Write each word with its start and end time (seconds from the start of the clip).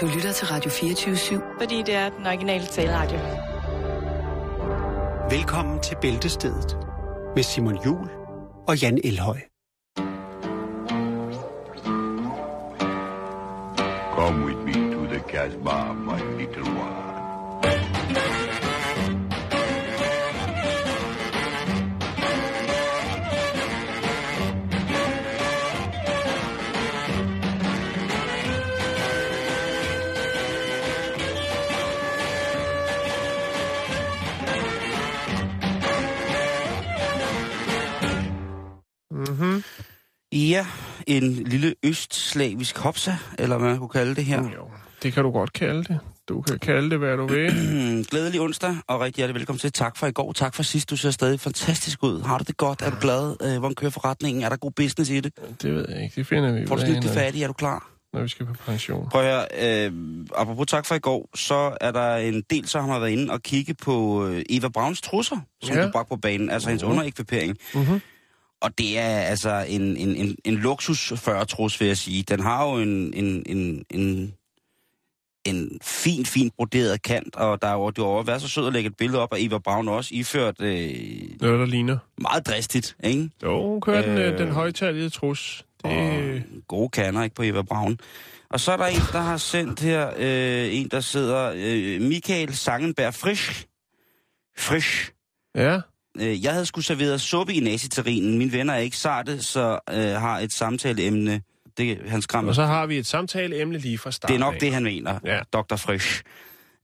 Du 0.00 0.06
lytter 0.06 0.32
til 0.32 0.46
Radio 0.46 0.70
24-7. 0.70 1.58
Fordi 1.58 1.82
det 1.82 1.94
er 1.94 2.08
den 2.08 2.26
originale 2.26 2.66
taleradio. 2.66 3.18
Velkommen 5.30 5.80
til 5.80 5.96
Bæltestedet 6.00 6.76
med 7.34 7.42
Simon 7.42 7.84
Jul 7.84 8.08
og 8.68 8.82
Jan 8.82 9.00
Elhøj. 9.04 9.38
Come 14.14 14.44
with 14.44 14.58
me 14.58 14.94
to 14.94 15.06
the 15.06 15.20
Casbah, 15.28 15.96
my 15.96 16.38
little 16.38 16.70
one. 16.70 17.05
Ja, 40.36 40.66
en 41.06 41.32
lille 41.32 41.74
østslavisk 41.82 42.78
hopsa, 42.78 43.12
eller 43.38 43.58
hvad 43.58 43.68
man 43.68 43.78
kunne 43.78 43.88
kalde 43.88 44.14
det 44.14 44.24
her. 44.24 44.42
Jo, 44.42 44.70
det 45.02 45.12
kan 45.12 45.24
du 45.24 45.30
godt 45.30 45.52
kalde 45.52 45.84
det. 45.84 45.98
Du 46.28 46.40
kan 46.42 46.58
kalde 46.58 46.90
det, 46.90 46.98
hvad 46.98 47.16
du 47.16 47.26
vil. 47.26 47.50
Glædelig 48.10 48.40
onsdag, 48.40 48.76
og 48.88 49.00
rigtig 49.00 49.16
hjertelig 49.20 49.34
velkommen 49.34 49.58
til. 49.60 49.72
Tak 49.72 49.96
for 49.96 50.06
i 50.06 50.12
går, 50.12 50.32
tak 50.32 50.54
for 50.54 50.62
sidst. 50.62 50.90
Du 50.90 50.96
ser 50.96 51.10
stadig 51.10 51.40
fantastisk 51.40 52.02
ud. 52.02 52.22
Har 52.22 52.38
du 52.38 52.44
det 52.46 52.56
godt? 52.56 52.82
Er 52.82 52.90
du 52.90 52.96
glad? 53.00 53.36
Øh, 53.42 53.58
hvordan 53.58 53.74
kører 53.74 53.90
forretningen? 53.90 54.42
Er 54.44 54.48
der 54.48 54.56
god 54.56 54.70
business 54.72 55.10
i 55.10 55.20
det? 55.20 55.32
Det 55.62 55.74
ved 55.74 55.86
jeg 55.88 56.02
ikke. 56.02 56.14
Det 56.16 56.26
finder 56.26 56.52
vi 56.52 56.66
Får 56.66 56.76
du 56.76 56.82
snydt 56.82 57.04
når, 57.04 57.12
færdigt? 57.12 57.42
Er 57.42 57.46
du 57.46 57.52
klar? 57.52 57.90
når 58.12 58.22
vi 58.22 58.28
skal 58.28 58.46
på 58.46 58.54
pension. 58.66 59.08
Prøv 59.10 59.22
at 59.22 59.46
høre, 59.60 59.86
øh, 59.86 59.92
apropos 60.36 60.66
tak 60.66 60.86
for 60.86 60.94
i 60.94 60.98
går, 60.98 61.28
så 61.34 61.76
er 61.80 61.90
der 61.92 62.16
en 62.16 62.42
del, 62.50 62.68
så 62.68 62.80
har 62.80 62.86
man 62.86 63.00
været 63.00 63.10
inde 63.10 63.32
og 63.32 63.42
kigge 63.42 63.74
på 63.74 64.26
øh, 64.26 64.42
Eva 64.50 64.68
Brauns 64.68 65.00
trusser, 65.00 65.36
som 65.62 65.76
Ja. 65.76 65.86
du 65.86 65.90
bragte 65.92 66.08
på 66.08 66.16
banen, 66.16 66.50
altså 66.50 66.68
hendes 66.68 66.82
Mhm. 66.82 66.92
underekvipering. 66.92 67.56
Mm-hmm. 67.74 68.00
Og 68.60 68.78
det 68.78 68.98
er 68.98 69.18
altså 69.20 69.64
en, 69.68 69.96
en, 69.96 70.16
en, 70.16 70.36
en 70.44 70.54
luksus 70.54 71.12
40 71.16 71.44
trus, 71.44 71.80
vil 71.80 71.88
jeg 71.88 71.96
sige. 71.96 72.22
Den 72.22 72.40
har 72.40 72.64
jo 72.68 72.76
en, 72.76 73.14
en, 73.14 73.42
en, 73.46 73.84
en, 73.90 74.34
en 75.46 75.78
fin, 75.82 76.26
fin 76.26 76.50
broderet 76.56 77.02
kant, 77.02 77.36
og 77.36 77.62
der 77.62 77.68
er 77.68 77.72
jo, 77.72 77.90
du 77.90 78.04
har 78.16 78.22
været 78.22 78.42
så 78.42 78.48
sød 78.48 78.66
at 78.66 78.72
lægge 78.72 78.86
et 78.90 78.96
billede 78.96 79.22
op 79.22 79.32
af 79.32 79.36
Eva 79.40 79.58
Braun 79.58 79.88
også, 79.88 80.10
iført 80.14 80.60
øh, 80.60 80.90
Noget, 81.40 81.58
der 81.60 81.66
ligner. 81.66 81.98
meget 82.20 82.46
dristigt, 82.46 82.96
ikke? 83.04 83.30
Jo, 83.42 83.68
hun 83.68 83.80
kører 83.80 83.98
øh... 84.02 84.10
den, 84.10 84.18
Øh. 84.18 84.38
den 84.38 84.50
højtalede 84.50 85.10
trus. 85.10 85.64
Det, 85.84 85.90
Og 85.92 86.40
gode 86.68 86.88
kander, 86.88 87.22
ikke, 87.22 87.36
på 87.36 87.42
Eva 87.42 87.62
Braun. 87.62 87.98
Og 88.50 88.60
så 88.60 88.72
er 88.72 88.76
der 88.76 88.86
en, 88.86 89.00
der 89.12 89.20
har 89.20 89.36
sendt 89.36 89.80
her, 89.80 90.10
øh, 90.16 90.74
en, 90.76 90.88
der 90.88 91.00
sidder, 91.00 91.52
øh, 91.56 92.00
Michael 92.00 92.54
Sangenberg 92.54 93.14
Frisch. 93.14 93.66
Frisch. 94.58 95.12
ja, 95.54 95.80
Øh, 96.20 96.44
jeg 96.44 96.52
havde 96.52 96.66
skulle 96.66 96.84
serveret 96.84 97.20
suppe 97.20 97.54
i 97.54 97.60
naziterrinen. 97.60 98.38
Mine 98.38 98.52
venner 98.52 98.74
er 98.74 98.78
ikke 98.78 98.96
sarte, 98.96 99.42
så 99.42 99.78
øh, 99.90 99.98
har 100.00 100.38
et 100.38 100.52
samtaleemne. 100.52 101.42
Det 101.78 101.98
han 102.10 102.22
skræmmer. 102.22 102.48
og 102.48 102.54
så 102.54 102.64
har 102.64 102.86
vi 102.86 102.98
et 102.98 103.06
samtaleemne 103.06 103.78
lige 103.78 103.98
fra 103.98 104.10
start 104.10 104.28
Det 104.28 104.34
er 104.34 104.38
nok 104.38 104.54
af. 104.54 104.60
det, 104.60 104.72
han 104.74 104.82
mener, 104.82 105.18
Ja. 105.24 105.40
Dr. 105.52 105.76
Frisch. 105.76 106.22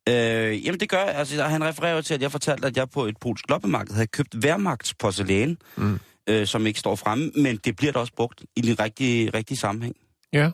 Øh, 0.09 0.65
jamen 0.67 0.81
det 0.81 0.89
gør 0.89 0.99
jeg. 1.05 1.15
Altså, 1.15 1.43
han 1.43 1.65
refererer 1.65 2.01
til, 2.01 2.15
at 2.15 2.23
jeg 2.23 2.33
fortalte, 2.33 2.67
at 2.67 2.77
jeg 2.77 2.91
på 2.91 3.05
et 3.07 3.17
polsk 3.21 3.45
loppemarked 3.49 3.95
havde 3.95 4.07
købt 4.07 4.43
værmagtsporcelæn, 4.43 5.59
Mm. 5.77 5.99
øh, 6.27 6.47
som 6.47 6.67
ikke 6.67 6.81
står 6.81 6.97
fremme, 6.97 7.31
men 7.37 7.57
det 7.57 7.77
bliver 7.77 7.93
da 7.93 7.99
også 7.99 8.13
brugt 8.17 8.45
i 8.57 8.61
den 8.61 8.81
rigtige, 8.81 9.31
rigtige 9.31 9.59
sammenhæng. 9.59 9.97
Ja, 10.33 10.51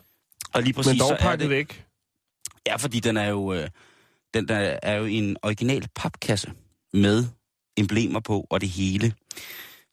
Og 0.53 0.63
lige 0.63 0.73
præcis 0.73 0.91
men 0.93 0.99
dog 0.99 1.11
er 1.11 1.17
pakket 1.17 1.39
det... 1.39 1.49
væk. 1.49 1.85
Ja, 2.67 2.75
fordi 2.75 2.99
den 2.99 3.17
er 3.17 3.29
jo, 3.29 3.53
øh, 3.53 3.67
den 4.33 4.47
der 4.47 4.77
er 4.83 4.95
jo 4.95 5.05
en 5.05 5.37
original 5.43 5.87
papkasse 5.95 6.51
med 6.93 7.25
emblemer 7.79 8.19
på 8.19 8.47
og 8.49 8.61
det 8.61 8.69
hele. 8.69 9.13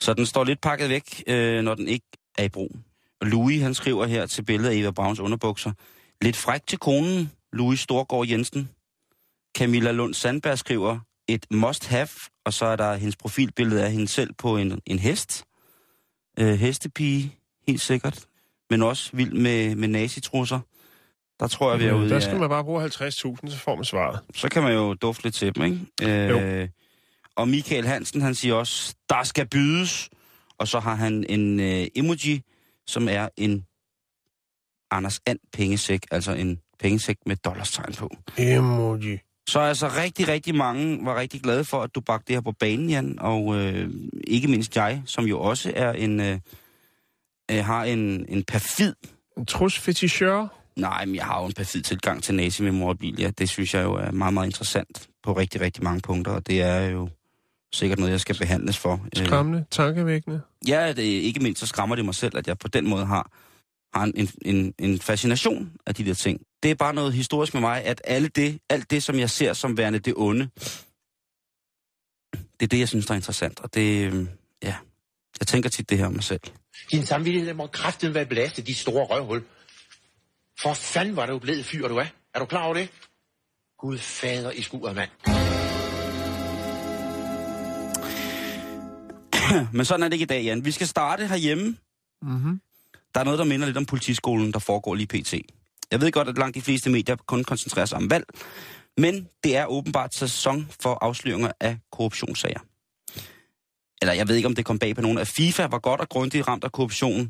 Så 0.01 0.15
den 0.15 0.27
står 0.27 0.45
lidt 0.45 0.61
pakket 0.61 0.89
væk, 0.89 1.23
øh, 1.27 1.63
når 1.65 1.75
den 1.75 1.89
ikke 1.89 2.07
er 2.39 2.45
i 2.45 2.49
brug. 2.49 2.77
Og 3.21 3.27
Louis, 3.27 3.63
han 3.63 3.75
skriver 3.75 4.07
her 4.07 4.27
til 4.27 4.43
billedet 4.43 4.71
af 4.71 4.75
Eva 4.77 4.91
Brauns 4.91 5.21
underbukser. 5.21 5.73
Lidt 6.23 6.37
fræk 6.37 6.67
til 6.67 6.79
konen, 6.79 7.31
Louis 7.53 7.81
Storgård 7.81 8.29
Jensen. 8.29 8.71
Camilla 9.59 9.91
Lund 9.93 10.15
Sandberg 10.15 10.59
skriver 10.59 10.99
et 11.29 11.47
must 11.51 11.87
have, 11.87 12.09
og 12.45 12.53
så 12.53 12.67
er 12.67 12.77
der 12.77 12.95
hendes 12.95 13.17
profilbillede 13.17 13.85
af 13.85 13.93
hende 13.93 14.09
selv 14.09 14.33
på 14.33 14.57
en, 14.57 14.81
en 14.87 14.99
hest. 14.99 15.45
Øh, 16.39 16.55
hestepige, 16.55 17.35
helt 17.69 17.81
sikkert. 17.81 18.25
Men 18.71 18.83
også 18.83 19.11
vild 19.13 19.33
med, 19.33 19.75
med 19.75 19.89
nazitrusser. 19.89 20.61
Der 21.41 21.47
tror 21.47 21.71
jeg, 21.71 21.81
vi 21.81 21.85
er 21.85 21.93
ude 21.93 22.05
Øh, 22.05 22.11
Der 22.11 22.21
skal 22.21 22.39
man 22.39 22.49
bare 22.49 22.65
bruge 22.65 22.85
50.000, 22.85 22.91
så 23.51 23.59
får 23.59 23.75
man 23.77 23.85
svaret. 23.85 24.21
så 24.35 24.49
kan 24.49 24.63
man 24.63 24.73
jo 24.73 24.95
dufte 24.95 25.25
lidt 25.25 25.35
til 25.35 25.55
dem, 25.55 25.65
ikke? 25.65 25.79
Øh, 26.33 26.69
og 27.37 27.49
Michael 27.49 27.87
Hansen, 27.87 28.21
han 28.21 28.35
siger 28.35 28.55
også, 28.55 28.95
der 29.09 29.23
skal 29.23 29.47
bydes. 29.47 30.11
Og 30.59 30.69
så 30.69 30.81
har 30.81 30.95
han 30.95 31.25
en 31.29 31.61
øh, 31.61 31.87
emoji, 31.95 32.43
som 32.87 33.09
er 33.09 33.29
en 33.37 33.67
Anders 34.91 35.21
And 35.27 35.39
pengesæk, 35.53 36.07
altså 36.11 36.33
en 36.33 36.61
pengesæk 36.79 37.17
med 37.27 37.37
dollarstegn 37.37 37.95
på. 37.95 38.17
Emoji. 38.39 39.19
Så 39.49 39.61
altså 39.61 39.89
rigtig, 39.89 40.29
rigtig 40.29 40.55
mange 40.55 41.05
var 41.05 41.21
rigtig 41.21 41.41
glade 41.41 41.65
for, 41.65 41.83
at 41.83 41.95
du 41.95 42.01
bragte 42.01 42.27
det 42.29 42.37
her 42.37 42.41
på 42.41 42.53
banen, 42.53 42.91
Jan. 42.91 43.19
Og 43.19 43.57
øh, 43.57 43.91
ikke 44.27 44.49
mindst 44.49 44.77
jeg, 44.77 45.03
som 45.07 45.25
jo 45.25 45.41
også 45.41 45.73
er 45.77 45.93
en, 45.93 46.21
øh, 46.21 46.39
øh, 47.51 47.65
har 47.65 47.85
en, 47.85 48.27
en 48.29 48.45
perfid 48.45 48.95
En 49.37 49.47
trus 49.47 49.79
fetichør. 49.79 50.47
Nej, 50.77 51.05
men 51.05 51.15
jeg 51.15 51.25
har 51.25 51.41
jo 51.41 51.47
en 51.47 51.53
perfid 51.53 51.83
tilgang 51.83 52.23
til 52.23 52.35
nazimemorabilia. 52.35 53.31
Det 53.31 53.49
synes 53.49 53.75
jeg 53.75 53.85
jo 53.85 53.95
er 53.95 54.11
meget, 54.11 54.35
meget 54.35 54.47
interessant 54.47 55.09
på 55.23 55.33
rigtig, 55.33 55.61
rigtig 55.61 55.85
mange 55.85 56.01
punkter, 56.01 56.33
og 56.33 56.47
det 56.47 56.63
er 56.63 56.81
jo 56.81 57.09
sikkert 57.75 57.99
noget, 57.99 58.13
jeg 58.13 58.21
skal 58.21 58.39
behandles 58.39 58.79
for. 58.79 59.07
Øh, 59.19 59.27
Skræmmende, 59.27 59.65
tankevækkende. 59.71 60.41
Ja, 60.69 60.93
det, 60.93 61.03
ikke 61.03 61.41
mindst 61.41 61.61
så 61.61 61.67
skræmmer 61.67 61.97
det 61.97 62.05
mig 62.05 62.15
selv, 62.15 62.37
at 62.37 62.47
jeg 62.49 62.59
på 62.59 62.69
den 62.69 62.89
måde 62.89 63.07
har, 63.07 63.31
har 63.95 64.05
en, 64.05 64.29
en, 64.43 64.75
en 64.79 65.01
fascination 65.01 65.73
af 65.87 65.95
de 65.95 66.05
der 66.05 66.15
ting. 66.15 66.41
Det 66.63 66.71
er 66.71 66.75
bare 66.75 66.95
noget 66.95 67.13
historisk 67.13 67.55
med 67.55 67.61
mig, 67.61 67.85
at 67.85 68.03
alle 68.05 68.29
det, 68.29 68.59
alt 68.71 68.91
det, 68.91 69.03
som 69.03 69.19
jeg 69.19 69.31
ser 69.31 69.53
som 69.53 69.77
værende 69.77 69.99
det 69.99 70.15
onde, 70.17 70.49
det 72.33 72.67
er 72.67 72.67
det, 72.67 72.79
jeg 72.79 72.89
synes, 72.89 73.07
der 73.07 73.13
er 73.13 73.17
interessant. 73.17 73.61
Og 73.61 73.75
det, 73.75 74.13
øh, 74.13 74.27
ja, 74.63 74.75
jeg 75.41 75.47
tænker 75.47 75.71
tit 75.71 75.91
det 75.91 75.99
her 75.99 76.07
om 76.07 76.13
mig 76.13 76.25
selv. 76.25 76.41
Din 76.91 77.07
samvittighed 77.07 77.55
må 77.55 77.67
kraften 77.67 78.15
være 78.15 78.27
belastet, 78.27 78.67
de 78.67 78.75
store 78.75 79.05
røvhul. 79.05 79.45
For 80.59 80.75
fanden 80.75 81.17
var 81.17 81.27
du 81.27 81.39
blevet 81.39 81.65
fyr, 81.65 81.89
du 81.89 81.97
er. 81.97 82.07
Er 82.35 82.39
du 82.39 82.45
klar 82.45 82.65
over 82.65 82.75
det? 82.75 82.89
Gud 83.79 83.99
fader 83.99 84.51
i 84.51 84.63
skuret, 84.63 84.97
mand. 84.97 85.36
Men 89.77 89.85
sådan 89.85 90.03
er 90.03 90.09
det 90.09 90.13
ikke 90.15 90.23
i 90.23 90.27
dag, 90.27 90.45
Jan. 90.45 90.65
Vi 90.65 90.71
skal 90.71 90.87
starte 90.87 91.27
herhjemme. 91.27 91.77
Mm-hmm. 92.23 92.61
Der 93.15 93.21
er 93.21 93.25
noget, 93.25 93.39
der 93.39 93.45
minder 93.45 93.67
lidt 93.67 93.77
om 93.77 93.87
politiskolen, 93.87 94.53
der 94.53 94.59
foregår 94.59 94.95
lige 94.95 95.07
pt. 95.07 95.35
Jeg 95.91 96.01
ved 96.01 96.13
godt, 96.13 96.29
at 96.29 96.39
langt 96.39 96.55
de 96.55 96.63
fleste 96.63 96.91
medier 96.91 97.17
kun 97.17 97.45
koncentrerer 97.45 97.87
sig 97.87 97.99
om 97.99 98.11
valg, 98.11 98.25
men 98.97 99.29
det 99.45 99.57
er 99.57 99.67
åbenbart 99.67 100.15
sæson 100.15 100.69
for 100.83 100.99
afsløringer 101.01 101.53
af 101.61 101.79
korruptionssager. 101.93 102.61
Eller 104.03 104.13
jeg 104.13 104.29
ved 104.29 104.37
ikke, 104.37 104.49
om 104.49 104.55
det 104.55 104.65
kom 104.65 104.79
bag 104.79 104.95
på 104.95 105.01
nogen. 105.03 105.19
At 105.19 105.29
FIFA 105.29 105.67
var 105.67 105.79
godt 105.79 106.01
og 106.01 106.09
grundigt 106.09 106.49
ramt 106.49 106.65
af 106.65 106.73
korruption. 106.73 107.21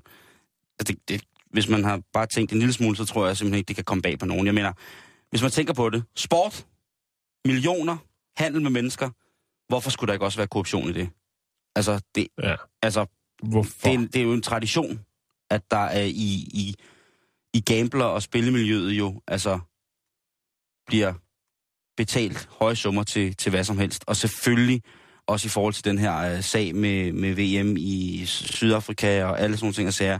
Altså, 0.80 0.92
Det, 0.92 1.08
det, 1.08 1.22
hvis 1.52 1.68
man 1.68 1.84
har 1.84 2.00
bare 2.12 2.26
tænkt 2.26 2.52
en 2.52 2.58
lille 2.58 2.72
smule, 2.72 2.96
så 2.96 3.04
tror 3.04 3.26
jeg 3.26 3.36
simpelthen 3.36 3.58
ikke, 3.58 3.68
det 3.68 3.76
kan 3.76 3.84
komme 3.84 4.02
bag 4.02 4.18
på 4.18 4.26
nogen. 4.26 4.46
Jeg 4.46 4.54
mener, 4.54 4.72
hvis 5.30 5.42
man 5.42 5.50
tænker 5.50 5.74
på 5.74 5.90
det. 5.90 6.04
Sport, 6.16 6.66
millioner, 7.44 7.96
handel 8.36 8.62
med 8.62 8.70
mennesker. 8.70 9.10
Hvorfor 9.68 9.90
skulle 9.90 10.08
der 10.08 10.12
ikke 10.12 10.24
også 10.24 10.38
være 10.38 10.46
korruption 10.46 10.88
i 10.88 10.92
det? 10.92 11.08
Altså, 11.76 12.00
det, 12.14 12.28
Ja. 12.42 12.54
altså 12.82 13.06
Hvorfor? 13.42 13.70
det 13.84 13.94
er, 13.94 13.98
det 13.98 14.16
er 14.16 14.22
jo 14.22 14.32
en 14.32 14.42
tradition, 14.42 15.00
at 15.50 15.62
der 15.70 15.76
er 15.84 16.04
i, 16.04 16.32
i, 16.54 16.74
i 17.54 17.60
gambler- 17.60 18.04
og 18.04 18.22
spillemiljøet 18.22 18.92
jo 18.92 19.20
altså 19.28 19.58
bliver 20.86 21.14
betalt 21.96 22.48
høje 22.60 22.76
summer 22.76 23.02
til, 23.02 23.36
til 23.36 23.50
hvad 23.50 23.64
som 23.64 23.78
helst. 23.78 24.04
Og 24.06 24.16
selvfølgelig 24.16 24.82
også 25.26 25.46
i 25.46 25.48
forhold 25.48 25.74
til 25.74 25.84
den 25.84 25.98
her 25.98 26.36
uh, 26.36 26.44
sag 26.44 26.74
med, 26.74 27.12
med 27.12 27.34
VM 27.34 27.76
i 27.78 28.22
Sydafrika 28.26 29.24
og 29.24 29.40
alle 29.40 29.56
sådan 29.56 29.64
nogle 29.64 29.74
ting 29.74 29.88
og 29.88 29.94
sager. 29.94 30.18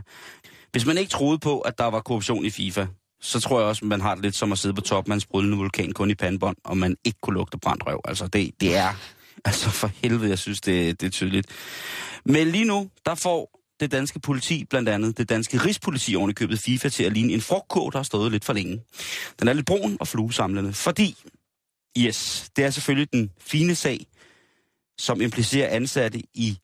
Hvis 0.71 0.85
man 0.85 0.97
ikke 0.97 1.09
troede 1.09 1.39
på, 1.39 1.59
at 1.59 1.77
der 1.77 1.85
var 1.85 2.01
korruption 2.01 2.45
i 2.45 2.49
FIFA, 2.49 2.87
så 3.21 3.39
tror 3.39 3.59
jeg 3.59 3.67
også, 3.67 3.85
man 3.85 4.01
har 4.01 4.15
det 4.15 4.23
lidt 4.23 4.35
som 4.35 4.51
at 4.51 4.57
sidde 4.57 4.75
på 4.75 4.81
toppen 4.81 5.11
af 5.11 5.15
en 5.15 5.19
sprudlende 5.21 5.57
vulkan 5.57 5.91
kun 5.93 6.11
i 6.11 6.15
pandebånd, 6.15 6.57
og 6.63 6.77
man 6.77 6.95
ikke 7.05 7.19
kunne 7.21 7.33
lugte 7.33 7.57
brændt 7.57 7.87
røv. 7.87 8.01
Altså, 8.05 8.27
det, 8.27 8.51
det 8.61 8.75
er... 8.75 8.93
Altså, 9.45 9.69
for 9.69 9.91
helvede, 10.03 10.29
jeg 10.29 10.39
synes, 10.39 10.61
det, 10.61 11.01
det 11.01 11.07
er 11.07 11.11
tydeligt. 11.11 11.47
Men 12.25 12.47
lige 12.47 12.65
nu, 12.65 12.89
der 13.05 13.15
får 13.15 13.57
det 13.79 13.91
danske 13.91 14.19
politi, 14.19 14.65
blandt 14.65 14.89
andet 14.89 15.17
det 15.17 15.29
danske 15.29 15.57
rigspoliti 15.57 16.15
oven 16.15 16.29
i 16.29 16.33
købet 16.33 16.59
FIFA 16.59 16.89
til 16.89 17.03
at 17.03 17.13
ligne 17.13 17.33
en 17.33 17.41
frugtkål, 17.41 17.91
der 17.91 17.97
har 17.97 18.03
stået 18.03 18.31
lidt 18.31 18.45
for 18.45 18.53
længe. 18.53 18.81
Den 19.39 19.47
er 19.47 19.53
lidt 19.53 19.65
brun 19.65 19.97
og 19.99 20.07
fluesamlende, 20.07 20.73
fordi, 20.73 21.17
yes, 21.97 22.49
det 22.55 22.65
er 22.65 22.69
selvfølgelig 22.69 23.13
den 23.13 23.31
fine 23.39 23.75
sag, 23.75 24.05
som 24.97 25.21
implicerer 25.21 25.69
ansatte 25.75 26.19
i 26.33 26.57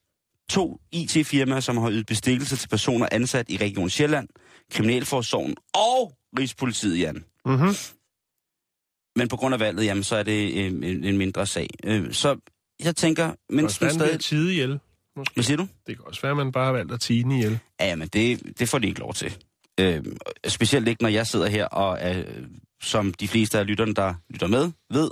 to 0.49 0.79
IT-firmaer, 0.91 1.59
som 1.59 1.77
har 1.77 1.91
ydet 1.91 2.05
bestikkelse 2.05 2.55
til 2.55 2.67
personer 2.67 3.07
ansat 3.11 3.49
i 3.49 3.57
Region 3.57 3.89
Sjælland, 3.89 4.27
Kriminalforsorgen 4.71 5.55
og 5.73 6.13
Rigspolitiet, 6.39 6.99
Jan. 6.99 7.23
Mm-hmm. 7.45 7.75
Men 9.15 9.27
på 9.27 9.37
grund 9.37 9.53
af 9.53 9.59
valget, 9.59 9.85
jamen, 9.85 10.03
så 10.03 10.15
er 10.15 10.23
det 10.23 10.53
øh, 10.53 10.65
en, 10.65 11.03
en 11.03 11.17
mindre 11.17 11.47
sag. 11.47 11.67
Øh, 11.83 12.13
så 12.13 12.37
jeg 12.83 12.95
tænker, 12.95 13.27
Men 13.27 13.35
mens 13.49 13.77
den 13.77 13.87
Hvordan 13.87 14.07
stadig... 14.07 14.19
tide 14.19 14.51
ihjel? 14.51 14.79
Måske. 15.15 15.33
Hvad 15.33 15.43
siger 15.43 15.57
du? 15.57 15.67
Det 15.87 15.95
kan 15.97 16.05
også 16.07 16.21
være, 16.21 16.31
at 16.31 16.37
man 16.37 16.51
bare 16.51 16.65
har 16.65 16.71
valgt 16.71 16.91
at 16.93 16.99
tine 17.01 17.35
ihjel. 17.35 17.59
Ja, 17.79 17.95
men 17.95 18.07
det, 18.07 18.41
det 18.59 18.69
får 18.69 18.79
de 18.79 18.87
ikke 18.87 18.99
lov 18.99 19.13
til. 19.13 19.37
Øh, 19.79 20.03
specielt 20.47 20.87
ikke, 20.87 21.01
når 21.03 21.09
jeg 21.09 21.27
sidder 21.27 21.47
her, 21.47 21.65
og 21.65 22.15
øh, 22.15 22.25
som 22.83 23.13
de 23.13 23.27
fleste 23.27 23.59
af 23.59 23.67
lytterne, 23.67 23.93
der 23.93 24.13
lytter 24.29 24.47
med, 24.47 24.71
ved, 24.93 25.11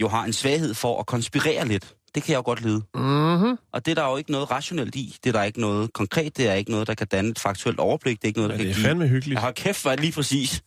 jo 0.00 0.08
har 0.08 0.24
en 0.24 0.32
svaghed 0.32 0.74
for 0.74 1.00
at 1.00 1.06
konspirere 1.06 1.68
lidt. 1.68 1.94
Det 2.14 2.22
kan 2.22 2.32
jeg 2.32 2.36
jo 2.38 2.42
godt 2.42 2.60
lide. 2.62 2.82
Mm-hmm. 2.94 3.56
Og 3.72 3.86
det 3.86 3.90
er 3.90 3.94
der 3.94 4.10
jo 4.10 4.16
ikke 4.16 4.30
noget 4.32 4.50
rationelt 4.50 4.94
i. 4.94 5.16
Det 5.24 5.28
er 5.28 5.32
der 5.38 5.42
ikke 5.42 5.60
noget 5.60 5.92
konkret. 5.92 6.36
Det 6.36 6.48
er 6.48 6.54
ikke 6.54 6.70
noget, 6.70 6.86
der 6.86 6.94
kan 6.94 7.06
danne 7.06 7.30
et 7.30 7.38
faktuelt 7.38 7.78
overblik. 7.78 8.16
Det 8.16 8.24
er 8.24 8.28
ikke 8.28 8.38
noget, 8.38 8.50
der 8.50 8.56
Ja, 8.56 8.58
kan 8.58 8.66
det 8.66 8.72
er 8.72 8.76
give... 8.76 8.86
fandme 8.88 9.08
hyggeligt. 9.08 9.34
Jeg 9.34 9.42
har 9.42 9.52
kæft, 9.52 9.82
hvor 9.82 9.90
er 9.90 9.94
det 9.96 10.04
lige 10.04 10.12
præcis. 10.12 10.62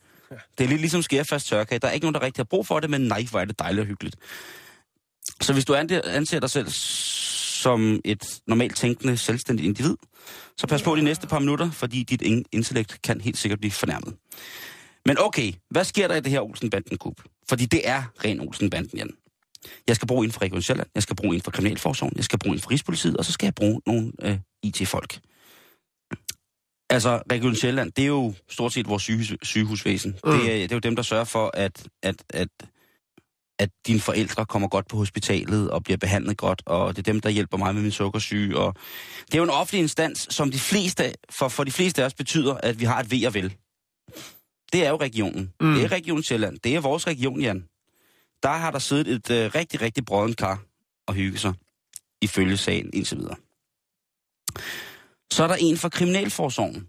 Det 0.58 0.64
er 0.64 0.68
lidt 0.68 0.80
ligesom 0.80 1.02
skærfast 1.02 1.46
tørkage. 1.46 1.78
Der 1.78 1.88
er 1.88 1.92
ikke 1.92 2.04
nogen, 2.04 2.14
der 2.14 2.22
rigtig 2.22 2.38
har 2.38 2.44
brug 2.44 2.66
for 2.66 2.80
det, 2.80 2.90
men 2.90 3.00
nej, 3.00 3.26
hvor 3.30 3.40
er 3.40 3.44
det 3.44 3.58
dejligt 3.58 3.80
og 3.80 3.86
hyggeligt. 3.86 4.16
Så 5.42 5.52
hvis 5.52 5.64
du 5.64 5.74
anser 5.74 6.40
dig 6.40 6.50
selv 6.50 6.68
som 7.62 8.00
et 8.04 8.40
normalt 8.46 8.76
tænkende, 8.76 9.16
selvstændigt 9.16 9.66
individ, 9.66 9.96
så 10.56 10.66
pas 10.66 10.82
på 10.82 10.96
de 10.96 11.02
næste 11.02 11.26
par 11.26 11.38
minutter, 11.38 11.70
fordi 11.70 12.02
dit 12.02 12.22
in- 12.22 12.44
intellekt 12.52 13.02
kan 13.02 13.20
helt 13.20 13.38
sikkert 13.38 13.58
blive 13.58 13.70
fornærmet. 13.70 14.14
Men 15.06 15.16
okay, 15.20 15.52
hvad 15.70 15.84
sker 15.84 16.08
der 16.08 16.14
i 16.14 16.20
det 16.20 16.32
her 16.32 16.40
Olsenbanden-kub? 16.40 17.20
Fordi 17.48 17.66
det 17.66 17.88
er 17.88 18.02
ren 18.24 18.40
Olsenbanden, 18.40 18.98
Jan. 18.98 19.10
Jeg 19.88 19.96
skal 19.96 20.08
bruge 20.08 20.24
en 20.24 20.32
for 20.32 20.42
Region 20.42 20.62
Sjælland, 20.62 20.88
jeg 20.94 21.02
skal 21.02 21.16
bruge 21.16 21.34
en 21.34 21.42
for 21.42 21.50
Kriminalforsorgen, 21.50 22.16
jeg 22.16 22.24
skal 22.24 22.38
bruge 22.38 22.54
en 22.54 22.60
for 22.60 22.70
Rigspolitiet, 22.70 23.16
og 23.16 23.24
så 23.24 23.32
skal 23.32 23.46
jeg 23.46 23.54
bruge 23.54 23.80
nogle 23.86 24.12
øh, 24.22 24.38
IT-folk. 24.62 25.20
Altså, 26.90 27.22
Region 27.32 27.54
Sjælland, 27.54 27.92
det 27.92 28.02
er 28.02 28.06
jo 28.06 28.34
stort 28.50 28.72
set 28.72 28.88
vores 28.88 29.02
sygehus, 29.02 29.34
sygehusvæsen. 29.42 30.16
Mm. 30.24 30.32
Det, 30.32 30.40
er, 30.40 30.58
det 30.58 30.72
er 30.72 30.76
jo 30.76 30.80
dem, 30.80 30.96
der 30.96 31.02
sørger 31.02 31.24
for, 31.24 31.50
at, 31.54 31.86
at, 32.02 32.24
at, 32.30 32.48
at 33.62 33.70
dine 33.86 34.00
forældre 34.00 34.46
kommer 34.46 34.68
godt 34.68 34.88
på 34.88 34.96
hospitalet 34.96 35.70
og 35.70 35.82
bliver 35.82 35.96
behandlet 35.96 36.36
godt, 36.36 36.62
og 36.66 36.96
det 36.96 37.08
er 37.08 37.12
dem, 37.12 37.20
der 37.20 37.30
hjælper 37.30 37.56
mig 37.56 37.74
med 37.74 37.82
min 37.82 37.90
sukkersyge. 37.92 38.58
Og 38.58 38.74
det 39.26 39.34
er 39.34 39.38
jo 39.38 39.44
en 39.44 39.50
offentlig 39.50 39.82
instans, 39.82 40.26
som 40.30 40.50
de 40.50 40.58
fleste, 40.58 41.12
for, 41.30 41.48
for 41.48 41.64
de 41.64 41.70
fleste 41.70 42.02
af 42.02 42.06
os 42.06 42.14
betyder, 42.14 42.54
at 42.54 42.80
vi 42.80 42.84
har 42.84 43.00
et 43.00 43.10
ved 43.10 43.26
og 43.26 43.34
vel. 43.34 43.54
Det 44.72 44.86
er 44.86 44.88
jo 44.88 44.96
regionen. 44.96 45.52
Mm. 45.60 45.74
Det 45.74 45.84
er 45.84 45.92
Region 45.92 46.22
Sjælland. 46.22 46.58
Det 46.64 46.74
er 46.74 46.80
vores 46.80 47.06
region, 47.06 47.40
Jan. 47.40 47.64
Der 48.42 48.48
har 48.48 48.70
der 48.70 48.78
siddet 48.78 49.08
et 49.08 49.30
øh, 49.30 49.50
rigtig, 49.54 49.80
rigtig 49.80 50.04
brødent 50.04 50.36
kar 50.36 50.62
og 51.06 51.14
hygge 51.14 51.38
sig, 51.38 51.52
ifølge 52.22 52.56
sagen 52.56 52.90
indtil 52.92 53.18
videre. 53.18 53.36
Så 55.32 55.42
er 55.42 55.46
der 55.46 55.56
en 55.60 55.76
fra 55.76 55.88
Kriminalforsorgen. 55.88 56.88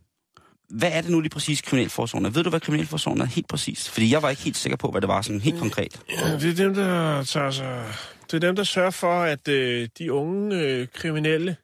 Hvad 0.74 0.90
er 0.92 1.02
det 1.02 1.12
nu 1.12 1.20
lige 1.20 1.30
præcis, 1.30 1.62
Kriminalforsorgen 1.62 2.26
er? 2.26 2.30
Ved 2.30 2.44
du, 2.44 2.50
hvad 2.50 2.60
Kriminalforsorgen 2.60 3.22
er 3.22 3.26
helt 3.26 3.48
præcis? 3.48 3.90
Fordi 3.90 4.12
jeg 4.12 4.22
var 4.22 4.30
ikke 4.30 4.42
helt 4.42 4.58
sikker 4.58 4.78
på, 4.78 4.92
hvad 4.92 5.02
det 5.02 5.08
var 5.08 5.22
sådan 5.22 5.42
helt 5.42 5.60
konkret. 5.60 6.00
Ja, 6.12 6.38
det 6.38 6.50
er 6.50 6.56
dem, 6.66 6.74
der 6.74 7.24
tager 7.24 7.52
sig... 7.52 7.86
Det 8.32 8.34
er 8.44 8.48
dem, 8.48 8.56
der 8.56 8.64
sørger 8.64 8.92
for, 8.92 9.22
at 9.22 9.48
øh, 9.48 9.90
de 9.98 10.14
unge 10.14 10.60
øh, 10.60 10.88
kriminelle 10.94 11.56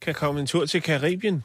kan 0.00 0.14
komme 0.14 0.40
en 0.40 0.46
tur 0.46 0.66
til 0.66 0.82
Karibien. 0.82 1.44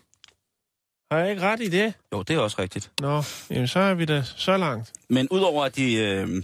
Har 1.12 1.20
jeg 1.20 1.30
ikke 1.30 1.42
ret 1.42 1.62
i 1.62 1.68
det? 1.68 1.94
Jo, 2.14 2.22
det 2.22 2.36
er 2.36 2.40
også 2.40 2.58
rigtigt. 2.60 2.92
Nå, 3.02 3.24
jamen 3.50 3.68
så 3.68 3.80
er 3.80 3.94
vi 3.94 4.06
da 4.06 4.24
så 4.24 4.58
langt. 4.58 4.92
Men 5.10 5.28
udover 5.30 5.66
at 5.66 5.76
de, 5.76 5.94
øh, 5.94 6.44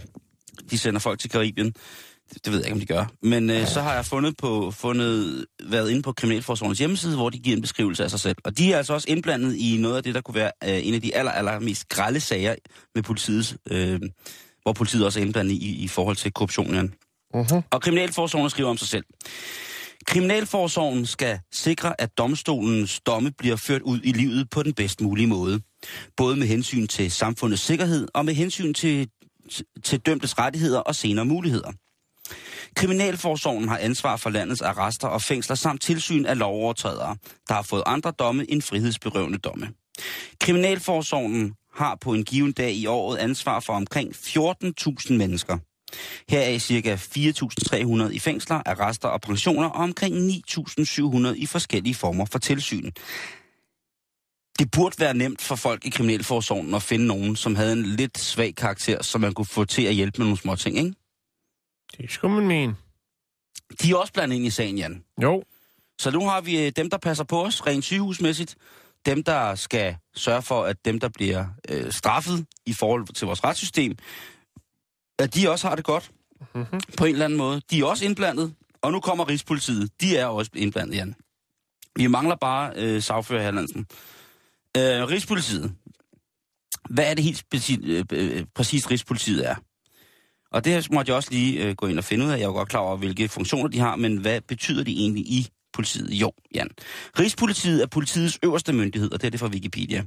de 0.70 0.78
sender 0.78 1.00
folk 1.00 1.18
til 1.20 1.30
Karibien, 1.30 1.74
det, 2.44 2.52
ved 2.52 2.58
jeg 2.58 2.66
ikke, 2.66 2.74
om 2.74 2.80
de 2.80 2.86
gør, 2.86 3.04
men 3.22 3.50
øh, 3.50 3.66
så 3.66 3.80
har 3.80 3.94
jeg 3.94 4.04
fundet, 4.04 4.36
på, 4.36 4.70
fundet 4.70 5.44
været 5.62 5.90
inde 5.90 6.02
på 6.02 6.12
Kriminalforsorgens 6.12 6.78
hjemmeside, 6.78 7.16
hvor 7.16 7.30
de 7.30 7.38
giver 7.38 7.56
en 7.56 7.62
beskrivelse 7.62 8.04
af 8.04 8.10
sig 8.10 8.20
selv. 8.20 8.36
Og 8.44 8.58
de 8.58 8.72
er 8.72 8.76
altså 8.76 8.94
også 8.94 9.10
indblandet 9.10 9.56
i 9.56 9.76
noget 9.80 9.96
af 9.96 10.02
det, 10.02 10.14
der 10.14 10.20
kunne 10.20 10.34
være 10.34 10.52
øh, 10.64 10.86
en 10.86 10.94
af 10.94 11.02
de 11.02 11.16
aller, 11.16 11.32
aller 11.32 11.58
mest 11.58 11.88
grælde 11.88 12.20
sager 12.20 12.54
med 12.94 13.02
politiet, 13.02 13.56
øh, 13.70 14.00
hvor 14.62 14.72
politiet 14.72 15.04
også 15.04 15.20
er 15.20 15.24
indblandet 15.24 15.52
i, 15.52 15.84
i 15.84 15.88
forhold 15.88 16.16
til 16.16 16.32
korruptionen. 16.32 16.94
Uh-huh. 17.36 17.62
Og 17.70 17.82
Kriminalforsorgen 17.82 18.50
skriver 18.50 18.70
om 18.70 18.76
sig 18.76 18.88
selv. 18.88 19.04
Kriminalforsorgen 20.06 21.06
skal 21.06 21.38
sikre, 21.52 22.00
at 22.00 22.18
domstolens 22.18 23.00
domme 23.00 23.32
bliver 23.38 23.56
ført 23.56 23.82
ud 23.82 24.00
i 24.04 24.12
livet 24.12 24.50
på 24.50 24.62
den 24.62 24.72
bedst 24.72 25.00
mulige 25.00 25.26
måde. 25.26 25.60
Både 26.16 26.36
med 26.36 26.46
hensyn 26.46 26.86
til 26.86 27.10
samfundets 27.10 27.62
sikkerhed 27.62 28.08
og 28.14 28.24
med 28.24 28.34
hensyn 28.34 28.74
til, 28.74 29.08
til 29.84 30.00
dømtes 30.00 30.38
rettigheder 30.38 30.78
og 30.78 30.94
senere 30.94 31.24
muligheder. 31.24 31.72
Kriminalforsorgen 32.76 33.68
har 33.68 33.78
ansvar 33.78 34.16
for 34.16 34.30
landets 34.30 34.62
arrester 34.62 35.08
og 35.08 35.22
fængsler 35.22 35.56
samt 35.56 35.82
tilsyn 35.82 36.24
af 36.24 36.38
lovovertrædere, 36.38 37.16
der 37.48 37.54
har 37.54 37.62
fået 37.62 37.82
andre 37.86 38.10
domme 38.10 38.50
end 38.50 38.62
frihedsberøvende 38.62 39.38
domme. 39.38 39.68
Kriminalforsorgen 40.40 41.54
har 41.74 41.98
på 42.00 42.12
en 42.12 42.24
given 42.24 42.52
dag 42.52 42.72
i 42.72 42.86
året 42.86 43.18
ansvar 43.18 43.60
for 43.60 43.72
omkring 43.72 44.14
14.000 44.14 45.12
mennesker. 45.12 45.58
Heraf 46.28 46.60
ca. 46.60 46.94
4.300 46.94 48.12
i 48.12 48.18
fængsler, 48.18 48.62
arrester 48.66 49.08
og 49.08 49.20
pensioner, 49.20 49.68
og 49.68 49.82
omkring 49.82 50.30
9.700 50.30 51.28
i 51.36 51.46
forskellige 51.46 51.94
former 51.94 52.24
for 52.24 52.38
tilsyn. 52.38 52.90
Det 54.58 54.70
burde 54.70 54.96
være 54.98 55.14
nemt 55.14 55.42
for 55.42 55.56
folk 55.56 55.86
i 55.86 55.90
Kriminalforsorgen 55.90 56.74
at 56.74 56.82
finde 56.82 57.06
nogen, 57.06 57.36
som 57.36 57.54
havde 57.54 57.72
en 57.72 57.86
lidt 57.86 58.18
svag 58.18 58.54
karakter, 58.54 59.02
som 59.02 59.20
man 59.20 59.34
kunne 59.34 59.46
få 59.46 59.64
til 59.64 59.82
at 59.82 59.94
hjælpe 59.94 60.18
med 60.18 60.26
nogle 60.26 60.38
små 60.38 60.56
ting, 60.56 60.78
ikke? 60.78 60.99
Det 61.98 62.10
skulle 62.12 62.34
man 62.34 62.46
mene. 62.46 62.76
De 63.82 63.90
er 63.90 63.96
også 63.96 64.12
blandet 64.12 64.36
ind 64.36 64.46
i 64.46 64.50
sagen, 64.50 64.78
Jan. 64.78 65.04
Jo. 65.22 65.42
Så 65.98 66.10
nu 66.10 66.28
har 66.28 66.40
vi 66.40 66.66
øh, 66.66 66.72
dem, 66.76 66.90
der 66.90 66.98
passer 66.98 67.24
på 67.24 67.44
os, 67.44 67.66
rent 67.66 67.84
sygehusmæssigt. 67.84 68.56
Dem, 69.06 69.22
der 69.22 69.54
skal 69.54 69.96
sørge 70.14 70.42
for, 70.42 70.64
at 70.64 70.84
dem, 70.84 71.00
der 71.00 71.08
bliver 71.08 71.46
øh, 71.68 71.92
straffet 71.92 72.46
i 72.66 72.72
forhold 72.72 73.06
til 73.06 73.26
vores 73.26 73.44
retssystem, 73.44 73.96
at 75.18 75.34
de 75.34 75.50
også 75.50 75.68
har 75.68 75.76
det 75.76 75.84
godt 75.84 76.10
Mm-hmm. 76.54 76.80
på 76.98 77.04
en 77.04 77.12
eller 77.12 77.24
anden 77.24 77.36
måde. 77.38 77.62
De 77.70 77.80
er 77.80 77.84
også 77.84 78.04
indblandet, 78.04 78.54
og 78.82 78.92
nu 78.92 79.00
kommer 79.00 79.28
Rigspolitiet. 79.28 80.00
De 80.00 80.16
er 80.16 80.26
også 80.26 80.50
indblandet, 80.54 80.96
Jan. 80.96 81.14
Vi 81.96 82.06
mangler 82.06 82.36
bare 82.36 82.72
øh, 82.76 83.02
sagfører 83.02 83.42
Herlandsen. 83.42 83.86
Øh, 84.76 85.08
Rigspolitiet. 85.08 85.74
Hvad 86.90 87.10
er 87.10 87.14
det 87.14 87.24
helt 87.24 87.44
speci- 87.54 87.84
øh, 87.86 88.04
øh, 88.12 88.44
præcis 88.54 88.90
Rigspolitiet 88.90 89.48
er? 89.48 89.54
Og 90.52 90.64
det 90.64 90.92
måtte 90.92 91.10
jeg 91.10 91.16
også 91.16 91.30
lige 91.30 91.64
øh, 91.64 91.74
gå 91.74 91.86
ind 91.86 91.98
og 91.98 92.04
finde 92.04 92.26
ud 92.26 92.30
af. 92.30 92.36
Jeg 92.36 92.42
er 92.42 92.46
jo 92.46 92.52
godt 92.52 92.68
klar 92.68 92.80
over, 92.80 92.96
hvilke 92.96 93.28
funktioner 93.28 93.68
de 93.68 93.78
har, 93.78 93.96
men 93.96 94.16
hvad 94.16 94.40
betyder 94.40 94.84
de 94.84 94.92
egentlig 94.92 95.22
i 95.22 95.48
politiet? 95.72 96.10
Jo, 96.10 96.32
Jan. 96.54 96.68
Rigspolitiet 97.18 97.82
er 97.82 97.86
politiets 97.86 98.38
øverste 98.42 98.72
myndighed, 98.72 99.12
og 99.12 99.20
det 99.20 99.26
er 99.26 99.30
det 99.30 99.40
fra 99.40 99.46
Wikipedia. 99.46 100.04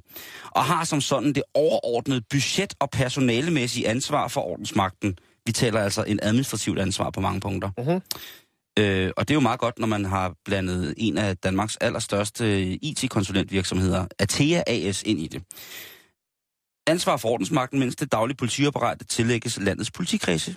Og 0.51 0.63
har 0.63 0.83
som 0.83 1.01
sådan 1.01 1.33
det 1.33 1.43
overordnede 1.53 2.21
budget- 2.29 2.73
og 2.79 2.89
personalemæssige 2.89 3.87
ansvar 3.87 4.27
for 4.27 4.41
ordensmagten. 4.41 5.17
Vi 5.45 5.51
taler 5.51 5.79
altså 5.79 6.03
en 6.03 6.19
administrativt 6.21 6.79
ansvar 6.79 7.09
på 7.09 7.21
mange 7.21 7.39
punkter. 7.39 7.69
Mhm. 7.77 8.01
Øh, 8.79 9.11
og 9.17 9.27
det 9.27 9.33
er 9.33 9.35
jo 9.35 9.41
meget 9.41 9.59
godt, 9.59 9.79
når 9.79 9.87
man 9.87 10.05
har 10.05 10.33
blandet 10.45 10.93
en 10.97 11.17
af 11.17 11.37
Danmarks 11.37 11.77
allerstørste 11.77 12.63
IT-konsulentvirksomheder, 12.65 14.05
Atea 14.19 14.63
AS, 14.67 15.03
ind 15.03 15.19
i 15.19 15.27
det. 15.27 15.43
Ansvar 16.87 17.17
for 17.17 17.29
ordensmagten, 17.29 17.79
mens 17.79 17.95
det 17.95 18.11
daglige 18.11 18.37
politiapparat 18.37 19.01
tillægges 19.09 19.57
landets 19.61 19.91
politikredse. 19.91 20.55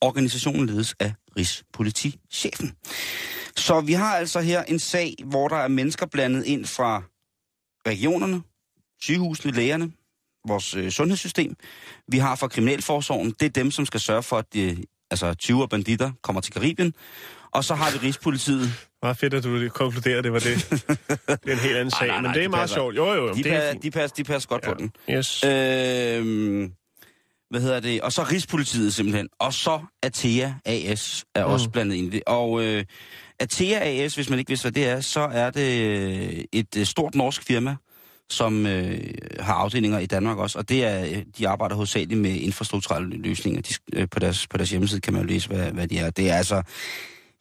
Organisationen 0.00 0.66
ledes 0.66 0.94
af 1.00 1.12
Rigspolitichefen. 1.36 2.76
Så 3.56 3.80
vi 3.80 3.92
har 3.92 4.16
altså 4.16 4.40
her 4.40 4.62
en 4.62 4.78
sag, 4.78 5.14
hvor 5.24 5.48
der 5.48 5.56
er 5.56 5.68
mennesker 5.68 6.06
blandet 6.06 6.44
ind 6.44 6.64
fra 6.64 7.02
regionerne, 7.86 8.42
sygehusene, 9.02 9.52
lægerne, 9.52 9.92
vores 10.48 10.74
øh, 10.74 10.90
sundhedssystem. 10.90 11.56
Vi 12.08 12.18
har 12.18 12.36
fra 12.36 12.48
Kriminalforsorgen, 12.48 13.30
det 13.40 13.46
er 13.46 13.50
dem, 13.50 13.70
som 13.70 13.86
skal 13.86 14.00
sørge 14.00 14.22
for, 14.22 14.38
at 14.38 14.54
de, 14.54 14.84
altså 15.10 15.34
20 15.34 15.68
banditter 15.68 16.12
kommer 16.22 16.40
til 16.40 16.52
Karibien. 16.52 16.94
Og 17.52 17.64
så 17.64 17.74
har 17.74 17.90
vi 17.90 18.06
Rigspolitiet. 18.06 18.72
Meget 19.02 19.16
fedt, 19.16 19.34
at 19.34 19.44
du 19.44 19.68
konkluderer, 19.68 20.22
det 20.22 20.32
var 20.32 20.38
det. 20.38 20.70
Det 21.28 21.38
er 21.46 21.52
en 21.52 21.58
helt 21.58 21.76
anden 21.76 21.90
sag, 21.90 22.06
nej, 22.08 22.16
nej, 22.16 22.20
men 22.20 22.30
det 22.30 22.36
er 22.38 22.42
de 22.42 22.48
meget 22.48 22.62
passer. 22.62 22.76
sjovt. 22.76 22.96
Jo, 22.96 23.06
jo, 23.12 23.26
jo, 23.28 23.34
De, 23.34 23.42
det 23.42 23.52
er 23.52 23.70
fint. 23.72 23.82
de, 23.82 23.90
passer, 23.90 24.14
de 24.14 24.24
passer 24.24 24.48
godt 24.48 24.62
ja. 24.66 24.72
på 24.72 24.78
den. 24.78 24.92
Yes. 25.10 25.44
Øhm, 25.44 26.72
hvad 27.50 27.60
hedder 27.60 27.80
det? 27.80 28.00
Og 28.02 28.12
så 28.12 28.22
Rigspolitiet 28.22 28.94
simpelthen. 28.94 29.28
Og 29.38 29.54
så 29.54 29.80
Atea 30.02 30.52
AS 30.64 31.24
er 31.34 31.44
også 31.44 31.66
Mm. 31.66 31.72
blandet 31.72 31.96
ind 31.96 32.06
i 32.06 32.10
det. 32.10 32.22
Og 32.26 32.62
øh, 32.64 32.84
Atea 33.40 33.78
AS, 34.04 34.14
hvis 34.14 34.30
man 34.30 34.38
ikke 34.38 34.48
vidste, 34.48 34.64
hvad 34.64 34.72
det 34.72 34.88
er, 34.88 35.00
så 35.00 35.20
er 35.20 35.50
det 35.50 35.80
øh, 35.98 36.44
et 36.52 36.76
øh, 36.76 36.86
stort 36.86 37.14
norsk 37.14 37.42
firma, 37.46 37.76
som 38.30 38.66
øh, 38.66 39.00
har 39.40 39.54
afdelinger 39.54 39.98
i 39.98 40.06
Danmark 40.06 40.38
også. 40.38 40.58
Og 40.58 40.68
det 40.68 40.84
er, 40.84 41.04
øh, 41.04 41.22
de 41.38 41.48
arbejder 41.48 41.74
hovedsageligt 41.74 42.20
med 42.20 42.30
infrastrukturelle 42.30 43.16
løsninger. 43.16 43.62
De, 43.62 43.74
øh, 43.92 44.08
på, 44.10 44.18
deres, 44.18 44.46
på 44.46 44.56
deres 44.56 44.70
hjemmeside 44.70 45.00
kan 45.00 45.12
man 45.12 45.22
jo 45.22 45.28
læse, 45.28 45.48
hvad, 45.48 45.70
hvad 45.72 45.88
de 45.88 45.98
er. 45.98 46.10
Det 46.10 46.30
er 46.30 46.34
altså, 46.36 46.62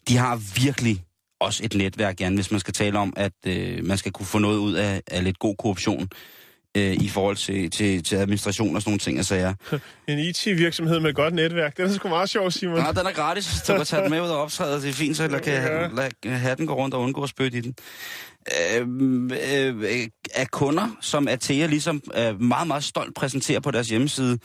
de 0.08 0.18
har 0.18 0.36
virkelig 0.62 1.04
også 1.40 1.64
et 1.66 1.76
netværk, 1.76 2.16
gerne, 2.18 2.36
hvis 2.36 2.52
man 2.52 2.60
skal 2.60 2.74
tale 2.74 3.00
om, 3.00 3.14
at 3.18 3.32
øh, 3.48 3.86
man 3.86 3.98
skal 3.98 4.12
kunne 4.12 4.26
få 4.26 4.40
noget 4.40 4.58
ud 4.58 4.74
af, 4.74 5.02
af 5.08 5.24
lidt 5.24 5.40
god 5.40 5.56
korruption 5.56 6.10
øh, 6.78 6.94
i 6.94 7.08
forhold 7.10 7.36
til, 7.36 7.72
til, 7.72 8.04
til 8.04 8.16
administration 8.16 8.76
og 8.76 8.82
sådan 8.82 8.90
nogle 8.92 9.00
ting 9.00 9.20
og 9.20 9.26
sager. 9.26 9.54
En 10.08 10.20
IT-virksomhed 10.20 11.00
med 11.00 11.10
et 11.10 11.16
godt 11.16 11.34
netværk. 11.34 11.78
Det 11.78 11.86
er 11.86 11.94
sgu 11.94 12.10
meget 12.10 12.30
sjovt, 12.30 12.54
Simon. 12.54 12.78
Nej, 12.78 12.92
den 12.92 13.06
er 13.06 13.12
gratis, 13.12 13.46
så 13.46 13.74
du 13.74 13.78
kan 13.78 13.86
tage 13.86 14.02
den 14.02 14.12
med 14.12 14.22
ud 14.22 14.28
og 14.28 14.42
optræde. 14.42 14.82
Det 14.82 14.90
er 14.90 14.94
fint, 14.94 15.18
så 15.18 15.24
eller 15.24 15.40
kan 15.40 15.54
Ja. 15.54 15.82
ja. 15.82 15.88
lade 15.88 16.38
hatten 16.38 16.68
gå 16.68 16.74
rundt 16.76 16.96
og 16.96 17.02
undgå 17.02 17.24
at 17.24 17.30
spytte 17.30 17.58
i 17.58 17.62
den. 17.62 17.76
Øh, 18.76 18.88
øh, 19.92 20.08
af 20.36 20.48
kunder, 20.52 20.98
som 21.02 21.28
Atea 21.28 21.66
ligesom 21.66 22.02
øh, 22.16 22.42
meget, 22.42 22.68
meget 22.68 22.84
stolt 22.84 23.16
præsenterer 23.16 23.60
på 23.60 23.72
deres 23.72 23.90
hjemmeside, 23.90 24.38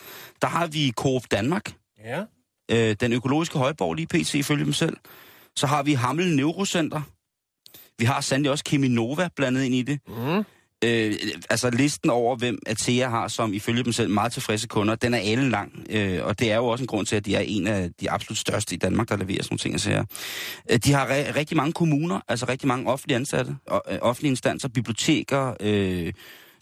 der 0.42 0.48
har 0.48 0.66
vi 0.66 0.92
Coop 0.96 1.22
Danmark. 1.30 1.72
Ja. 2.04 2.22
Øh, 2.70 2.96
den 3.00 3.12
økologiske 3.12 3.58
højborg 3.58 3.94
lige 3.94 4.06
pt. 4.06 4.34
ifølge 4.34 4.64
dem 4.64 4.72
selv. 4.72 4.96
Så 5.56 5.66
har 5.66 5.82
vi 5.82 5.92
Hammel 5.92 6.36
Neurocenter. 6.36 7.02
Vi 7.98 8.04
har 8.04 8.20
sandelig 8.20 8.50
også 8.50 8.64
Cheminova 8.68 9.28
blandet 9.36 9.64
ind 9.64 9.74
i 9.74 9.82
det. 9.82 9.98
Mm. 10.08 10.44
Øh, 10.84 11.14
altså 11.50 11.70
listen 11.70 12.10
over, 12.10 12.36
hvem 12.36 12.58
Atea 12.66 13.08
har 13.08 13.28
som 13.28 13.52
ifølge 13.52 13.84
dem 13.84 13.92
selv 13.92 14.10
meget 14.10 14.32
tilfredse 14.32 14.66
kunder, 14.66 14.94
den 14.94 15.14
er 15.14 15.18
alle 15.18 15.50
lang. 15.50 15.86
Øh, 15.90 16.24
og 16.24 16.38
det 16.38 16.52
er 16.52 16.56
jo 16.56 16.66
også 16.66 16.82
en 16.82 16.86
grund 16.86 17.06
til, 17.06 17.16
at 17.16 17.26
de 17.26 17.34
er 17.34 17.40
en 17.40 17.66
af 17.66 17.90
de 18.00 18.10
absolut 18.10 18.38
største 18.38 18.74
i 18.74 18.78
Danmark, 18.78 19.08
der 19.08 19.16
leverer 19.16 19.42
sådan 19.42 19.52
nogle 19.52 19.58
ting. 19.58 19.74
Altså, 19.74 20.04
øh, 20.70 20.78
de 20.78 20.92
har 20.92 21.06
re- 21.06 21.36
rigtig 21.36 21.56
mange 21.56 21.72
kommuner, 21.72 22.20
altså 22.28 22.46
rigtig 22.48 22.68
mange 22.68 22.90
offentlige 22.90 23.16
ansatte, 23.16 23.56
og, 23.66 23.82
øh, 23.90 23.98
offentlige 24.02 24.30
instanser, 24.30 24.68
biblioteker, 24.68 25.54
øh, 25.60 26.12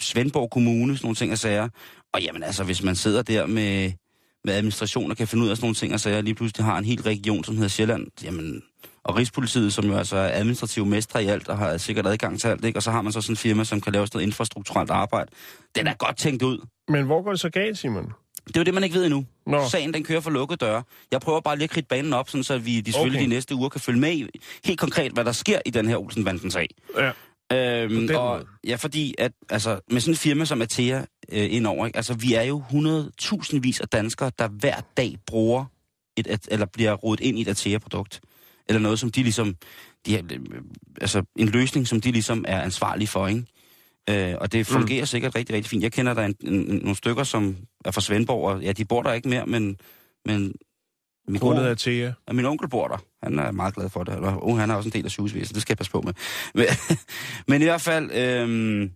Svendborg 0.01 0.51
Kommune, 0.51 0.97
sådan 0.97 1.07
nogle 1.07 1.17
ting 1.17 1.33
og 1.33 1.39
sager. 1.39 1.69
Og 2.15 2.23
jamen 2.23 2.43
altså, 2.43 2.65
hvis 2.65 2.83
man 2.83 2.97
sidder 2.97 3.23
der 3.23 3.47
med, 3.47 3.93
med 4.45 4.55
administration 4.55 5.11
og 5.11 5.17
kan 5.17 5.29
finde 5.29 5.45
ud 5.45 5.51
af 5.51 5.57
sådan 5.57 5.65
nogle 5.65 5.75
ting 5.75 5.95
og 5.95 6.01
sager, 6.01 6.21
lige 6.21 6.35
pludselig 6.35 6.65
har 6.65 6.79
en 6.79 6.85
hel 6.85 7.03
region, 7.03 7.45
som 7.45 7.55
hedder 7.55 7.69
Sjælland, 7.69 8.07
jamen, 8.25 8.63
og 9.05 9.17
Rigspolitiet, 9.17 9.73
som 9.73 9.85
jo 9.85 9.97
altså 9.97 10.17
er 10.17 10.39
administrativ 10.39 10.87
mestre 10.87 11.25
i 11.25 11.27
alt, 11.27 11.49
og 11.49 11.59
har 11.59 11.77
sikkert 11.77 12.07
adgang 12.07 12.41
til 12.41 12.49
alt, 12.49 12.65
ikke? 12.65 12.79
og 12.79 12.83
så 12.83 12.91
har 12.91 13.03
man 13.03 13.13
så 13.13 13.21
sådan 13.21 13.33
en 13.33 13.37
firma, 13.37 13.65
som 13.65 13.81
kan 13.81 13.93
lave 13.93 14.07
sådan 14.07 14.17
noget 14.19 14.27
infrastrukturelt 14.27 14.91
arbejde. 14.91 15.31
Den 15.75 15.87
er 15.87 15.95
godt 15.95 16.17
tænkt 16.17 16.43
ud. 16.43 16.59
Men 16.89 17.05
hvor 17.05 17.23
går 17.23 17.31
det 17.31 17.41
så 17.41 17.51
galt, 17.51 17.79
Simon? 17.79 18.13
Det 18.47 18.57
er 18.57 18.61
jo 18.61 18.65
det, 18.65 18.75
man 18.75 18.85
ikke 18.85 18.95
ved 18.95 19.05
endnu. 19.05 19.25
Nå. 19.47 19.69
Sagen, 19.69 19.95
den 19.95 20.05
kører 20.05 20.21
for 20.21 20.31
lukkede 20.31 20.57
døre. 20.57 20.83
Jeg 21.13 21.21
prøver 21.21 21.41
bare 21.41 21.57
lige 21.57 21.65
at 21.65 21.71
kridte 21.71 21.89
banen 21.89 22.13
op, 22.13 22.29
sådan, 22.31 22.45
så 22.45 22.59
vi 22.59 22.81
de 22.81 22.93
selvfølgelig 22.93 23.19
Okay. 23.19 23.25
de 23.25 23.31
næste 23.31 23.55
uger 23.55 23.69
kan 23.69 23.81
følge 23.81 24.01
med 24.01 24.13
i 24.13 24.27
helt 24.65 24.81
konkret, 24.81 25.13
hvad 25.13 25.25
der 25.25 25.33
sker 25.33 25.59
i 25.67 25.71
den 25.71 25.89
her 25.89 25.97
Olsen-Banden-sag. 25.97 26.69
Ja. 26.99 27.11
Øhm, 27.53 28.09
og, 28.15 28.37
måde. 28.37 28.47
ja, 28.67 28.77
fordi 28.77 29.15
at, 29.19 29.33
altså, 29.49 29.81
med 29.91 30.01
sådan 30.01 30.13
en 30.13 30.17
firma 30.17 30.45
som 30.45 30.63
Atea 30.63 31.05
øh, 31.33 31.53
indover, 31.53 31.87
ikke? 31.87 31.97
altså 31.97 32.15
vi 32.15 32.35
er 32.35 32.43
jo 32.43 32.63
100.000 32.71 33.59
vis 33.59 33.81
af 33.81 33.89
danskere, 33.89 34.31
der 34.39 34.49
hver 34.49 34.81
dag 34.97 35.17
bruger 35.27 35.65
et, 36.17 36.27
et 36.33 36.49
eller 36.51 36.67
bliver 36.67 36.95
rodet 36.95 37.21
ind 37.21 37.39
i 37.39 37.41
et 37.43 37.49
Atea-produkt. 37.49 38.21
Eller 38.69 38.81
noget, 38.81 38.99
som 38.99 39.11
de 39.11 39.23
ligesom, 39.23 39.57
de 40.07 40.17
øh, 40.17 40.41
altså 41.01 41.23
en 41.37 41.49
løsning, 41.49 41.89
som 41.89 42.01
de 42.01 42.11
ligesom 42.11 42.45
er 42.49 42.61
ansvarlige 42.61 43.09
for, 43.09 43.27
ikke? 43.27 43.45
Øh, 44.11 44.35
og 44.41 44.53
det 44.53 44.67
fungerer 44.67 45.03
mm. 45.03 45.07
sikkert 45.07 45.35
rigtig, 45.35 45.57
rigtig 45.57 45.71
fint. 45.71 45.83
Jeg 45.83 45.93
kender 45.93 46.15
der 46.15 46.25
en, 46.25 46.35
en, 46.41 46.77
nogle 46.77 46.97
stykker, 46.97 47.25
som 47.25 47.57
er 47.85 47.91
fra 47.91 48.01
Svendborg, 48.01 48.49
og 48.49 48.63
ja, 48.63 48.73
de 48.73 48.85
bor 48.85 49.03
der 49.03 49.13
ikke 49.13 49.29
mere, 49.29 49.47
men, 49.47 49.77
men 50.25 50.55
min, 51.29 51.41
Grundet 51.41 51.65
af 51.65 51.77
Thea. 51.77 52.13
ja, 52.29 52.33
min 52.33 52.45
onkel 52.45 52.69
bor 52.69 52.89
der. 52.89 52.97
Han 53.23 53.39
er 53.39 53.51
meget 53.51 53.75
glad 53.75 53.91
for 53.91 54.05
det. 54.05 54.15
Og 54.15 54.47
oh, 54.47 54.59
han 54.59 54.71
er 54.71 54.75
også 54.75 54.89
en 54.89 54.93
del 54.93 55.05
af 55.05 55.11
sygehusvæsenet, 55.11 55.55
det 55.55 55.63
skal 55.63 55.73
jeg 55.73 55.79
passe 55.79 55.93
på 55.93 56.01
med. 56.01 56.13
Men, 56.55 56.67
men 57.49 57.63
i 57.63 57.65
hvert 57.65 57.81
fald, 57.81 58.11
øhm, 58.13 58.91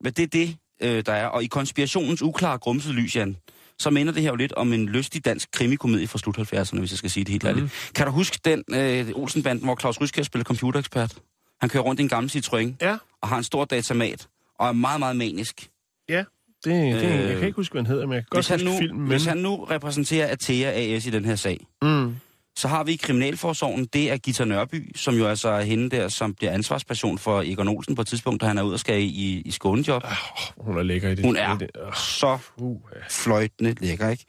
men 0.00 0.12
det 0.12 0.18
er 0.22 0.26
det, 0.26 0.56
øh, 0.82 1.06
der 1.06 1.12
er. 1.12 1.26
Og 1.26 1.42
i 1.42 1.46
konspirationens 1.46 2.22
uklare 2.22 2.58
grumsede 2.58 2.94
lys, 2.94 3.16
Jan, 3.16 3.36
så 3.78 3.90
minder 3.90 4.12
det 4.12 4.22
her 4.22 4.28
jo 4.30 4.36
lidt 4.36 4.52
om 4.52 4.72
en 4.72 4.86
lystig 4.86 5.24
dansk 5.24 5.48
krimikomedie 5.52 6.08
fra 6.08 6.18
slut 6.18 6.38
70'erne, 6.38 6.78
hvis 6.78 6.90
jeg 6.92 6.98
skal 6.98 7.10
sige 7.10 7.24
det 7.24 7.32
helt 7.32 7.44
ærligt. 7.44 7.62
Mhm. 7.64 7.70
Kan 7.94 8.06
du 8.06 8.12
huske 8.12 8.38
den 8.44 8.64
øh, 8.74 9.08
Olsenbanden, 9.14 9.64
hvor 9.64 9.76
Claus 9.80 10.00
Ryskær 10.00 10.22
spiller 10.22 10.44
computerekspert? 10.44 11.18
Han 11.60 11.68
kører 11.70 11.82
rundt 11.82 12.00
i 12.00 12.02
en 12.02 12.08
gammel 12.08 12.30
Citroën 12.30 12.72
Ja, 12.80 12.96
og 13.22 13.28
har 13.28 13.36
en 13.38 13.44
stor 13.44 13.64
datamat, 13.64 14.28
og 14.58 14.68
er 14.68 14.72
meget, 14.72 14.98
meget 15.00 15.16
manisk. 15.16 15.70
ja. 16.08 16.24
Det, 16.64 16.94
det, 16.94 17.04
Øh, 17.04 17.28
jeg 17.28 17.36
kan 17.38 17.46
ikke 17.46 17.56
huske, 17.56 17.72
hvad 17.72 17.82
han 17.82 17.86
hedder, 17.86 18.06
men 18.06 18.14
jeg 18.14 18.22
kan 18.22 18.28
godt 18.30 18.38
Hvis 18.38 18.48
han, 18.48 18.58
huske 18.60 18.72
nu, 18.74 18.78
filmen. 18.78 19.00
Men... 19.00 19.08
hvis 19.10 19.24
han 19.24 19.36
nu 19.36 19.64
repræsenterer 19.64 20.32
Atea 20.32 20.94
AS 20.96 21.06
i 21.06 21.10
den 21.10 21.24
her 21.24 21.36
sag, 21.36 21.66
Mm. 21.82 22.16
så 22.56 22.68
har 22.68 22.84
vi 22.84 22.92
i 22.92 22.96
Kriminalforsorgen, 22.96 23.84
det 23.86 24.10
er 24.10 24.16
Gita 24.16 24.44
Nørby, 24.44 24.96
som 24.96 25.14
jo 25.14 25.26
altså 25.26 25.48
er 25.48 25.60
hende 25.62 25.90
der, 25.96 26.08
som 26.08 26.34
bliver 26.34 26.52
ansvarsperson 26.52 27.18
for 27.18 27.42
Egon 27.42 27.68
Olsen 27.68 27.94
på 27.94 28.00
et 28.02 28.06
tidspunkt, 28.08 28.40
da 28.40 28.46
han 28.46 28.58
er 28.58 28.62
ude 28.62 28.74
og 28.74 28.80
skal 28.80 29.02
i, 29.02 29.42
i 29.44 29.50
skånejob. 29.50 30.02
Oh, 30.04 30.64
hun 30.66 30.78
er 30.78 30.82
lækker 30.82 31.08
i 31.08 31.14
det. 31.14 31.24
Hun 31.24 31.36
er. 31.36 31.58
det. 31.58 31.70
Oh, 31.74 31.92
Så 31.92 32.38
uh, 32.56 32.80
ja. 32.94 33.00
fløjtende 33.10 33.74
lækker, 33.80 34.08
ikke? 34.08 34.24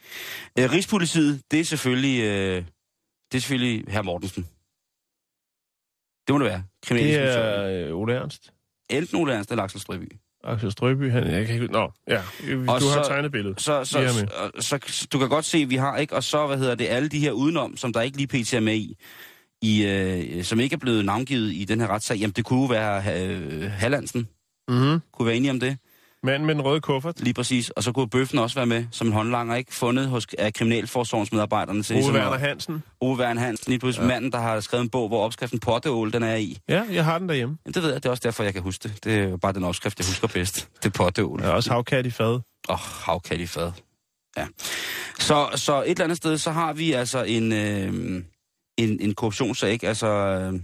Øh, 0.59 0.71
Rigspolitiet, 0.71 1.41
det 1.51 1.59
er 1.59 1.63
selvfølgelig, 1.63 2.23
øh, 2.23 2.55
det 3.31 3.37
er 3.37 3.41
selvfølgelig 3.41 3.85
herr 3.87 4.01
Mortensen. 4.01 4.43
Det 6.27 6.35
må 6.35 6.39
det 6.39 6.45
være. 6.45 6.63
Det 6.89 7.15
er 7.15 7.87
øh, 7.89 7.95
Ole 7.95 8.13
Ernst. 8.13 8.53
Enten 8.89 9.17
Ole 9.17 9.33
Ernst 9.33 9.51
eller 9.51 9.63
Axel 9.63 9.79
Strøby. 9.81 10.11
Axel 10.43 10.71
Strøby, 10.71 11.11
han, 11.11 11.27
jeg 11.31 11.45
kan 11.45 11.55
ikke... 11.55 11.67
Nå, 11.67 11.91
ja, 12.07 12.21
du 12.51 12.59
Og 12.67 12.73
har 12.73 12.79
så- 12.79 13.03
tegnet 13.07 13.31
billedet. 13.31 13.61
Så, 13.61 13.83
så, 13.85 14.07
så, 14.09 14.27
så, 14.59 14.79
så, 14.87 15.07
du 15.13 15.19
kan 15.19 15.29
godt 15.29 15.45
se, 15.45 15.57
at 15.57 15.69
vi 15.69 15.75
har, 15.75 15.97
ikke? 15.97 16.15
Og 16.15 16.23
så, 16.23 16.47
hvad 16.47 16.57
hedder 16.57 16.75
det, 16.75 16.87
alle 16.87 17.09
de 17.09 17.19
her 17.19 17.31
udenom, 17.31 17.77
som 17.77 17.93
der 17.93 18.01
ikke 18.01 18.17
lige 18.17 18.27
pt. 18.43 18.53
er 18.53 18.59
med 18.59 18.75
i, 18.75 18.95
i 19.61 19.85
øh, 19.85 20.43
som 20.43 20.59
ikke 20.59 20.73
er 20.73 20.77
blevet 20.77 21.05
navngivet 21.05 21.53
i 21.53 21.65
den 21.65 21.79
her 21.79 21.87
retssag, 21.87 22.17
jamen 22.17 22.33
det 22.33 22.45
kunne 22.45 22.69
være 22.69 23.23
øh, 23.27 23.71
Hallandsen. 23.71 24.27
Mm-hmm. 24.67 24.99
Kunne 25.13 25.25
være 25.25 25.35
enige 25.35 25.51
om 25.51 25.59
det? 25.59 25.77
Manden 26.23 26.45
med 26.45 26.55
den 26.55 26.61
røde 26.61 26.81
kuffert. 26.81 27.19
Lige 27.19 27.33
præcis. 27.33 27.69
Og 27.69 27.83
så 27.83 27.91
kunne 27.91 28.09
Bøffen 28.09 28.39
også 28.39 28.55
være 28.55 28.65
med 28.65 28.85
som 28.91 29.07
en 29.07 29.13
håndlanger, 29.13 29.55
ikke? 29.55 29.75
Fundet 29.75 30.07
hos 30.07 30.27
af 30.37 30.53
kriminalforsorgsmedarbejderne 30.53 31.83
til 31.83 31.93
Ove 31.93 31.99
ligesom 31.99 32.15
Werner 32.15 32.37
Hansen. 32.37 32.83
Ove 33.01 33.17
Werner 33.17 33.41
Hansen, 33.41 33.71
lige 33.71 33.79
pludselig 33.79 34.03
ja. 34.03 34.07
manden, 34.07 34.31
der 34.31 34.39
har 34.39 34.59
skrevet 34.59 34.83
en 34.83 34.89
bog, 34.89 35.07
hvor 35.07 35.25
opskriften 35.25 35.59
potteål, 35.59 36.13
den 36.13 36.23
er 36.23 36.35
i. 36.35 36.57
Ja, 36.69 36.83
jeg 36.91 37.05
har 37.05 37.19
den 37.19 37.29
derhjemme. 37.29 37.57
Men 37.65 37.73
det 37.73 37.83
ved 37.83 37.91
jeg, 37.91 38.03
det 38.03 38.05
er 38.05 38.09
også 38.09 38.21
derfor, 38.23 38.43
jeg 38.43 38.53
kan 38.53 38.61
huske 38.61 38.83
det. 38.83 39.03
Det 39.03 39.17
er 39.17 39.37
bare 39.37 39.53
den 39.53 39.63
opskrift, 39.63 39.99
jeg 39.99 40.07
husker 40.07 40.27
bedst. 40.27 40.69
Det 40.83 40.85
er 40.85 40.93
potteål. 40.93 41.41
Har 41.41 41.51
også 41.51 41.71
havkat 41.71 42.05
i 42.05 42.11
fad. 42.11 42.33
Åh, 42.33 42.41
oh, 42.69 42.79
havkat 42.79 43.39
i 43.39 43.45
fad. 43.47 43.71
Ja. 44.37 44.47
Så, 45.19 45.49
så 45.55 45.81
et 45.81 45.89
eller 45.89 46.03
andet 46.03 46.17
sted, 46.17 46.37
så 46.37 46.51
har 46.51 46.73
vi 46.73 46.91
altså 46.91 47.23
en, 47.23 47.53
øh, 47.53 48.23
en, 48.77 49.01
en 49.01 49.13
korruptionssag, 49.15 49.71
ikke? 49.71 49.87
Altså... 49.87 50.07
Øh, 50.07 50.59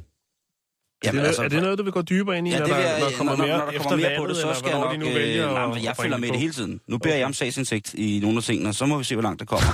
Er 1.04 1.12
det, 1.12 1.20
altså, 1.20 1.44
er 1.44 1.48
det 1.48 1.62
noget, 1.62 1.78
du 1.78 1.84
vil 1.84 1.94
gå 1.94 2.02
dybere 2.02 2.38
ind 2.38 2.48
i, 2.48 2.52
Ja, 2.52 2.60
når, 2.60 2.66
det 2.66 2.76
vil 2.76 2.84
der, 2.84 2.90
jeg, 2.90 3.00
når 3.00 3.10
der 3.10 3.18
kommer 3.18 3.38
når, 3.38 3.46
mere 3.46 3.58
når 3.58 3.72
der 3.72 3.80
kommer 3.80 3.98
mere 3.98 4.20
på 4.20 4.28
det, 4.28 4.38
så 4.38 4.54
skal 4.54 4.70
jeg 4.70 4.80
nok... 4.80 5.00
nu 5.00 5.06
Øh, 5.06 5.52
nej, 5.54 5.68
men 5.68 5.84
jeg 5.84 5.96
følger 6.02 6.18
med 6.18 6.30
det 6.30 6.40
hele 6.40 6.54
tiden. 6.54 6.80
Nu 6.88 6.98
beder 6.98 7.14
Okay. 7.14 7.20
jeg 7.20 7.26
om 7.26 7.34
sagsindsigt 7.34 7.94
i 7.94 8.20
nogle 8.22 8.38
af 8.38 8.44
tingene, 8.44 8.74
så 8.74 8.86
må 8.86 8.98
vi 8.98 9.04
se, 9.04 9.16
hvor 9.16 9.22
langt 9.24 9.40
det 9.40 9.48
kommer. 9.48 9.68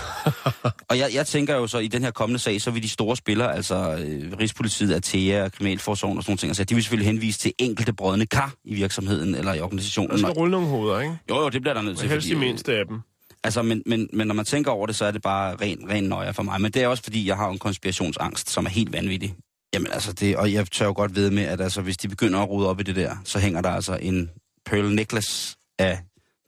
og 0.90 0.98
jeg, 0.98 1.10
jeg 1.14 1.28
tænker 1.28 1.56
jo 1.56 1.68
så, 1.68 1.78
i 1.78 1.88
den 1.88 2.04
her 2.04 2.12
kommende 2.12 2.40
sag, 2.40 2.62
så 2.62 2.72
vil 2.72 2.84
de 2.84 2.90
store 2.90 3.18
spillere, 3.18 3.56
altså 3.56 3.76
øh, 3.76 4.34
Rigspolitiet, 4.40 4.94
Atea, 4.94 5.50
Kriminalforsorgen 5.50 6.18
og 6.18 6.24
sådan 6.24 6.32
nogle 6.32 6.38
ting, 6.38 6.50
altså, 6.50 6.64
de 6.64 6.76
vil 6.76 6.84
selvfølgelig 6.84 7.08
henvise 7.14 7.40
til 7.40 7.54
enkelte 7.58 7.94
brødne 7.94 8.26
kar 8.26 8.54
i 8.66 8.74
virksomheden 8.74 9.36
eller 9.36 9.54
i 9.54 9.60
organisationen. 9.60 10.12
Der 10.12 10.18
skal 10.18 10.32
rulle 10.32 10.52
nogle 10.52 10.68
hoveder, 10.68 11.00
ikke? 11.00 11.16
Jo, 11.30 11.36
jo, 11.36 11.50
det 11.50 11.62
bliver 11.62 11.74
der 11.74 11.82
nødt 11.82 11.98
til. 11.98 12.06
Og 12.06 12.12
helst 12.12 12.30
de 12.30 12.36
mindste 12.36 12.74
af 12.78 12.86
dem. 12.88 13.00
Altså, 13.44 13.62
men, 13.62 13.84
men, 13.86 14.10
men 14.14 14.28
når 14.28 14.36
man 14.36 14.46
tænker 14.46 14.72
over 14.72 14.88
det, 14.88 14.96
så 14.96 15.06
er 15.06 15.12
det 15.12 15.22
bare 15.22 15.56
ren, 15.62 15.80
ren 15.90 16.04
nøje 16.04 16.34
for 16.34 16.44
mig. 16.44 16.62
Men 16.62 16.72
det 16.72 16.84
er 16.84 16.88
også, 16.88 17.04
fordi 17.04 17.28
jeg 17.28 17.36
har 17.36 17.50
en 17.50 17.60
konspirationsangst, 17.60 18.50
som 18.50 18.66
er 18.66 18.70
helt 18.70 18.94
vanvittig. 18.94 19.36
Jamen 19.74 19.92
altså, 19.92 20.14
det, 20.14 20.38
og 20.38 20.54
jeg 20.54 20.72
tør 20.72 20.86
jo 20.86 20.94
godt 20.96 21.16
ved 21.16 21.32
med, 21.32 21.44
at 21.44 21.62
altså, 21.62 21.82
hvis 21.82 21.98
de 21.98 22.08
begynder 22.08 22.40
at 22.40 22.50
rode 22.50 22.70
op 22.70 22.80
i 22.80 22.84
det 22.84 22.96
der, 22.96 23.16
så 23.26 23.40
hænger 23.40 23.62
der 23.62 23.70
altså 23.70 23.96
en 23.96 24.32
pearl 24.66 24.96
necklace 24.96 25.58
af 25.80 26.00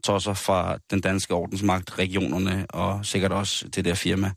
tosser 0.03 0.33
fra 0.33 0.77
den 0.91 1.01
danske 1.01 1.33
ordensmagt, 1.33 1.99
regionerne 1.99 2.65
og 2.69 3.05
sikkert 3.05 3.31
også 3.31 3.67
det 3.67 3.85
der 3.85 3.93
firma, 3.93 4.31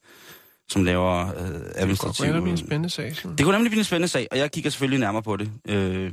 som 0.68 0.84
laver 0.84 1.28
øh, 1.28 1.88
Det 1.88 1.98
kunne 2.18 2.32
være 2.32 2.50
en 2.50 2.56
spændende 2.56 2.90
sag. 2.90 3.16
Sådan. 3.16 3.36
Det 3.36 3.44
kunne 3.44 3.54
nemlig 3.56 3.70
blive 3.70 3.80
en 3.80 3.84
spændende 3.84 4.08
sag, 4.08 4.28
og 4.30 4.38
jeg 4.38 4.52
kigger 4.52 4.70
selvfølgelig 4.70 5.00
nærmere 5.00 5.22
på 5.22 5.36
det. 5.36 5.50
Øh, 5.68 6.12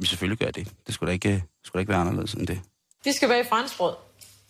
vi 0.00 0.06
selvfølgelig 0.06 0.38
gør 0.38 0.50
det. 0.50 0.68
Det 0.86 0.94
skulle 0.94 1.08
da 1.08 1.12
ikke, 1.12 1.44
skulle 1.64 1.78
da 1.78 1.80
ikke 1.80 1.90
være 1.90 2.00
anderledes 2.00 2.34
end 2.34 2.46
det. 2.46 2.60
Vi 3.04 3.12
skal 3.12 3.28
bage 3.28 3.44
franskbrød. 3.48 3.94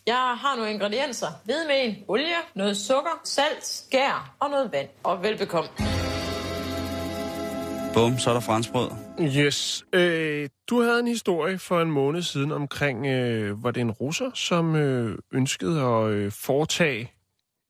Jeg 0.07 0.15
har 0.15 0.55
nogle 0.55 0.71
ingredienser. 0.71 1.27
Hvidmel, 1.45 1.97
olie, 2.07 2.35
noget 2.55 2.77
sukker, 2.77 3.21
salt, 3.23 3.65
skær 3.65 4.35
og 4.39 4.49
noget 4.49 4.71
vand. 4.71 4.87
Og 5.03 5.23
velbekomme. 5.23 5.69
Bum, 7.93 8.17
så 8.19 8.29
er 8.29 8.33
der 8.33 8.41
franskbrød. 8.41 8.89
Yes. 9.21 9.85
Øh, 9.93 10.49
du 10.69 10.81
havde 10.81 10.99
en 10.99 11.07
historie 11.07 11.57
for 11.57 11.81
en 11.81 11.91
måned 11.91 12.21
siden 12.21 12.51
omkring, 12.51 13.05
øh, 13.05 13.63
var 13.63 13.71
det 13.71 13.81
en 13.81 13.91
russer, 13.91 14.31
som 14.33 14.75
øh, 14.75 15.17
ønskede 15.33 15.81
at 15.81 16.09
øh, 16.09 16.31
foretage 16.31 17.11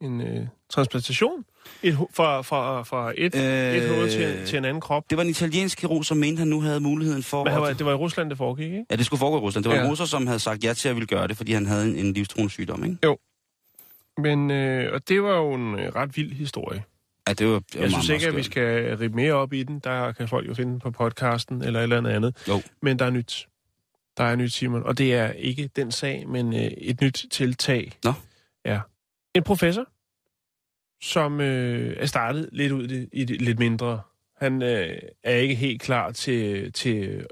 en 0.02 0.22
øh, 0.22 0.48
transplantation 0.70 1.46
et, 1.84 1.98
fra, 2.14 2.42
fra, 2.42 2.84
fra 2.84 3.14
et, 3.18 3.36
øh, 3.36 3.76
et 3.76 3.90
hoved 3.96 4.10
til, 4.12 4.46
til 4.46 4.58
en 4.58 4.66
anden 4.66 4.82
krop. 4.82 5.04
Det 5.10 5.18
var 5.18 5.24
en 5.24 5.30
italiensk 5.30 5.78
kirurg, 5.78 6.06
som 6.06 6.18
mente, 6.18 6.40
han 6.40 6.48
nu 6.48 6.62
havde 6.62 6.80
muligheden 6.80 7.24
for... 7.24 7.38
Men 7.44 7.48
at- 7.48 7.54
han 7.54 7.62
var, 7.62 7.74
det 7.74 7.86
var 7.86 7.92
i 7.92 7.96
Rusland, 7.96 8.30
det 8.30 8.38
foregik, 8.38 8.66
ikke? 8.66 8.86
Ja, 8.92 8.96
det 8.96 9.06
skulle 9.06 9.20
foregå 9.20 9.38
i 9.38 9.40
Rusland. 9.42 9.64
Det 9.64 9.70
var 9.70 9.76
ja. 9.78 9.84
En 9.84 9.90
russer, 9.90 10.06
som 10.06 10.28
havde 10.28 10.40
sagt 10.40 10.64
ja 10.64 10.74
til 10.74 10.90
at 10.90 10.96
ville 10.96 11.08
gøre 11.08 11.28
det, 11.28 11.38
fordi 11.38 11.52
han 11.54 11.66
havde 11.66 11.90
en, 11.90 11.96
en 12.06 12.14
livstruende 12.14 12.52
sygdom, 12.52 12.84
ikke? 12.84 12.98
Men, 14.18 14.52
øh, 14.52 14.94
og 14.94 15.10
det 15.10 15.24
var 15.24 15.36
jo 15.36 15.54
en 15.54 15.80
øh, 15.80 15.96
ret 15.96 16.18
vild 16.18 16.34
historie. 16.34 16.84
Ja, 17.28 17.34
det 17.34 17.48
var, 17.48 17.60
det 17.60 17.76
var 17.76 17.82
Jeg 17.82 17.92
synes 17.92 18.10
ikke, 18.10 18.28
at 18.28 18.36
vi 18.36 18.44
skal 18.44 18.98
ribe 18.98 19.16
mere 19.16 19.34
op 19.34 19.54
i 19.54 19.64
den. 19.64 19.80
Der 19.80 20.12
kan 20.12 20.28
folk 20.28 20.48
jo 20.48 20.54
finde 20.54 20.80
på 20.80 20.92
podcasten 20.92 21.62
eller 21.62 21.80
et 21.80 21.84
eller 21.84 21.98
andet 21.98 22.12
andet. 22.12 22.46
Jo. 22.48 22.62
Men 22.82 23.00
der 23.00 23.06
er 23.06 23.10
nyt. 23.10 23.48
Der 24.18 24.24
er 24.24 24.36
nyt, 24.36 24.54
Simon. 24.54 24.84
Og 24.84 24.98
det 24.98 25.14
er 25.14 25.32
ikke 25.32 25.70
den 25.76 25.92
sag, 25.92 26.28
men 26.28 26.54
øh, 26.54 26.62
et 26.62 27.02
nyt 27.02 27.26
tiltag. 27.32 27.92
Nå. 28.04 28.14
Ja. 28.66 28.82
En 29.36 29.44
professor, 29.44 29.88
som 31.02 31.42
øh, 31.42 31.96
er 32.00 32.06
startet 32.06 32.50
lidt 32.52 32.72
ud 32.72 32.84
i 32.84 32.88
det, 32.88 33.10
i 33.14 33.26
det 33.26 33.42
lidt 33.42 33.60
mindre. 33.60 34.02
Han 34.38 34.62
øh, 34.62 34.98
er 35.24 35.36
ikke 35.36 35.56
helt 35.56 35.82
klar 35.82 36.12
til, 36.12 36.74
til 36.74 37.26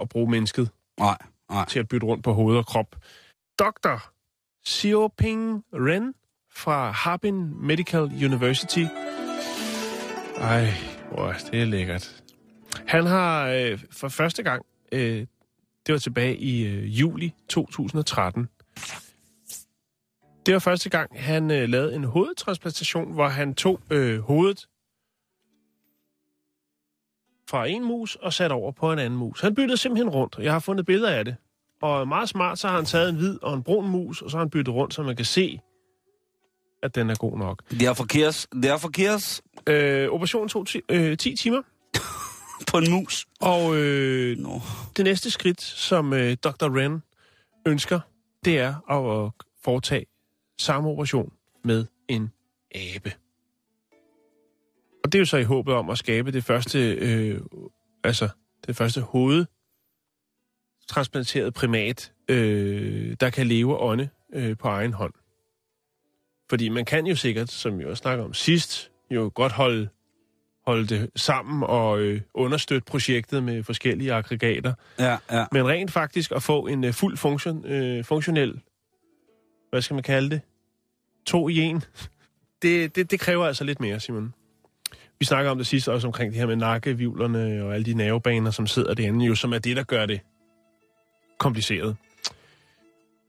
at 0.00 0.08
bruge 0.08 0.30
mennesket 0.30 0.70
Nej, 0.98 1.18
nej. 1.50 1.64
til 1.68 1.78
at 1.78 1.88
bytte 1.88 2.06
rundt 2.06 2.24
på 2.24 2.32
hoved 2.32 2.56
og 2.56 2.66
krop. 2.66 2.96
Dr. 3.58 4.10
Xiaoping 4.68 5.64
Ren 5.72 6.14
fra 6.56 6.90
Harbin 6.90 7.66
Medical 7.66 8.02
University. 8.02 8.84
Ej, 10.36 10.66
hvor 11.12 11.32
det 11.50 11.60
er 11.60 11.64
lækkert. 11.64 12.22
Han 12.86 13.06
har 13.06 13.48
øh, 13.48 13.78
for 13.90 14.08
første 14.08 14.42
gang, 14.42 14.66
øh, 14.92 15.26
det 15.86 15.92
var 15.92 15.98
tilbage 15.98 16.36
i 16.36 16.66
øh, 16.66 17.00
juli 17.00 17.32
2013, 17.48 18.48
Det 20.46 20.54
var 20.54 20.60
første 20.60 20.90
gang, 20.90 21.22
han 21.22 21.50
øh, 21.50 21.68
lavede 21.68 21.94
en 21.94 22.04
hovedtransplantation, 22.04 23.12
hvor 23.12 23.28
han 23.28 23.54
tog 23.54 23.80
øh, 23.90 24.20
hovedet 24.20 24.68
fra 27.50 27.66
en 27.66 27.84
mus 27.84 28.14
og 28.14 28.32
satte 28.32 28.54
over 28.54 28.72
på 28.72 28.92
en 28.92 28.98
anden 28.98 29.18
mus. 29.18 29.40
Han 29.40 29.54
byttede 29.54 29.76
simpelthen 29.76 30.08
rundt. 30.08 30.38
Jeg 30.38 30.52
har 30.52 30.60
fundet 30.60 30.86
billeder 30.86 31.10
af 31.10 31.24
det. 31.24 31.36
Og 31.82 32.08
meget 32.08 32.28
smart, 32.28 32.58
så 32.58 32.68
har 32.68 32.76
han 32.76 32.84
taget 32.84 33.08
en 33.08 33.16
hvid 33.16 33.42
og 33.42 33.54
en 33.54 33.62
brun 33.62 33.88
mus, 33.88 34.22
og 34.22 34.30
så 34.30 34.36
har 34.36 34.44
han 34.44 34.50
byttet 34.50 34.74
rundt, 34.74 34.94
så 34.94 35.02
man 35.02 35.16
kan 35.16 35.24
se, 35.24 35.60
at 36.86 36.94
den 36.94 37.10
er 37.10 37.14
god 37.14 37.38
nok. 37.38 37.62
Det 37.70 37.82
er 37.82 37.94
forkert. 37.94 38.46
Det 38.52 38.70
er 38.70 38.76
forkert 38.76 39.40
Øh, 39.68 40.08
operationen 40.08 40.48
tog 40.48 40.66
ti, 40.66 40.80
øh, 40.88 41.16
10 41.16 41.36
timer, 41.36 41.62
på 42.70 42.78
en 42.78 42.90
mus. 42.90 43.26
og 43.40 43.76
øh, 43.76 44.38
Nå. 44.38 44.60
det 44.96 45.04
næste 45.04 45.30
skridt, 45.30 45.62
som 45.62 46.12
øh, 46.12 46.36
Dr. 46.36 46.76
Ren 46.76 47.02
ønsker, 47.66 48.00
det 48.44 48.58
er 48.58 48.90
at 48.90 49.32
foretage 49.64 50.06
samme 50.58 50.88
operation 50.90 51.32
med 51.64 51.86
en 52.08 52.32
abe. 52.74 53.12
Og 55.04 55.12
det 55.12 55.14
er 55.14 55.20
jo 55.20 55.24
så 55.24 55.36
i 55.36 55.44
håbet 55.44 55.74
om 55.74 55.90
at 55.90 55.98
skabe 55.98 56.32
det 56.32 56.44
første, 56.44 56.94
øh, 56.94 57.40
altså 58.04 58.28
det 58.66 58.76
første 58.76 59.00
hoved 59.00 59.46
transplanteret 60.88 61.54
primat, 61.54 62.12
øh, 62.28 63.16
der 63.20 63.30
kan 63.30 63.46
leve 63.46 63.76
og 63.78 63.86
ånde 63.86 64.08
øh, 64.32 64.56
på 64.56 64.68
egen 64.68 64.92
hånd. 64.92 65.12
Fordi 66.50 66.68
man 66.68 66.84
kan 66.84 67.06
jo 67.06 67.16
sikkert, 67.16 67.50
som 67.50 67.78
vi 67.78 67.84
også 67.84 68.00
snakker 68.00 68.24
om 68.24 68.34
sidst, 68.34 68.90
jo 69.10 69.30
godt 69.34 69.52
holde, 69.52 69.88
holde 70.66 70.86
det 70.86 71.10
sammen 71.16 71.62
og 71.62 72.00
øh, 72.00 72.20
understøtte 72.34 72.84
projektet 72.86 73.42
med 73.42 73.62
forskellige 73.62 74.12
aggregater. 74.12 74.74
Ja, 74.98 75.16
ja. 75.30 75.44
Men 75.52 75.68
rent 75.68 75.90
faktisk 75.90 76.32
at 76.32 76.42
få 76.42 76.66
en 76.66 76.84
uh, 76.84 76.90
fuld 76.90 77.16
funktion, 77.16 77.56
uh, 77.56 78.04
funktionel, 78.04 78.60
hvad 79.70 79.82
skal 79.82 79.94
man 79.94 80.02
kalde 80.02 80.30
det? 80.30 80.40
To 81.26 81.48
i 81.48 81.58
en. 81.58 81.82
Det, 82.62 82.96
det, 82.96 83.10
det 83.10 83.20
kræver 83.20 83.46
altså 83.46 83.64
lidt 83.64 83.80
mere, 83.80 84.00
Simon. 84.00 84.34
Vi 85.18 85.24
snakker 85.24 85.50
om 85.50 85.58
det 85.58 85.66
sidste 85.66 85.92
også 85.92 86.06
omkring 86.06 86.32
det 86.32 86.38
her 86.40 86.46
med 86.46 86.56
nakkevivlerne 86.56 87.64
og 87.64 87.74
alle 87.74 87.84
de 87.84 87.94
nervebaner, 87.94 88.50
som 88.50 88.66
sidder 88.66 88.94
derinde, 88.94 89.24
jo, 89.24 89.34
som 89.34 89.52
er 89.52 89.58
det, 89.58 89.76
der 89.76 89.82
gør 89.82 90.06
det 90.06 90.20
kompliceret. 91.38 91.96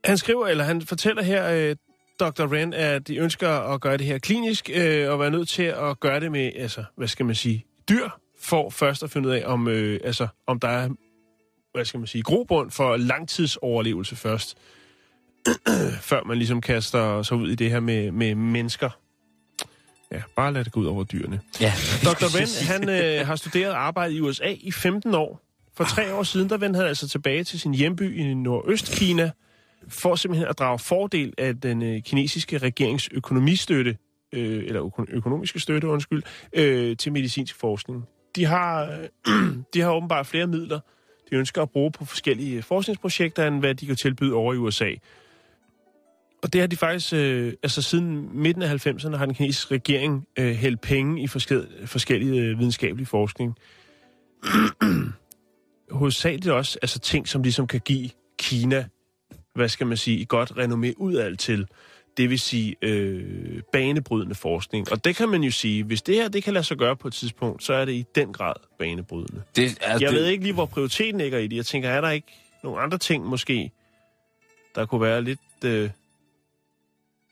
Han 0.04 0.18
skriver, 0.18 0.46
eller 0.46 0.64
han 0.64 0.82
fortæller 0.82 1.22
her, 1.22 1.70
uh, 1.70 1.76
Dr. 2.20 2.52
Ren, 2.52 2.74
at 2.74 3.08
de 3.08 3.16
ønsker 3.16 3.48
at 3.48 3.80
gøre 3.80 3.96
det 3.96 4.06
her 4.06 4.18
klinisk, 4.18 4.70
uh, 4.74 5.12
og 5.12 5.20
være 5.20 5.30
nødt 5.30 5.48
til 5.48 5.62
at 5.62 6.00
gøre 6.00 6.20
det 6.20 6.32
med, 6.32 6.52
altså, 6.56 6.84
hvad 6.96 7.08
skal 7.08 7.26
man 7.26 7.34
sige, 7.34 7.64
dyr, 7.88 8.08
for 8.40 8.70
først 8.70 9.02
at 9.02 9.10
finde 9.10 9.28
ud 9.28 9.34
af, 9.34 9.42
om, 9.46 9.68
øh, 9.68 10.00
altså, 10.04 10.28
om 10.46 10.60
der 10.60 10.68
er 10.68 10.88
hvad 11.78 11.84
skal 11.84 12.00
man 12.00 12.06
sige, 12.06 12.22
grobund 12.22 12.70
for 12.70 12.96
langtidsoverlevelse 12.96 14.16
først, 14.16 14.56
før 16.10 16.24
man 16.24 16.36
ligesom 16.36 16.60
kaster 16.60 17.22
sig 17.22 17.36
ud 17.36 17.50
i 17.50 17.54
det 17.54 17.70
her 17.70 17.80
med, 17.80 18.10
med 18.10 18.34
mennesker. 18.34 18.90
Ja, 20.12 20.22
bare 20.36 20.52
lad 20.52 20.64
det 20.64 20.72
gå 20.72 20.80
ud 20.80 20.86
over 20.86 21.04
dyrene. 21.04 21.40
ja. 21.60 21.72
Dr. 22.04 22.36
Ren, 22.36 22.66
han 22.66 22.88
øh, 22.88 23.26
har 23.26 23.36
studeret 23.36 23.72
og 23.72 23.86
arbejdet 23.86 24.14
i 24.14 24.20
USA 24.20 24.54
i 24.60 24.70
15 24.70 25.14
år. 25.14 25.40
For 25.76 25.84
tre 25.84 26.14
år 26.14 26.22
siden, 26.22 26.48
der 26.48 26.56
vendte 26.56 26.76
han 26.76 26.86
altså 26.86 27.08
tilbage 27.08 27.44
til 27.44 27.60
sin 27.60 27.74
hjemby 27.74 28.18
i 28.18 28.34
Nordøstkina, 28.34 29.30
for 29.88 30.14
simpelthen 30.14 30.48
at 30.48 30.58
drage 30.58 30.78
fordel 30.78 31.34
af 31.38 31.60
den 31.60 31.82
øh, 31.82 32.02
kinesiske 32.02 32.58
regerings 32.58 33.08
økonomistøtte, 33.12 33.96
øh, 34.32 34.64
eller 34.64 34.82
øko- 34.82 35.06
økonomiske 35.08 35.60
støtte, 35.60 35.88
undskyld, 35.88 36.22
øh, 36.52 36.96
til 36.96 37.12
medicinsk 37.12 37.54
forskning. 37.54 38.04
De 38.36 38.44
har, 38.44 39.00
øh, 39.28 39.34
de 39.74 39.80
har 39.80 39.92
åbenbart 39.92 40.26
flere 40.26 40.46
midler, 40.46 40.80
de 41.30 41.36
ønsker 41.36 41.62
at 41.62 41.70
bruge 41.70 41.92
på 41.92 42.04
forskellige 42.04 42.56
øh, 42.56 42.62
forskningsprojekter, 42.62 43.46
end 43.46 43.60
hvad 43.60 43.74
de 43.74 43.86
kan 43.86 43.96
tilbyde 43.96 44.34
over 44.34 44.54
i 44.54 44.56
USA. 44.56 44.90
Og 46.42 46.52
det 46.52 46.60
har 46.60 46.68
de 46.68 46.76
faktisk, 46.76 47.12
øh, 47.12 47.52
altså 47.62 47.82
siden 47.82 48.28
midten 48.42 48.62
af 48.62 48.86
90'erne 48.86 49.16
har 49.16 49.26
den 49.26 49.34
kinesiske 49.34 49.74
regering 49.74 50.26
øh, 50.38 50.54
hældt 50.54 50.80
penge 50.80 51.22
i 51.22 51.26
forskel- 51.26 51.86
forskellige 51.86 52.42
øh, 52.42 52.58
videnskabelige 52.58 53.06
forskning. 53.06 53.54
Hovedsageligt 55.90 56.48
også 56.48 56.78
altså 56.82 56.98
ting, 56.98 57.28
som 57.28 57.42
ligesom 57.42 57.66
kan 57.66 57.80
give 57.80 58.10
Kina, 58.38 58.84
hvad 59.58 59.68
skal 59.68 59.86
man 59.86 59.96
sige, 59.96 60.20
et 60.20 60.28
godt 60.28 60.50
renommé 60.50 60.92
udad 60.96 61.36
til. 61.36 61.66
Det 62.16 62.30
vil 62.30 62.38
sige 62.38 62.76
øh, 62.82 63.62
banebrydende 63.72 64.34
forskning. 64.34 64.92
Og 64.92 65.04
det 65.04 65.16
kan 65.16 65.28
man 65.28 65.42
jo 65.42 65.50
sige, 65.50 65.84
hvis 65.84 66.02
det 66.02 66.14
her 66.14 66.28
det 66.28 66.44
kan 66.44 66.52
lade 66.52 66.64
sig 66.64 66.76
gøre 66.76 66.96
på 66.96 67.08
et 67.08 67.14
tidspunkt, 67.14 67.64
så 67.64 67.72
er 67.72 67.84
det 67.84 67.92
i 67.92 68.04
den 68.14 68.32
grad 68.32 68.54
banebrydende. 68.78 69.42
Det, 69.56 69.78
er, 69.80 69.90
Jeg 69.90 70.00
det, 70.00 70.12
ved 70.12 70.26
ikke 70.26 70.44
lige, 70.44 70.54
hvor 70.54 70.66
prioriteten 70.66 71.20
ligger 71.20 71.38
i 71.38 71.46
det. 71.46 71.56
Jeg 71.56 71.66
tænker, 71.66 71.88
er 71.88 72.00
der 72.00 72.10
ikke 72.10 72.26
nogle 72.62 72.80
andre 72.80 72.98
ting 72.98 73.26
måske, 73.26 73.70
der 74.74 74.86
kunne 74.86 75.00
være 75.00 75.22
lidt 75.22 75.40
øh, 75.64 75.90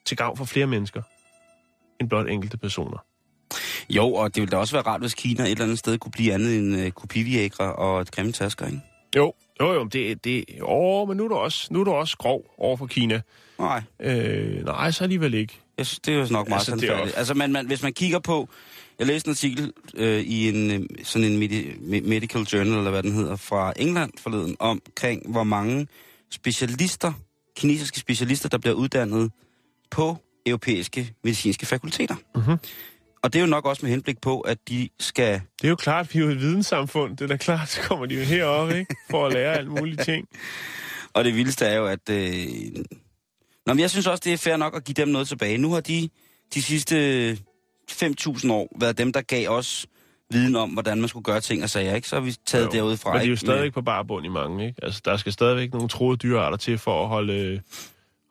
til 0.05 0.17
gavn 0.17 0.37
for 0.37 0.45
flere 0.45 0.67
mennesker, 0.67 1.03
end 2.01 2.09
blot 2.09 2.29
enkelte 2.29 2.57
personer? 2.57 2.99
Jo, 3.91 4.15
og 4.15 4.35
det 4.35 4.41
ville 4.41 4.51
da 4.51 4.57
også 4.57 4.77
være 4.77 4.83
rart, 4.83 5.01
hvis 5.01 5.15
Kina 5.15 5.45
et 5.45 5.51
eller 5.51 5.65
andet 5.65 5.79
sted 5.79 5.99
kunne 5.99 6.12
blive 6.12 6.33
andet 6.35 6.59
end 6.59 6.87
uh, 6.87 6.91
kopiviagra 6.91 7.73
og 7.73 8.01
et 8.01 8.11
grimme 8.11 8.33
tasker, 8.33 8.67
ikke? 8.67 8.81
Jo, 9.17 9.35
jo, 9.61 9.73
jo, 9.73 9.85
det, 9.85 10.25
det, 10.25 10.45
åh, 10.62 11.09
men 11.09 11.16
nu 11.16 11.25
er 11.25 11.29
du 11.29 11.35
også, 11.35 11.69
nu 11.71 11.81
er 11.81 11.85
du 11.85 11.90
også 11.90 12.16
grov 12.16 12.55
over 12.59 12.77
for 12.77 12.87
Kina. 12.87 13.21
Nej, 13.59 13.83
Øh, 14.01 14.64
nej, 14.64 14.90
så 14.90 15.05
alligevel 15.05 15.35
ikke. 15.35 15.61
jeg 15.79 15.87
synes, 15.87 16.01
det 16.01 16.14
er 16.14 16.19
jo 16.19 16.27
nok 16.31 16.49
meget 16.49 16.59
Altså, 16.61 16.71
sandfærdigt. 16.71 17.19
Altså, 17.19 17.35
man, 17.35 17.53
man, 17.53 17.66
hvis 17.66 17.83
man 17.83 17.92
kigger 17.92 18.19
på... 18.19 18.49
Jeg 18.99 19.07
læste 19.07 19.29
en 19.29 19.31
artikel 19.31 19.73
øh, 19.95 20.21
i 20.21 20.49
en 20.49 20.71
øh, 20.71 20.81
sådan 21.05 21.33
en 21.33 21.42
medi- 21.42 21.71
me- 21.79 22.09
medical 22.09 22.42
journal, 22.42 22.73
eller 22.79 22.90
hvad 22.90 23.03
den 23.03 23.12
hedder, 23.12 23.37
fra 23.37 23.73
England 23.77 24.11
forleden, 24.19 24.57
omkring 24.59 25.31
hvor 25.31 25.45
mange 25.45 25.87
specialister, 26.31 27.12
kinesiske 27.57 27.99
specialister, 28.01 28.49
der 28.49 28.59
bliver 28.59 28.75
uddannet 28.75 29.31
på 29.90 30.16
europæiske 30.47 31.12
medicinske 31.25 31.66
fakulteter. 31.66 32.14
Mhm. 32.35 32.57
Og 33.27 33.33
det 33.33 33.39
er 33.39 33.43
jo 33.43 33.47
nok 33.51 33.67
også 33.67 33.83
med 33.83 33.91
henblik 33.91 34.21
på, 34.21 34.41
at 34.41 34.59
de 34.69 34.89
skal 35.01 35.41
Det 35.61 35.65
er 35.65 35.69
jo 35.69 35.77
klart, 35.77 36.15
vi 36.15 36.19
er 36.19 36.23
jo 36.25 36.31
et 36.31 36.41
videnssamfund. 36.41 37.17
Det 37.17 37.25
er 37.25 37.29
da 37.29 37.37
klart, 37.37 37.69
så 37.69 37.81
kommer 37.81 38.07
de 38.07 38.15
jo 38.15 38.21
herop, 38.21 38.71
ikke? 38.71 38.97
For 39.11 39.27
at 39.27 39.33
lære 39.33 39.55
alle 39.55 39.71
mulige 39.71 40.05
ting. 40.05 40.29
Og 41.15 41.25
det 41.25 41.35
vildeste 41.35 41.67
er 41.67 41.77
jo, 41.77 41.87
at... 41.87 42.11
Øh... 42.11 42.47
Nå, 43.67 43.75
men 43.75 43.81
jeg 43.81 43.91
synes 43.91 44.07
også, 44.07 44.23
det 44.25 44.33
er 44.33 44.37
fair 44.37 44.57
nok 44.57 44.77
at 44.77 44.85
give 44.85 44.95
dem 44.95 45.09
noget 45.09 45.29
tilbage. 45.29 45.59
Nu 45.59 45.73
har 45.73 45.81
de 45.81 46.09
de 46.55 46.62
sidste 46.62 47.33
5.000 47.91 48.53
år 48.53 48.77
været 48.81 48.99
dem, 48.99 49.12
der 49.12 49.21
gav 49.21 49.49
os 49.49 49.87
viden 50.31 50.57
om, 50.57 50.71
hvordan 50.71 51.01
man 51.01 51.09
skulle 51.09 51.25
gøre 51.25 51.41
ting 51.41 51.62
og 51.62 51.71
sager, 51.71 51.95
ikke? 51.95 52.09
Så 52.09 52.17
har 52.17 52.21
vi 52.21 52.35
taget 52.47 52.67
Jo, 52.67 52.71
derud 52.71 52.97
fra. 52.97 53.12
Men 53.12 53.21
de 53.21 53.25
er 53.25 53.29
jo 53.29 53.33
ikke? 53.33 53.41
stadigvæk 53.41 53.73
på 53.73 53.83
bare 53.83 54.05
bund 54.05 54.27
i 54.27 54.29
mange, 54.29 54.67
ikke? 54.67 54.79
Altså, 54.83 55.01
der 55.05 55.17
skal 55.17 55.33
stadigvæk 55.33 55.73
nogle 55.73 55.89
troede 55.89 56.17
dyrearter 56.17 56.57
til 56.57 56.79
for 56.79 57.03
at 57.03 57.09
holde, 57.09 57.62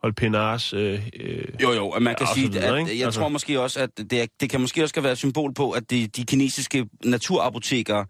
holde 0.01 0.15
penars... 0.15 0.73
Øh, 0.73 1.08
øh, 1.19 1.45
Jo, 1.62 1.71
jo, 1.71 1.89
og 1.89 2.01
man 2.01 2.15
kan 2.15 2.27
sige, 2.36 2.51
videre, 2.51 2.73
at 2.75 2.79
ikke? 2.79 2.97
jeg 2.99 3.05
Altså- 3.05 3.19
tror 3.19 3.29
måske 3.29 3.60
også, 3.62 3.79
at 3.79 3.89
det, 3.97 4.13
er, 4.21 4.25
det 4.39 4.49
kan 4.49 4.62
måske 4.62 4.84
også 4.84 5.01
være 5.01 5.12
et 5.12 5.17
symbol 5.17 5.53
på, 5.53 5.71
at 5.71 5.89
de, 5.91 6.08
de 6.08 6.25
kinesiske 6.25 6.86
naturapotekere, 7.03 8.05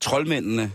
troldmændene, 0.00 0.70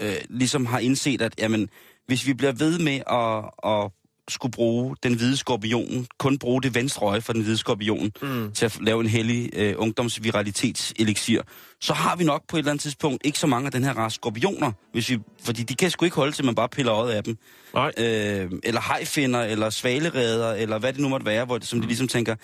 øh, 0.00 0.14
ligesom 0.28 0.66
har 0.66 0.78
indset, 0.78 1.22
at 1.22 1.34
jamen, 1.38 1.68
hvis 2.06 2.26
vi 2.26 2.34
bliver 2.34 2.52
ved 2.52 2.78
med 2.78 3.00
at, 3.10 3.70
at 3.72 3.90
skulle 4.28 4.52
bruge 4.52 4.96
den 5.02 5.14
hvide 5.14 5.36
skorpion, 5.36 6.06
kun 6.18 6.38
bruge 6.38 6.62
det 6.62 6.74
venstre 6.74 7.06
øje 7.06 7.20
for 7.20 7.32
den 7.32 7.42
hvide 7.42 7.56
skorpion, 7.56 8.10
mm. 8.22 8.52
til 8.52 8.64
at 8.64 8.78
lave 8.80 9.00
en 9.00 9.06
hellig 9.06 9.50
øh, 9.52 9.74
ungdomsviralitetseliksir, 9.78 11.42
så 11.80 11.92
har 11.92 12.16
vi 12.16 12.24
nok 12.24 12.42
på 12.48 12.56
et 12.56 12.58
eller 12.58 12.70
andet 12.70 12.82
tidspunkt 12.82 13.26
ikke 13.26 13.38
så 13.38 13.46
mange 13.46 13.66
af 13.66 13.72
den 13.72 13.84
her 13.84 13.92
race 13.92 14.14
skorpioner, 14.14 14.72
hvis 14.92 15.10
vi, 15.10 15.18
fordi 15.44 15.62
de 15.62 15.74
kan 15.74 15.90
sgu 15.90 16.04
ikke 16.04 16.16
holde 16.16 16.32
til, 16.32 16.44
man 16.44 16.54
bare 16.54 16.68
piller 16.68 16.94
øjet 16.94 17.12
af 17.12 17.24
dem. 17.24 17.38
Nej, 17.74 17.92
øh, 17.98 18.50
eller 18.64 18.80
hajfinder, 18.80 19.40
eller 19.40 19.70
svalereder, 19.70 20.52
eller 20.52 20.78
hvad 20.78 20.92
det 20.92 21.00
nu 21.00 21.08
måtte 21.08 21.26
være, 21.26 21.44
hvor 21.44 21.58
det, 21.58 21.68
som 21.68 21.80
de 21.80 21.86
ligesom 21.86 22.08
tænker, 22.08 22.34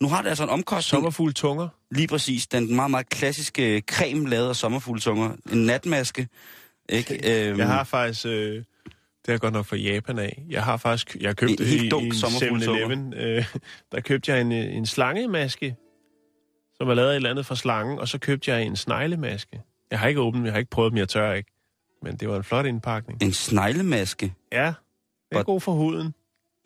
nu 0.00 0.08
har 0.08 0.22
det 0.22 0.28
altså 0.28 0.44
en 0.44 0.50
omkostning, 0.50 0.98
sommerfugle 0.98 1.32
tunger. 1.32 1.68
lige 1.90 2.08
præcis, 2.08 2.46
den 2.46 2.76
meget, 2.76 2.90
meget 2.90 3.08
klassiske 3.08 3.82
creme 3.90 4.28
lavet 4.28 4.48
af 4.48 4.56
sommerfugletunger, 4.56 5.30
en 5.52 5.66
natmaske, 5.66 6.28
ikke? 6.88 7.48
Øhm, 7.48 7.58
Jeg 7.58 7.66
har 7.66 7.84
faktisk... 7.84 8.26
Øh, 8.26 8.62
det 9.26 9.34
er 9.34 9.38
godt 9.38 9.52
nok 9.54 9.66
fra 9.66 9.76
Japan 9.76 10.18
af. 10.18 10.42
Jeg 10.50 10.64
har 10.64 10.76
faktisk... 10.76 11.16
Jeg 11.20 11.36
købte 11.36 11.64
i, 11.64 11.76
i 11.76 11.90
en 11.92 12.14
sommerfugletunger. 12.14 12.84
7-Eleven. 12.86 13.14
Øh, 13.14 13.44
der 13.92 14.00
købte 14.00 14.32
jeg 14.32 14.40
en, 14.40 14.52
øh, 14.52 14.76
en 14.76 14.86
slangemaske, 14.86 15.76
som 16.76 16.88
er 16.88 16.94
lavet 16.94 17.08
af 17.08 17.12
et 17.12 17.16
eller 17.16 17.30
andet 17.30 17.46
fra 17.46 17.56
slangen, 17.56 17.98
og 17.98 18.08
så 18.08 18.18
købte 18.18 18.50
jeg 18.50 18.62
en 18.64 18.76
sneglemaske. 18.76 19.60
Jeg 19.90 19.98
har 20.00 20.08
ikke 20.08 20.20
åbnet 20.20 20.44
jeg 20.44 20.52
har 20.52 20.58
ikke 20.58 20.70
prøvet 20.70 20.90
dem, 20.92 20.96
jeg 20.98 21.08
tør 21.08 21.32
ikke. 21.32 21.52
Men 22.02 22.16
det 22.16 22.28
var 22.28 22.36
en 22.36 22.44
flot 22.44 22.66
indpakning. 22.66 23.22
en 23.22 23.32
sneglemaske, 23.32 24.34
Ja, 24.52 24.66
det 24.66 24.68
er 24.68 24.74
Hvor- 25.36 25.42
god 25.42 25.60
for 25.60 25.72
huden. 25.72 26.14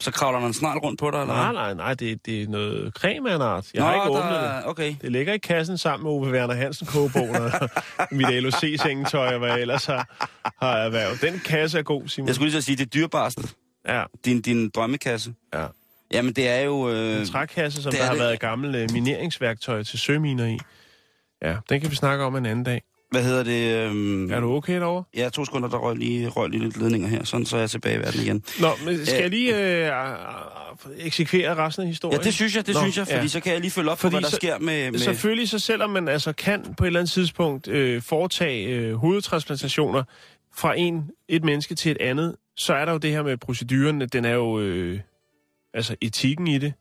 Så 0.00 0.10
kravler 0.10 0.40
der 0.40 0.46
en 0.46 0.52
snegl 0.52 0.78
rundt 0.78 1.00
på 1.00 1.10
dig, 1.10 1.20
eller 1.20 1.34
Nej, 1.34 1.52
nej, 1.52 1.74
nej, 1.74 1.94
det, 1.94 2.26
det 2.26 2.42
er 2.42 2.48
noget 2.48 2.92
creme 2.94 3.30
af 3.30 3.36
en 3.36 3.42
art. 3.42 3.66
Jeg 3.74 3.80
Nå, 3.80 3.86
har 3.86 3.94
ikke 3.94 4.16
der, 4.18 4.24
åbnet 4.26 4.40
det. 4.64 4.66
Okay. 4.70 4.94
Det 5.02 5.12
ligger 5.12 5.32
i 5.32 5.38
kassen 5.38 5.78
sammen 5.78 6.04
med 6.04 6.10
Ove 6.12 6.32
Werner 6.32 6.54
Hansen 6.54 6.86
kogebogen 6.86 7.36
og 7.36 7.50
mit 8.10 8.42
LOC-sengetøj 8.42 9.32
og 9.32 9.38
hvad 9.38 9.48
jeg 9.50 9.60
ellers 9.60 9.84
har, 9.86 10.28
har 10.62 10.76
erhvervet. 10.76 11.20
Den 11.20 11.38
kasse 11.44 11.78
er 11.78 11.82
god, 11.82 12.08
Simon. 12.08 12.26
Jeg 12.28 12.34
skulle 12.34 12.50
lige 12.50 12.62
så 12.62 12.66
sige, 12.66 12.76
det 12.76 12.82
er 12.84 12.88
dyrbarste, 12.90 13.42
Ja, 13.88 14.04
din, 14.24 14.40
din 14.40 14.68
drømmekasse. 14.70 15.34
ja. 15.54 15.66
Jamen, 16.12 16.32
det 16.32 16.48
er 16.48 16.60
jo... 16.60 16.90
Øh, 16.90 17.20
En 17.20 17.26
trækasse, 17.26 17.82
som 17.82 17.90
det 17.90 17.98
der 17.98 18.04
er 18.04 18.08
har 18.08 18.14
det. 18.14 18.22
været 18.22 18.40
gammel 18.40 18.74
øh, 18.74 18.88
mineringsværktøj 18.92 19.82
til 19.82 19.98
søminer 19.98 20.46
i. 20.46 20.58
Ja, 21.42 21.56
den 21.68 21.80
kan 21.80 21.90
vi 21.90 21.96
snakke 21.96 22.24
om 22.24 22.36
en 22.36 22.46
anden 22.46 22.64
dag. 22.64 22.82
Hvad 23.10 23.22
hedder 23.22 23.42
det? 23.42 23.90
Øh, 23.94 24.30
Er 24.30 24.40
du 24.40 24.52
okay 24.54 24.74
derovre? 24.80 25.04
Ja, 25.16 25.28
to 25.28 25.44
sekunder, 25.44 25.68
der 25.68 25.78
røg 25.78 25.96
lige, 25.96 26.28
røg 26.28 26.50
lige 26.50 26.62
lidt 26.64 26.76
ledninger 26.76 27.08
her, 27.08 27.24
sådan 27.24 27.46
så 27.46 27.56
er 27.56 27.60
jeg 27.60 27.70
tilbage 27.70 27.96
i 27.96 27.98
verden 27.98 28.20
igen. 28.22 28.42
Nå, 28.60 28.68
men 28.84 29.06
skal 29.06 29.16
Øh. 29.16 29.22
jeg 29.22 29.30
lige 29.30 29.84
øh, 29.86 29.92
eksekvere 30.98 31.54
resten 31.56 31.82
af 31.82 31.88
historien? 31.88 32.20
Ja, 32.20 32.24
det 32.24 32.34
synes 32.34 32.56
jeg, 32.56 32.66
det 32.66 32.74
Nå, 32.74 32.80
synes 32.80 32.96
jeg, 32.98 33.06
fordi 33.06 33.20
ja. 33.20 33.26
så 33.28 33.40
kan 33.40 33.52
jeg 33.52 33.60
lige 33.60 33.70
følge 33.70 33.90
op 33.90 33.98
Fordi 33.98 34.10
på, 34.10 34.14
hvad 34.14 34.20
der 34.22 34.28
så- 34.28 34.36
sker 34.36 34.58
med... 34.58 34.90
med 34.90 34.98
Selvfølgelig, 34.98 35.48
så 35.48 35.58
selvom 35.58 35.90
man 35.90 36.08
altså 36.08 36.32
kan 36.32 36.74
på 36.78 36.84
et 36.84 36.86
eller 36.86 37.00
andet 37.00 37.12
tidspunkt 37.12 37.68
øh, 37.68 38.02
foretage 38.02 38.68
øh, 38.68 38.94
hovedtransplantationer 38.94 40.02
fra 40.56 40.78
en, 40.78 41.10
et 41.28 41.44
menneske 41.44 41.74
til 41.74 41.90
et 41.90 41.98
andet, 42.00 42.36
så 42.56 42.74
er 42.74 42.84
der 42.84 42.92
jo 42.92 42.98
det 42.98 43.10
her 43.10 43.22
med 43.22 43.36
proceduren, 43.36 44.00
den 44.00 44.24
er 44.24 44.34
jo, 44.34 44.60
øh, 44.60 45.00
altså 45.74 45.96
etikken 46.00 46.46
i 46.46 46.58
det, 46.58 46.72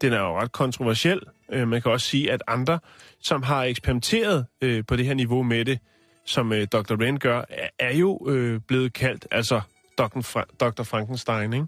den 0.00 0.12
er 0.12 0.18
jo 0.20 0.38
ret 0.40 0.52
kontroversiel. 0.52 1.20
Øh, 1.52 1.68
man 1.68 1.82
kan 1.82 1.92
også 1.92 2.06
sige, 2.06 2.32
at 2.32 2.42
andre, 2.46 2.78
som 3.22 3.42
har 3.42 3.64
eksperimenteret 3.64 4.46
øh, 4.60 4.84
på 4.88 4.96
det 4.96 5.06
her 5.06 5.14
niveau 5.14 5.42
med 5.42 5.64
det, 5.64 5.78
som 6.24 6.52
øh, 6.52 6.66
Dr. 6.72 7.00
Ren 7.02 7.18
gør, 7.18 7.44
er, 7.48 7.68
er 7.78 7.96
jo 7.96 8.26
øh, 8.28 8.60
blevet 8.60 8.92
kaldt, 8.92 9.26
altså 9.30 9.60
Dr. 9.98 10.20
Fra- 10.20 10.56
Dr. 10.60 10.82
Frankenstein, 10.82 11.52
ikke? 11.52 11.66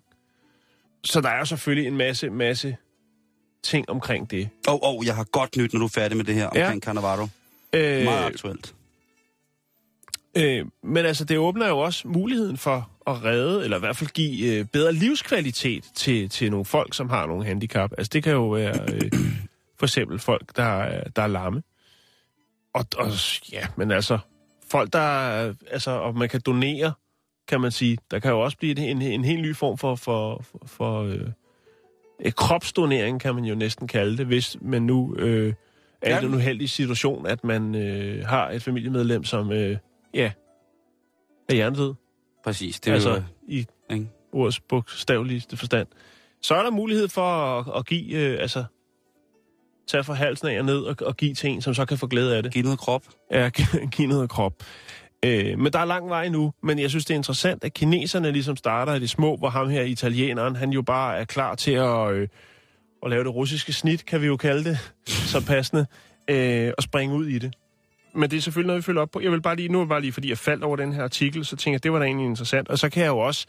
Så 1.04 1.20
der 1.20 1.28
er 1.28 1.38
jo 1.38 1.44
selvfølgelig 1.44 1.86
en 1.88 1.96
masse, 1.96 2.30
masse 2.30 2.76
ting 3.62 3.88
omkring 3.90 4.30
det. 4.30 4.48
Åh, 4.68 4.74
oh, 4.74 4.78
oh, 4.98 5.06
jeg 5.06 5.16
har 5.16 5.24
godt 5.24 5.56
nyt, 5.56 5.72
når 5.72 5.78
du 5.78 5.84
er 5.84 5.88
færdig 5.94 6.16
med 6.16 6.24
det 6.24 6.34
her 6.34 6.50
Ja. 6.54 6.64
omkring 6.64 6.82
Cannavaro. 6.82 7.26
Øh, 7.72 8.04
Meget 8.04 8.24
aktuelt. 8.26 8.74
Øh, 10.36 10.66
men 10.82 11.06
altså, 11.06 11.24
det 11.24 11.38
åbner 11.38 11.68
jo 11.68 11.78
også 11.78 12.08
muligheden 12.08 12.56
for 12.56 12.90
at 13.06 13.24
redde, 13.24 13.64
eller 13.64 13.76
i 13.76 13.80
hvert 13.80 13.96
fald 13.96 14.10
give 14.10 14.58
øh, 14.58 14.64
bedre 14.64 14.92
livskvalitet 14.92 15.84
til, 15.94 16.28
til 16.28 16.50
nogle 16.50 16.64
folk, 16.64 16.94
som 16.94 17.10
har 17.10 17.26
nogle 17.26 17.44
handicap. 17.44 17.90
Altså, 17.98 18.10
det 18.12 18.22
kan 18.22 18.32
jo 18.32 18.48
være 18.48 18.78
øh, 18.92 19.10
for 19.78 19.86
eksempel 19.86 20.18
folk, 20.18 20.56
der, 20.56 20.62
er- 20.64 21.08
der 21.08 21.22
er 21.22 21.26
lamme. 21.26 21.62
Og, 22.74 22.86
og 22.98 23.08
ja, 23.52 23.66
men 23.76 23.90
altså, 23.90 24.18
folk, 24.70 24.92
der 24.92 24.98
er, 24.98 25.54
altså, 25.70 25.90
og 25.90 26.14
man 26.14 26.28
kan 26.28 26.40
donere, 26.46 26.92
kan 27.48 27.60
man 27.60 27.70
sige. 27.70 27.98
Der 28.10 28.18
kan 28.18 28.30
jo 28.30 28.40
også 28.40 28.56
blive 28.58 28.78
en, 28.78 29.02
en, 29.02 29.24
helt 29.24 29.42
ny 29.42 29.56
form 29.56 29.78
for, 29.78 29.94
for, 29.96 30.42
for, 30.50 30.66
for 30.66 31.02
øh, 31.02 32.32
kropsdonering, 32.32 33.20
kan 33.20 33.34
man 33.34 33.44
jo 33.44 33.54
næsten 33.54 33.88
kalde 33.88 34.16
det, 34.16 34.26
hvis 34.26 34.56
man 34.60 34.82
nu 34.82 35.16
øh, 35.18 35.54
er 36.02 36.18
i 36.18 36.24
den 36.24 36.34
uheldige 36.34 36.68
situation, 36.68 37.26
at 37.26 37.44
man 37.44 37.74
øh, 37.74 38.26
har 38.26 38.50
et 38.50 38.62
familiemedlem, 38.62 39.24
som 39.24 39.52
øh, 39.52 39.76
ja, 40.14 40.32
er 41.48 41.54
hjernedød. 41.54 41.94
Præcis. 42.44 42.80
Det 42.80 42.92
altså 42.92 43.10
jo, 43.10 43.22
i 43.48 43.66
ikke? 43.90 44.08
ordets 44.32 44.60
bogstaveligste 44.60 45.56
forstand. 45.56 45.88
Så 46.42 46.54
er 46.54 46.62
der 46.62 46.70
mulighed 46.70 47.08
for 47.08 47.22
at, 47.22 47.78
at 47.78 47.86
give, 47.86 48.16
øh, 48.16 48.40
altså, 48.40 48.64
tage 49.88 50.04
fra 50.04 50.14
halsen 50.14 50.48
af 50.48 50.58
og 50.58 50.64
ned 50.64 50.78
og, 50.78 50.96
og 51.06 51.16
give 51.16 51.34
til 51.34 51.50
en, 51.50 51.62
som 51.62 51.74
så 51.74 51.84
kan 51.84 51.98
få 51.98 52.06
glæde 52.06 52.36
af 52.36 52.42
det. 52.42 52.52
give 52.52 52.64
noget 52.64 52.78
krop. 52.78 53.02
Ja, 53.30 53.48
gi- 53.56 53.86
give 53.92 54.08
noget 54.08 54.30
krop. 54.30 54.52
Øh, 55.24 55.58
men 55.58 55.72
der 55.72 55.78
er 55.78 55.84
lang 55.84 56.08
vej 56.08 56.28
nu, 56.28 56.52
men 56.62 56.78
jeg 56.78 56.90
synes, 56.90 57.04
det 57.04 57.14
er 57.14 57.18
interessant, 57.18 57.64
at 57.64 57.74
kineserne 57.74 58.32
ligesom 58.32 58.56
starter 58.56 58.94
i 58.94 59.00
det 59.00 59.10
små, 59.10 59.36
hvor 59.36 59.48
ham 59.48 59.68
her 59.70 59.82
italieneren, 59.82 60.56
han 60.56 60.70
jo 60.70 60.82
bare 60.82 61.18
er 61.18 61.24
klar 61.24 61.54
til 61.54 61.72
at, 61.72 62.12
øh, 62.12 62.28
at 63.02 63.10
lave 63.10 63.24
det 63.24 63.34
russiske 63.34 63.72
snit, 63.72 64.06
kan 64.06 64.20
vi 64.20 64.26
jo 64.26 64.36
kalde 64.36 64.64
det, 64.64 64.78
så 65.32 65.46
passende, 65.46 65.86
øh, 66.30 66.72
og 66.76 66.82
springe 66.82 67.14
ud 67.16 67.26
i 67.26 67.38
det. 67.38 67.54
Men 68.14 68.30
det 68.30 68.36
er 68.36 68.40
selvfølgelig 68.40 68.66
noget, 68.66 68.78
vi 68.78 68.82
følger 68.82 69.02
op 69.02 69.10
på. 69.10 69.20
Jeg 69.20 69.32
vil 69.32 69.42
bare 69.42 69.56
lige, 69.56 69.68
nu 69.68 69.84
bare 69.84 70.00
lige, 70.00 70.12
fordi 70.12 70.28
jeg 70.28 70.38
faldt 70.38 70.64
over 70.64 70.76
den 70.76 70.92
her 70.92 71.02
artikel, 71.02 71.44
så 71.44 71.56
tænker 71.56 71.74
jeg, 71.74 71.82
det 71.82 71.92
var 71.92 71.98
da 71.98 72.04
egentlig 72.04 72.26
interessant. 72.26 72.68
Og 72.68 72.78
så 72.78 72.88
kan 72.88 73.02
jeg 73.02 73.08
jo 73.08 73.18
også, 73.18 73.46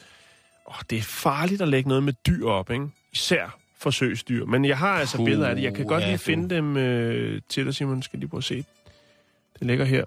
åh, 0.67 0.75
det 0.89 0.97
er 0.97 1.01
farligt 1.01 1.61
at 1.61 1.67
lægge 1.67 1.89
noget 1.89 2.03
med 2.03 2.13
dyr 2.27 2.45
op, 2.45 2.71
ikke? 2.71 2.87
Især 3.13 3.59
forsøgsdyr. 3.77 4.45
Men 4.45 4.65
jeg 4.65 4.77
har 4.77 4.99
altså 4.99 5.17
Puh, 5.17 5.25
billeder 5.25 5.47
af 5.47 5.55
det. 5.55 5.63
Jeg 5.63 5.75
kan 5.75 5.85
godt 5.85 6.03
ja, 6.03 6.07
lige 6.07 6.17
finde 6.17 6.55
dem 6.55 6.77
øh, 6.77 7.41
til 7.49 7.65
dig, 7.65 7.75
Simon. 7.75 8.01
Skal 8.01 8.19
lige 8.19 8.29
prøve 8.29 8.39
at 8.39 8.43
se. 8.43 8.65
Det 9.59 9.67
ligger 9.67 9.85
her. 9.85 10.03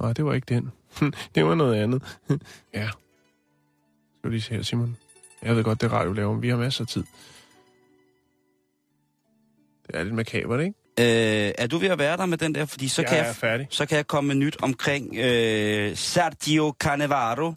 Nej, 0.00 0.12
det 0.12 0.24
var 0.24 0.34
ikke 0.34 0.54
den. 0.54 0.72
det 1.34 1.44
var 1.44 1.54
noget 1.54 1.74
andet. 1.74 2.18
ja. 2.74 2.88
Skal 4.18 4.30
vi 4.30 4.34
lige 4.34 4.42
se 4.42 4.54
her, 4.54 4.62
Simon. 4.62 4.96
Jeg 5.42 5.56
ved 5.56 5.64
godt, 5.64 5.80
det 5.80 5.86
er 5.86 5.92
radio 5.92 6.12
laver, 6.12 6.32
men 6.32 6.42
vi 6.42 6.48
har 6.48 6.56
masser 6.56 6.84
af 6.84 6.88
tid. 6.88 7.04
Det 9.86 9.96
er 9.96 10.04
lidt 10.04 10.14
makabert, 10.14 10.60
ikke? 10.60 10.77
Øh, 10.98 11.52
er 11.58 11.66
du 11.66 11.78
ved 11.78 11.88
at 11.88 11.98
være 11.98 12.16
der 12.16 12.26
med 12.26 12.38
den 12.38 12.54
der? 12.54 12.64
Fordi 12.66 12.88
så, 12.88 13.02
jeg 13.02 13.08
kan 13.08 13.18
jeg, 13.18 13.34
færdig. 13.36 13.66
så 13.70 13.86
kan 13.86 13.96
jeg 13.96 14.06
komme 14.06 14.28
med 14.28 14.34
nyt 14.36 14.56
omkring 14.62 15.16
øh, 15.16 15.96
Sergio 15.96 16.74
Cannavaro 16.80 17.54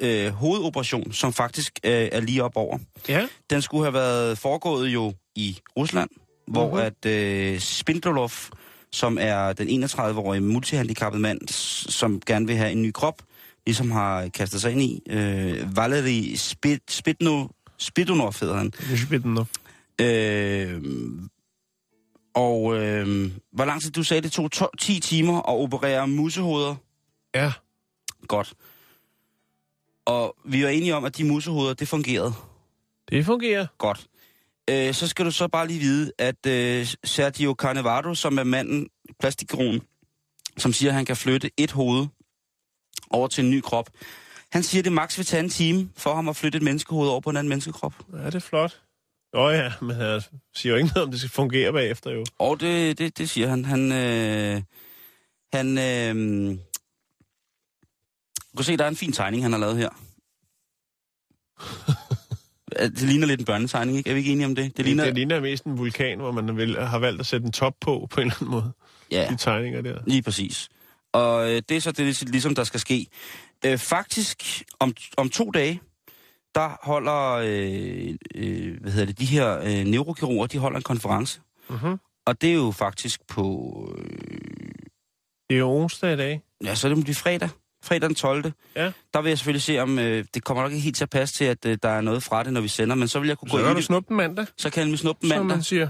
øh, 0.00 0.28
hovedoperation, 0.28 1.12
som 1.12 1.32
faktisk 1.32 1.78
øh, 1.84 2.08
er 2.12 2.20
lige 2.20 2.44
op 2.44 2.56
over. 2.56 2.78
Ja. 3.08 3.26
Den 3.50 3.62
skulle 3.62 3.84
have 3.84 3.94
været 3.94 4.38
foregået 4.38 4.88
jo 4.88 5.12
i 5.36 5.58
Rusland, 5.76 6.10
hvor 6.48 6.68
Mhm. 6.70 6.78
at 6.78 7.06
øh, 7.06 7.60
Spindlolov, 7.60 8.30
som 8.92 9.18
er 9.20 9.52
den 9.52 9.84
31-årige 9.84 10.40
multihandicappede 10.40 11.22
mand, 11.22 11.48
som 11.90 12.20
gerne 12.26 12.46
vil 12.46 12.56
have 12.56 12.72
en 12.72 12.82
ny 12.82 12.90
krop, 12.92 13.22
ligesom 13.66 13.90
har 13.90 14.28
kastet 14.28 14.60
sig 14.60 14.72
ind 14.72 14.82
i. 14.82 15.02
Øh, 15.10 15.76
Valery 15.76 16.34
Spit, 16.36 16.80
Spitno, 16.90 17.46
Spidunov 17.78 18.34
hedder 18.40 18.56
han. 18.56 18.72
Nu. 19.24 19.46
Øh, 20.00 20.82
og 22.34 22.76
øh, 22.76 23.30
hvor 23.52 23.64
lang 23.64 23.82
tid 23.82 23.90
du 23.90 24.02
sagde, 24.02 24.20
det 24.22 24.32
tog 24.32 24.52
to, 24.52 24.66
10 24.78 25.00
timer 25.00 25.38
at 25.38 25.44
operere 25.62 26.08
musehoveder? 26.08 26.74
Ja. 27.34 27.52
Godt. 28.28 28.54
Og 30.06 30.36
vi 30.44 30.62
var 30.62 30.68
enige 30.68 30.94
om, 30.94 31.04
at 31.04 31.16
de 31.16 31.24
musehoveder, 31.24 31.74
det 31.74 31.88
fungerede 31.88 32.32
Det 33.10 33.24
fungerer. 33.24 33.66
godt. 33.78 34.06
Øh, 34.70 34.94
så 34.94 35.08
skal 35.08 35.24
du 35.24 35.30
så 35.30 35.48
bare 35.48 35.66
lige 35.66 35.80
vide, 35.80 36.12
at 36.18 36.46
øh, 36.46 36.86
Sergio 37.04 37.54
Carnevaro, 37.58 38.14
som 38.14 38.38
er 38.38 38.44
manden, 38.44 38.88
plastikkirurgen, 39.20 39.80
som 40.58 40.72
siger, 40.72 40.90
at 40.90 40.94
han 40.94 41.04
kan 41.04 41.16
flytte 41.16 41.50
et 41.56 41.70
hoved 41.72 42.06
over 43.10 43.28
til 43.28 43.44
en 43.44 43.50
ny 43.50 43.60
krop. 43.60 43.90
Han 44.52 44.62
siger, 44.62 44.80
at 44.80 44.84
det 44.84 44.92
maks 44.92 45.18
vil 45.18 45.26
tage 45.26 45.42
en 45.42 45.50
time 45.50 45.90
for 45.96 46.14
ham 46.14 46.28
at 46.28 46.36
flytte 46.36 46.56
et 46.56 46.62
menneskehoved 46.62 47.08
over 47.08 47.20
på 47.20 47.30
en 47.30 47.36
anden 47.36 47.48
menneskekrop. 47.48 47.94
Ja, 48.12 48.26
det 48.26 48.34
er 48.34 48.38
flot. 48.38 48.80
Oh, 49.34 49.54
ja, 49.54 49.72
men 49.80 49.96
han 49.96 50.20
siger 50.54 50.72
jo 50.72 50.76
ikke 50.76 50.88
noget 50.94 51.04
om, 51.04 51.10
det 51.10 51.20
skal 51.20 51.30
fungere 51.30 51.72
bagefter 51.72 52.10
jo. 52.10 52.24
Og 52.38 52.60
det, 52.60 52.98
det, 52.98 53.18
det 53.18 53.30
siger 53.30 53.48
han. 53.48 53.64
Han, 53.64 53.92
øh, 53.92 54.62
han 55.52 55.78
øh, 55.78 56.14
du 58.52 58.56
kan 58.56 58.64
se, 58.64 58.76
der 58.76 58.84
er 58.84 58.88
en 58.88 58.96
fin 58.96 59.12
tegning, 59.12 59.42
han 59.42 59.52
har 59.52 59.58
lavet 59.58 59.76
her. 59.76 59.88
det 62.98 63.02
ligner 63.02 63.26
lidt 63.26 63.40
en 63.40 63.46
børnetegning, 63.46 63.98
ikke? 63.98 64.10
Er 64.10 64.14
vi 64.14 64.18
ikke 64.18 64.32
enige 64.32 64.46
om 64.46 64.54
det? 64.54 64.76
Det 64.76 64.84
ligner, 64.84 65.04
det 65.04 65.14
ligner 65.14 65.40
mest 65.40 65.64
en 65.64 65.78
vulkan, 65.78 66.18
hvor 66.18 66.32
man 66.32 66.56
vil, 66.56 66.80
har 66.80 66.98
valgt 66.98 67.20
at 67.20 67.26
sætte 67.26 67.46
en 67.46 67.52
top 67.52 67.74
på, 67.80 68.06
på 68.10 68.20
en 68.20 68.26
eller 68.26 68.36
anden 68.36 68.50
måde. 68.50 68.72
Ja, 69.10 69.28
De 69.30 69.36
tegninger 69.36 69.80
der. 69.80 69.98
lige 70.06 70.22
præcis. 70.22 70.68
Og 71.12 71.50
øh, 71.50 71.62
det 71.68 71.76
er 71.76 71.80
så 71.80 71.92
det, 71.92 72.22
ligesom 72.22 72.54
der 72.54 72.64
skal 72.64 72.80
ske. 72.80 73.06
Øh, 73.66 73.78
faktisk, 73.78 74.62
om, 74.80 74.94
om 75.16 75.30
to 75.30 75.50
dage, 75.50 75.80
der 76.54 76.78
holder, 76.82 77.30
øh, 77.32 78.14
øh, 78.34 78.80
hvad 78.80 78.92
hedder 78.92 79.06
det, 79.06 79.18
de 79.18 79.24
her 79.26 79.58
øh, 79.64 79.84
neurokirurger, 79.84 80.46
de 80.46 80.58
holder 80.58 80.76
en 80.76 80.82
konference. 80.82 81.40
Mm-hmm. 81.70 81.98
Og 82.26 82.40
det 82.40 82.50
er 82.50 82.54
jo 82.54 82.70
faktisk 82.70 83.20
på, 83.28 83.44
øh, 83.98 84.08
Det 85.50 85.54
er 85.54 85.58
jo 85.58 85.70
onsdag 85.70 86.12
i 86.12 86.16
dag. 86.16 86.42
ja, 86.64 86.74
så 86.74 86.86
er 86.86 86.88
det 86.88 86.98
måske 86.98 87.14
fredag. 87.14 87.48
Fredag 87.84 88.08
den 88.08 88.14
12. 88.14 88.52
Ja. 88.76 88.92
Der 89.14 89.22
vil 89.22 89.28
jeg 89.28 89.38
selvfølgelig 89.38 89.62
se, 89.62 89.78
om 89.78 89.98
øh, 89.98 90.24
det 90.34 90.44
kommer 90.44 90.62
nok 90.62 90.72
ikke 90.72 90.82
helt 90.84 90.96
til 90.96 91.04
at 91.04 91.10
passe 91.10 91.34
til, 91.34 91.44
at 91.44 91.66
øh, 91.66 91.78
der 91.82 91.88
er 91.88 92.00
noget 92.00 92.22
fra 92.22 92.42
det, 92.44 92.52
når 92.52 92.60
vi 92.60 92.68
sender, 92.68 92.94
men 92.96 93.08
så 93.08 93.20
vil 93.20 93.28
jeg 93.28 93.38
kunne 93.38 93.48
Så 93.50 93.56
gå 93.56 93.62
kan 93.62 93.70
i 93.70 93.72
du 93.72 93.76
det. 93.76 93.84
snuppe 93.84 94.08
den 94.08 94.16
mandag, 94.16 94.46
Så 94.58 94.70
kan 94.70 94.88
han 94.88 94.96
snuppe 94.96 95.20
den 95.22 95.28
som 95.30 95.38
mandag. 95.38 95.56
man 95.56 95.62
siger. 95.64 95.88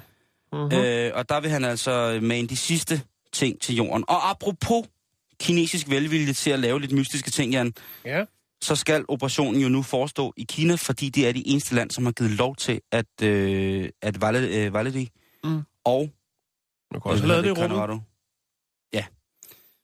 Mm-hmm. 0.53 0.79
Øh, 0.79 1.11
og 1.15 1.29
der 1.29 1.41
vil 1.41 1.51
han 1.51 1.65
altså 1.65 2.19
mane 2.23 2.49
de 2.49 2.57
sidste 2.57 3.03
ting 3.33 3.61
til 3.61 3.75
jorden. 3.77 4.05
Og 4.09 4.31
apropos 4.31 4.87
kinesisk 5.41 5.89
velvilje 5.91 6.33
til 6.33 6.51
at 6.51 6.59
lave 6.59 6.81
lidt 6.81 6.93
mystiske 6.93 7.31
ting, 7.31 7.53
Jan, 7.53 7.73
Ja. 8.05 8.25
Så 8.65 8.77
skal 8.77 9.05
operationen 9.09 9.61
jo 9.61 9.69
nu 9.69 9.83
forestå 9.83 10.33
i 10.37 10.45
Kina, 10.49 10.75
fordi 10.75 11.09
det 11.09 11.29
er 11.29 11.33
det 11.33 11.43
eneste 11.47 11.75
land, 11.75 11.91
som 11.91 12.05
har 12.05 12.13
givet 12.13 12.31
lov 12.31 12.57
til, 12.57 12.81
at, 12.93 13.23
øh, 13.23 13.89
at 14.03 14.21
Vale, 14.21 14.39
øh, 14.49 14.73
Valerie 14.73 15.09
Mm. 15.45 15.63
og... 15.85 16.11
Man 16.93 17.01
kan 17.01 17.11
også 17.11 17.27
lavet 17.27 17.45
det 17.45 17.51
i 17.51 17.53
rummet, 17.53 17.71
Colorado. 17.71 17.99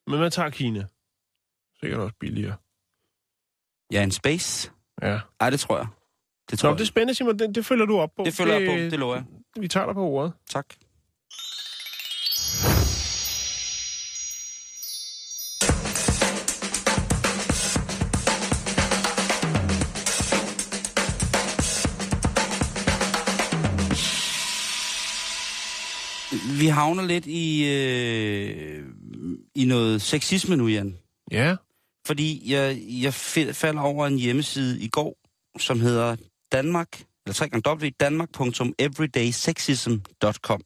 men 0.07 0.21
man 0.21 0.31
tager 0.31 0.51
Kina. 0.51 0.87
Sikkert 1.81 2.01
også 2.01 2.15
billigere. 2.21 2.57
Ja, 3.93 4.03
en 4.03 4.11
space. 4.11 4.71
Ja. 5.03 5.21
Ej, 5.41 5.51
det 5.51 5.61
tror 5.61 5.77
jeg. 5.79 5.87
Det 6.51 6.59
tror 6.59 6.69
Nå, 6.69 6.73
jeg. 6.73 6.79
det 6.79 6.85
er 6.85 6.87
spændende, 6.87 7.15
Simon. 7.15 7.39
Det, 7.39 7.55
det 7.55 7.67
følger 7.67 7.87
du 7.87 7.99
op 7.99 8.11
på. 8.17 8.25
det 8.25 8.35
følger 8.35 8.59
jeg 8.59 8.69
på, 8.69 8.77
det 8.77 8.99
lover 8.99 9.15
jeg. 9.15 9.25
Vi 9.61 9.69
tager 9.69 9.87
dig 9.87 9.95
på 9.95 10.03
ordet. 10.03 10.33
Tak. 10.51 10.67
Vi 26.61 26.67
havner 26.67 27.03
lidt 27.03 27.27
i, 27.27 27.65
øh, 27.65 28.87
i 29.55 29.65
noget 29.65 30.03
sexisme 30.03 30.57
nu, 30.57 30.67
Jan. 30.67 30.99
Ja. 31.31 31.57
Fordi 32.07 32.53
jeg, 32.53 32.79
jeg 32.89 33.15
falder 33.15 33.81
over 33.81 34.07
en 34.07 34.19
hjemmeside 34.19 34.81
i 34.81 34.89
går, 34.89 35.17
som 35.59 35.81
hedder 35.81 36.17
Danmark, 36.53 37.03
eller 37.27 37.35
3 37.35 37.49
gange 37.49 37.91
danmark.everydaysexism.com. 37.91 40.63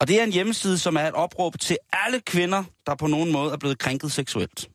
Og 0.00 0.08
det 0.08 0.20
er 0.20 0.24
en 0.24 0.32
hjemmeside, 0.32 0.78
som 0.78 0.96
er 0.96 1.08
et 1.08 1.14
opråb 1.14 1.58
til 1.60 1.78
alle 1.92 2.20
kvinder, 2.20 2.64
der 2.86 2.94
på 2.94 3.06
nogen 3.06 3.32
måde 3.32 3.52
er 3.52 3.56
blevet 3.56 3.78
krænket 3.78 4.12
seksuelt. 4.12 4.68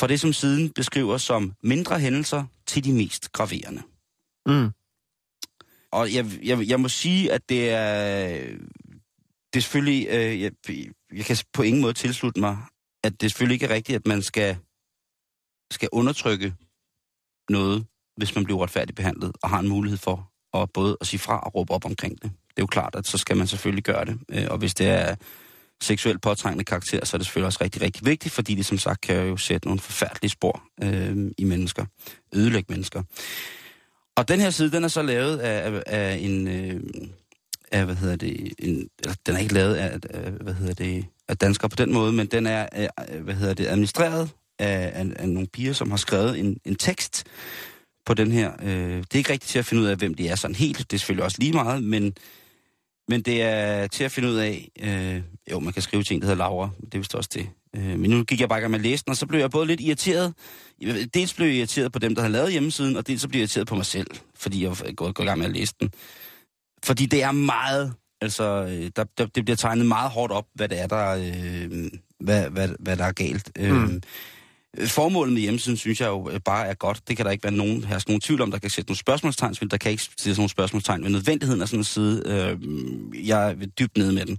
For 0.00 0.06
det, 0.06 0.20
som 0.20 0.32
siden 0.32 0.70
beskriver 0.70 1.18
som 1.18 1.54
mindre 1.62 1.98
hændelser, 1.98 2.44
til 2.66 2.84
de 2.84 2.92
mest 2.92 3.32
graverende. 3.32 3.82
Mm. 4.46 4.70
Og 5.92 6.14
jeg, 6.14 6.26
jeg, 6.42 6.68
jeg 6.68 6.80
må 6.80 6.88
sige, 6.88 7.32
at 7.32 7.48
det 7.48 7.70
er, 7.70 8.28
det 9.52 9.56
er 9.56 9.60
selvfølgelig, 9.60 10.06
øh, 10.10 10.40
jeg, 10.40 10.52
jeg 11.12 11.24
kan 11.24 11.36
på 11.52 11.62
ingen 11.62 11.82
måde 11.82 11.92
tilslutte 11.92 12.40
mig, 12.40 12.58
at 13.04 13.20
det 13.20 13.30
selvfølgelig 13.30 13.54
ikke 13.54 13.66
er 13.66 13.74
rigtigt, 13.74 13.96
at 13.96 14.06
man 14.06 14.22
skal, 14.22 14.56
skal 15.72 15.88
undertrykke 15.92 16.54
noget, 17.50 17.86
hvis 18.16 18.34
man 18.34 18.44
bliver 18.44 18.62
retfærdigt 18.62 18.96
behandlet, 18.96 19.32
og 19.42 19.50
har 19.50 19.58
en 19.58 19.68
mulighed 19.68 19.98
for 19.98 20.30
at 20.54 20.72
både 20.72 20.96
at 21.00 21.06
sige 21.06 21.20
fra 21.20 21.38
og 21.40 21.54
råbe 21.54 21.72
op 21.72 21.84
omkring 21.84 22.22
det. 22.22 22.30
Det 22.32 22.58
er 22.58 22.62
jo 22.62 22.66
klart, 22.66 22.94
at 22.94 23.06
så 23.06 23.18
skal 23.18 23.36
man 23.36 23.46
selvfølgelig 23.46 23.84
gøre 23.84 24.04
det. 24.04 24.18
Øh, 24.28 24.46
og 24.50 24.58
hvis 24.58 24.74
det 24.74 24.86
er 24.86 25.16
seksuelt 25.82 26.22
påtrængende 26.22 26.64
karakter, 26.64 27.04
så 27.04 27.16
er 27.16 27.18
det 27.18 27.26
selvfølgelig 27.26 27.46
også 27.46 27.58
rigtig, 27.60 27.82
rigtig 27.82 28.06
vigtigt, 28.06 28.34
fordi 28.34 28.54
det 28.54 28.66
som 28.66 28.78
sagt 28.78 29.00
kan 29.00 29.26
jo 29.28 29.36
sætte 29.36 29.68
nogle 29.68 29.80
forfærdelige 29.80 30.30
spor 30.30 30.62
øh, 30.82 31.30
i 31.38 31.44
mennesker. 31.44 31.86
Ødelægge 32.34 32.72
mennesker. 32.72 33.02
Og 34.20 34.28
den 34.28 34.40
her 34.40 34.50
side, 34.50 34.70
den 34.70 34.84
er 34.84 34.88
så 34.88 35.02
lavet 35.02 35.38
af, 35.38 35.72
af, 35.72 35.82
af 35.86 36.18
en... 36.20 36.48
Øh, 36.48 36.80
af, 37.72 37.84
hvad 37.84 37.94
hedder 37.94 38.16
det, 38.16 38.52
en, 38.58 38.88
eller, 38.98 39.14
den 39.26 39.34
er 39.34 39.38
ikke 39.38 39.54
lavet 39.54 39.74
af, 39.74 39.98
af, 40.10 40.30
hvad 40.30 40.54
hedder 40.54 40.74
det, 40.74 41.06
af 41.28 41.38
danskere 41.38 41.68
på 41.68 41.76
den 41.76 41.92
måde, 41.92 42.12
men 42.12 42.26
den 42.26 42.46
er, 42.46 42.68
af, 42.72 42.90
hvad 43.20 43.34
hedder 43.34 43.54
det, 43.54 43.66
administreret 43.66 44.30
af, 44.58 44.92
af, 44.94 45.06
af 45.16 45.28
nogle 45.28 45.48
piger, 45.52 45.72
som 45.72 45.90
har 45.90 45.96
skrevet 45.96 46.38
en, 46.38 46.60
en 46.64 46.74
tekst 46.76 47.24
på 48.06 48.14
den 48.14 48.32
her. 48.32 48.52
Øh, 48.62 48.96
det 48.96 49.14
er 49.14 49.18
ikke 49.18 49.32
rigtigt 49.32 49.50
til 49.50 49.58
at 49.58 49.66
finde 49.66 49.82
ud 49.82 49.88
af, 49.88 49.96
hvem 49.96 50.14
de 50.14 50.28
er 50.28 50.36
sådan 50.36 50.54
helt. 50.54 50.78
Det 50.78 50.92
er 50.92 50.98
selvfølgelig 50.98 51.24
også 51.24 51.36
lige 51.40 51.52
meget, 51.52 51.82
men, 51.82 52.14
men 53.08 53.22
det 53.22 53.42
er 53.42 53.86
til 53.86 54.04
at 54.04 54.12
finde 54.12 54.28
ud 54.28 54.36
af... 54.36 54.68
Øh, 54.80 55.22
jo, 55.50 55.60
man 55.60 55.72
kan 55.72 55.82
skrive 55.82 56.02
til 56.02 56.14
en, 56.14 56.20
der 56.20 56.26
hedder 56.26 56.38
Laura. 56.38 56.70
Det 56.80 56.94
er 56.94 56.98
vist 56.98 57.14
også 57.14 57.30
det. 57.34 57.48
Øh, 57.76 57.98
men 57.98 58.10
nu 58.10 58.24
gik 58.24 58.40
jeg 58.40 58.48
bare 58.48 58.58
i 58.58 58.60
gang 58.60 58.70
med 58.70 58.78
at 58.78 58.84
læse 58.84 59.04
den, 59.04 59.10
og 59.10 59.16
så 59.16 59.26
blev 59.26 59.40
jeg 59.40 59.50
både 59.50 59.66
lidt 59.66 59.80
irriteret. 59.80 60.34
Dels 61.14 61.34
blev 61.34 61.46
jeg 61.46 61.56
irriteret 61.56 61.92
på 61.92 61.98
dem, 61.98 62.14
der 62.14 62.22
har 62.22 62.28
lavet 62.28 62.52
hjemmesiden, 62.52 62.96
og 62.96 63.06
dels 63.06 63.22
så 63.22 63.28
blev 63.28 63.38
jeg 63.38 63.42
irriteret 63.42 63.66
på 63.66 63.74
mig 63.74 63.86
selv, 63.86 64.06
fordi 64.36 64.62
jeg 64.62 64.70
var 64.70 64.92
gået 64.92 65.18
i 65.18 65.22
gang 65.22 65.38
med 65.38 65.46
at 65.46 65.52
læse 65.52 65.74
den. 65.80 65.90
Fordi 66.84 67.06
det 67.06 67.22
er 67.22 67.32
meget... 67.32 67.94
Altså, 68.22 68.44
øh, 68.44 68.90
der, 68.96 69.04
der, 69.18 69.26
det 69.26 69.44
bliver 69.44 69.56
tegnet 69.56 69.86
meget 69.86 70.10
hårdt 70.10 70.32
op, 70.32 70.46
hvad 70.54 70.68
det 70.68 70.80
er, 70.80 70.86
der, 70.86 71.10
øh, 71.10 71.90
hvad, 72.20 72.50
hvad, 72.50 72.68
hvad 72.78 72.96
der 72.96 73.04
er 73.04 73.12
galt. 73.12 73.50
Øh, 73.58 73.72
mm. 73.72 73.84
Øh, 73.84 74.00
formålet 74.86 75.32
med 75.32 75.42
hjemmesiden, 75.42 75.76
synes 75.76 76.00
jeg 76.00 76.06
jo 76.08 76.30
bare 76.44 76.66
er 76.66 76.74
godt. 76.74 77.08
Det 77.08 77.16
kan 77.16 77.26
der 77.26 77.32
ikke 77.32 77.44
være 77.44 77.52
nogen, 77.52 77.84
her 77.84 78.04
nogen 78.06 78.20
tvivl 78.20 78.40
om. 78.42 78.50
Der 78.50 78.58
kan 78.58 78.70
sætte 78.70 78.90
nogle 78.90 78.98
spørgsmålstegn, 78.98 79.54
der 79.70 79.76
kan 79.76 79.90
ikke 79.90 80.02
sætte 80.18 80.40
nogle 80.40 80.50
spørgsmålstegn 80.50 81.02
ved 81.02 81.10
nødvendigheden 81.10 81.62
af 81.62 81.68
sådan 81.68 81.80
en 81.80 81.84
side. 81.84 82.22
Øh, 82.26 83.28
jeg 83.28 83.50
er 83.50 83.54
dybt 83.54 83.96
nede 83.96 84.12
med 84.12 84.26
den. 84.26 84.38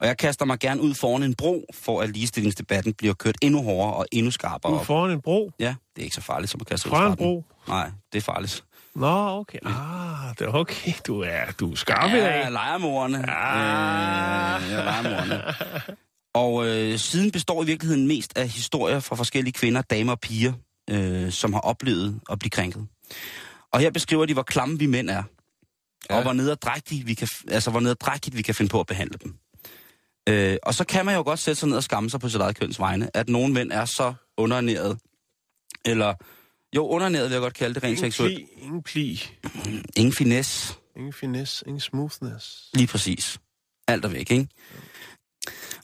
Og 0.00 0.06
jeg 0.06 0.16
kaster 0.18 0.44
mig 0.44 0.58
gerne 0.58 0.80
ud 0.80 0.94
foran 0.94 1.22
en 1.22 1.34
bro, 1.34 1.64
for 1.74 2.00
at 2.00 2.10
ligestillingsdebatten 2.10 2.92
bliver 2.94 3.14
kørt 3.14 3.36
endnu 3.42 3.62
hårdere 3.62 3.94
og 3.94 4.06
endnu 4.12 4.30
skarpere. 4.30 4.72
Ud 4.80 4.84
foran 4.84 5.10
en 5.10 5.20
bro? 5.20 5.50
Ja, 5.60 5.74
det 5.96 6.02
er 6.02 6.04
ikke 6.04 6.14
så 6.16 6.20
farligt 6.22 6.50
som 6.50 6.60
at 6.60 6.66
kaste 6.66 6.88
ud 6.88 6.90
Fra 6.90 7.06
en 7.10 7.16
bro? 7.16 7.44
Nej, 7.68 7.90
det 8.12 8.18
er 8.18 8.22
farligt. 8.22 8.64
Nå, 8.94 9.06
okay. 9.38 9.58
Ah, 9.66 10.34
det 10.38 10.46
er 10.46 10.52
okay. 10.52 10.92
Du 11.06 11.20
er, 11.20 11.44
du 11.60 11.72
er 11.72 11.76
skarp 11.76 12.10
i 12.10 12.14
Ja, 12.14 12.24
dag. 12.24 12.42
jeg 12.44 12.52
leger 12.52 12.78
morerne. 12.78 13.30
Ah. 13.30 14.62
Øh, 14.64 14.70
jeg 14.72 14.84
leger 14.84 15.02
morerne. 15.02 15.42
Og 16.34 16.66
øh, 16.66 16.98
siden 16.98 17.30
består 17.30 17.62
i 17.62 17.66
virkeligheden 17.66 18.06
mest 18.08 18.38
af 18.38 18.48
historier 18.48 19.00
fra 19.00 19.16
forskellige 19.16 19.52
kvinder, 19.52 19.82
damer 19.82 20.12
og 20.12 20.20
piger, 20.20 20.52
øh, 20.90 21.32
som 21.32 21.52
har 21.52 21.60
oplevet 21.60 22.20
at 22.30 22.38
blive 22.38 22.50
krænket. 22.50 22.86
Og 23.72 23.80
her 23.80 23.90
beskriver 23.90 24.26
de, 24.26 24.32
hvor 24.32 24.42
klamme 24.42 24.78
vi 24.78 24.86
mænd 24.86 25.10
er. 25.10 25.22
Ja. 26.10 26.16
Og 26.16 26.22
hvor 26.22 26.32
nederdrægtigt 26.32 27.06
vi 27.06 27.14
kan, 27.14 27.28
altså, 27.48 27.70
hvor 27.70 27.80
nederdrægtigt 27.80 28.36
vi 28.36 28.42
kan 28.42 28.54
finde 28.54 28.68
på 28.68 28.80
at 28.80 28.86
behandle 28.86 29.18
dem. 29.24 29.34
Øh, 30.28 30.56
og 30.62 30.74
så 30.74 30.84
kan 30.84 31.06
man 31.06 31.14
jo 31.14 31.22
godt 31.22 31.38
sætte 31.38 31.60
sig 31.60 31.68
ned 31.68 31.76
og 31.76 31.82
skamme 31.84 32.10
sig 32.10 32.20
på 32.20 32.28
sit 32.28 32.40
eget 32.40 32.58
køns 32.58 32.78
vegne, 32.78 33.16
at 33.16 33.28
nogle 33.28 33.54
mænd 33.54 33.72
er 33.72 33.84
så 33.84 34.14
underernæret, 34.36 34.98
eller 35.84 36.14
jo, 36.76 36.86
underernæret 36.86 37.24
vil 37.24 37.34
jeg 37.34 37.40
godt 37.40 37.54
kalde 37.54 37.74
det 37.74 37.82
rent 37.82 37.98
Ingen 37.98 38.12
seksuelt. 38.12 38.34
pli, 38.36 38.62
ingen 38.64 38.82
pli, 38.82 39.22
Ingen 39.96 40.12
finesse. 40.12 40.74
ingen 40.96 41.12
finesse, 41.12 41.64
ingen 41.66 41.80
smoothness. 41.80 42.70
Lige 42.74 42.86
præcis. 42.86 43.38
Alt 43.88 44.04
er 44.04 44.08
væk, 44.08 44.30
ikke? 44.30 44.48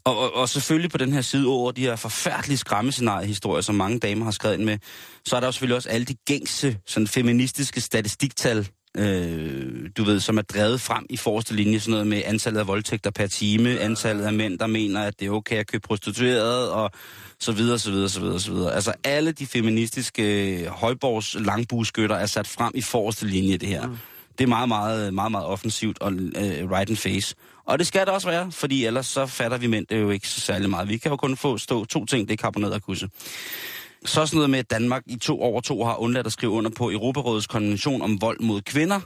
Og, 0.07 0.19
og, 0.19 0.35
og 0.35 0.49
selvfølgelig 0.49 0.91
på 0.91 0.99
den 0.99 1.13
her 1.13 1.21
side 1.21 1.49
over 1.49 1.71
de 1.73 1.83
her 1.83 1.97
forfærdelige 1.97 2.59
skræmmescenariehistorier, 2.59 3.61
som 3.61 3.75
mange 3.75 3.99
damer 3.99 4.25
har 4.25 4.33
skrevet 4.33 4.55
ind 4.55 4.65
med, 4.65 4.79
så 5.27 5.37
er 5.37 5.41
der 5.41 5.47
jo 5.47 5.53
selvfølgelig 5.53 5.77
også 5.77 5.89
alle 5.89 6.05
de 6.05 6.15
gængse, 6.27 6.79
sådan 6.87 7.07
feministiske 7.07 7.81
statistiktal, 7.81 8.69
øh, 8.97 9.91
du 9.97 10.05
ved, 10.05 10.21
som 10.21 10.39
er 10.39 10.43
drevet 10.43 10.81
frem 10.81 11.07
i 11.11 11.17
forreste 11.17 11.55
linje, 11.55 11.81
sådan 11.81 11.91
noget 11.91 12.07
med 12.07 12.23
antallet 12.25 12.61
af 12.61 12.67
voldtægter 12.67 13.11
per 13.11 13.27
time, 13.27 13.79
antallet 13.79 14.25
af 14.25 14.33
mænd, 14.33 14.59
der 14.59 14.67
mener, 14.67 15.03
at 15.03 15.21
det 15.21 15.27
er 15.27 15.31
okay 15.31 15.57
at 15.57 15.67
købe 15.67 15.83
prostitueret, 15.89 16.71
og 16.71 16.91
så 17.41 17.53
videre, 17.53 17.79
så 17.79 17.91
videre, 17.91 18.09
så 18.09 18.21
videre, 18.21 18.41
så 18.41 18.53
videre. 18.53 18.75
Altså 18.75 18.93
alle 19.05 19.33
de 19.33 19.47
feministiske 19.47 20.61
øh, 20.61 20.67
højborgs 20.67 21.35
langbueskytter 21.35 22.17
er 22.17 22.27
sat 22.27 22.47
frem 22.47 22.73
i 22.75 22.83
forreste 22.83 23.27
linje, 23.27 23.57
det 23.57 23.69
her. 23.69 23.87
Mm. 23.87 23.97
Det 24.39 24.45
er 24.45 24.49
meget, 24.49 24.69
meget, 24.69 25.15
meget, 25.15 25.31
meget 25.31 25.47
offensivt 25.47 25.99
og 26.01 26.13
øh, 26.13 26.71
right 26.71 26.91
in 26.91 26.97
face. 26.97 27.35
Og 27.65 27.79
det 27.79 27.87
skal 27.87 28.01
det 28.01 28.09
også 28.09 28.29
være, 28.29 28.53
fordi 28.53 28.85
ellers 28.85 29.07
så 29.07 29.27
fatter 29.27 29.59
vi 29.59 29.67
mænd 29.67 29.87
det 29.87 30.01
jo 30.01 30.11
ikke 30.11 30.29
så 30.29 30.41
særlig 30.41 30.71
meget. 30.71 30.89
Vi 30.89 30.97
kan 30.97 31.11
jo 31.11 31.17
kun 31.17 31.37
få 31.37 31.59
stå 31.59 31.85
to 31.85 32.05
ting, 32.05 32.29
det 32.29 32.33
er 32.35 32.43
karbonat 32.43 32.73
og 32.73 32.83
kusse. 32.83 33.09
Så 34.05 34.27
sådan 34.27 34.37
noget 34.37 34.51
med, 34.51 34.59
at 34.59 34.71
Danmark 34.71 35.03
i 35.07 35.17
to 35.17 35.41
over 35.41 35.61
to 35.61 35.85
har 35.85 35.97
undladt 35.97 36.27
at 36.27 36.33
skrive 36.33 36.53
under 36.53 36.71
på 36.71 36.91
Europarådets 36.91 37.47
konvention 37.47 38.03
om 38.03 38.21
vold 38.21 38.41
mod 38.41 38.63
kvinder. 38.63 39.01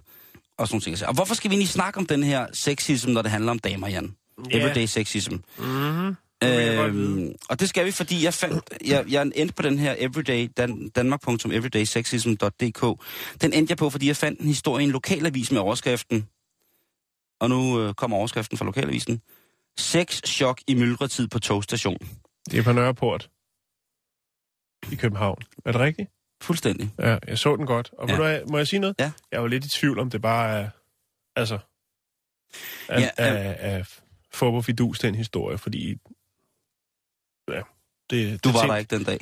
Og 0.58 0.68
sådan 0.68 0.80
ting. 0.80 1.08
Og 1.08 1.14
hvorfor 1.14 1.34
skal 1.34 1.50
vi 1.50 1.56
lige 1.56 1.68
snakke 1.68 1.98
om 1.98 2.06
den 2.06 2.22
her 2.22 2.46
sexism, 2.52 3.10
når 3.10 3.22
det 3.22 3.30
handler 3.30 3.50
om 3.50 3.58
damer, 3.58 3.88
Jan? 3.88 4.14
Ja. 4.50 4.58
Everyday 4.58 4.86
sexism. 4.86 5.34
Mm-hmm. 5.58 6.16
Øhm, 6.44 7.32
og 7.48 7.60
det 7.60 7.68
skal 7.68 7.86
vi, 7.86 7.90
fordi 7.90 8.24
jeg 8.24 8.34
fandt, 8.34 8.70
jeg, 8.86 9.04
jeg 9.08 9.22
endte 9.34 9.54
på 9.54 9.62
den 9.62 9.78
her 9.78 9.94
everyday, 9.98 10.48
dan, 10.56 10.88
danmark.everydaysexism.dk. 10.88 12.82
Den 13.42 13.52
endte 13.52 13.70
jeg 13.70 13.76
på, 13.78 13.90
fordi 13.90 14.06
jeg 14.06 14.16
fandt 14.16 14.40
en 14.40 14.46
historie 14.46 14.82
i 14.82 14.86
en 14.86 14.90
lokalavis 14.90 15.52
med 15.52 15.60
overskriften. 15.60 16.28
Og 17.40 17.48
nu 17.48 17.80
øh, 17.80 17.94
kommer 17.94 18.16
overskriften 18.16 18.58
fra 18.58 18.64
lokalavisen. 18.64 19.20
Sex 19.78 20.20
chok 20.26 20.60
i 20.66 20.74
myldretid 20.74 21.28
på 21.28 21.38
togstation. 21.38 21.98
Det 22.50 22.58
er 22.58 22.62
på 22.62 22.72
Nørreport 22.72 23.30
i 24.92 24.94
København. 24.94 25.42
Er 25.64 25.72
det 25.72 25.80
rigtigt? 25.80 26.10
Fuldstændig. 26.42 26.90
Ja, 26.98 27.18
jeg 27.26 27.38
så 27.38 27.56
den 27.56 27.66
godt. 27.66 27.90
Og 27.98 28.08
Ja. 28.08 28.16
må, 28.16 28.24
jeg, 28.24 28.42
må 28.48 28.56
jeg 28.58 28.66
sige 28.66 28.80
noget? 28.80 28.96
Ja. 28.98 29.12
Jeg 29.32 29.42
var 29.42 29.48
lidt 29.48 29.64
i 29.64 29.68
tvivl 29.68 29.98
om 29.98 30.10
det 30.10 30.22
bare 30.22 30.58
er... 30.60 30.68
Altså... 31.36 31.58
Af, 32.88 33.00
Ja, 33.00 33.10
ja, 33.18 33.32
ja. 33.34 33.40
af, 33.42 33.56
af 33.76 33.86
Forbo 34.32 34.60
Fidus, 34.60 34.98
den 34.98 35.14
historie, 35.14 35.58
fordi... 35.58 35.96
Det, 38.10 38.44
Du 38.44 38.48
det 38.48 38.54
var 38.54 38.60
tænk- 38.60 38.70
der 38.72 38.76
ikke 38.76 38.96
den 38.96 39.04
dag. 39.04 39.18